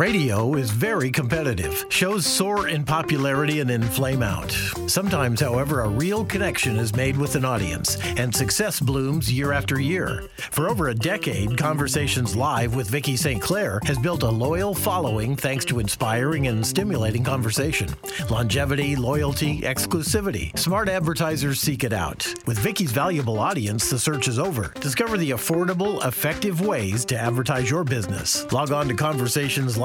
Radio 0.00 0.54
is 0.54 0.70
very 0.70 1.10
competitive. 1.10 1.84
Shows 1.90 2.24
soar 2.24 2.68
in 2.68 2.86
popularity 2.86 3.60
and 3.60 3.68
then 3.68 3.82
flame 3.82 4.22
out. 4.22 4.50
Sometimes, 4.86 5.42
however, 5.42 5.82
a 5.82 5.90
real 5.90 6.24
connection 6.24 6.78
is 6.78 6.96
made 6.96 7.18
with 7.18 7.34
an 7.34 7.44
audience, 7.44 7.98
and 8.16 8.34
success 8.34 8.80
blooms 8.80 9.30
year 9.30 9.52
after 9.52 9.78
year. 9.78 10.24
For 10.38 10.70
over 10.70 10.88
a 10.88 10.94
decade, 10.94 11.58
Conversations 11.58 12.34
Live 12.34 12.74
with 12.74 12.88
Vicki 12.88 13.14
St. 13.14 13.42
Clair 13.42 13.78
has 13.84 13.98
built 13.98 14.22
a 14.22 14.30
loyal 14.30 14.74
following 14.74 15.36
thanks 15.36 15.66
to 15.66 15.80
inspiring 15.80 16.46
and 16.46 16.66
stimulating 16.66 17.22
conversation. 17.22 17.90
Longevity, 18.30 18.96
loyalty, 18.96 19.60
exclusivity. 19.60 20.58
Smart 20.58 20.88
advertisers 20.88 21.60
seek 21.60 21.84
it 21.84 21.92
out. 21.92 22.26
With 22.46 22.58
Vicky's 22.58 22.90
valuable 22.90 23.38
audience, 23.38 23.90
the 23.90 23.98
search 23.98 24.28
is 24.28 24.38
over. 24.38 24.72
Discover 24.80 25.18
the 25.18 25.32
affordable, 25.32 26.02
effective 26.06 26.62
ways 26.66 27.04
to 27.04 27.18
advertise 27.18 27.70
your 27.70 27.84
business. 27.84 28.50
Log 28.50 28.72
on 28.72 28.88
to 28.88 28.94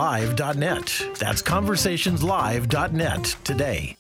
conversationslive.net. 0.06 1.18
That's 1.18 1.42
conversationslive.net 1.42 3.36
today. 3.44 3.96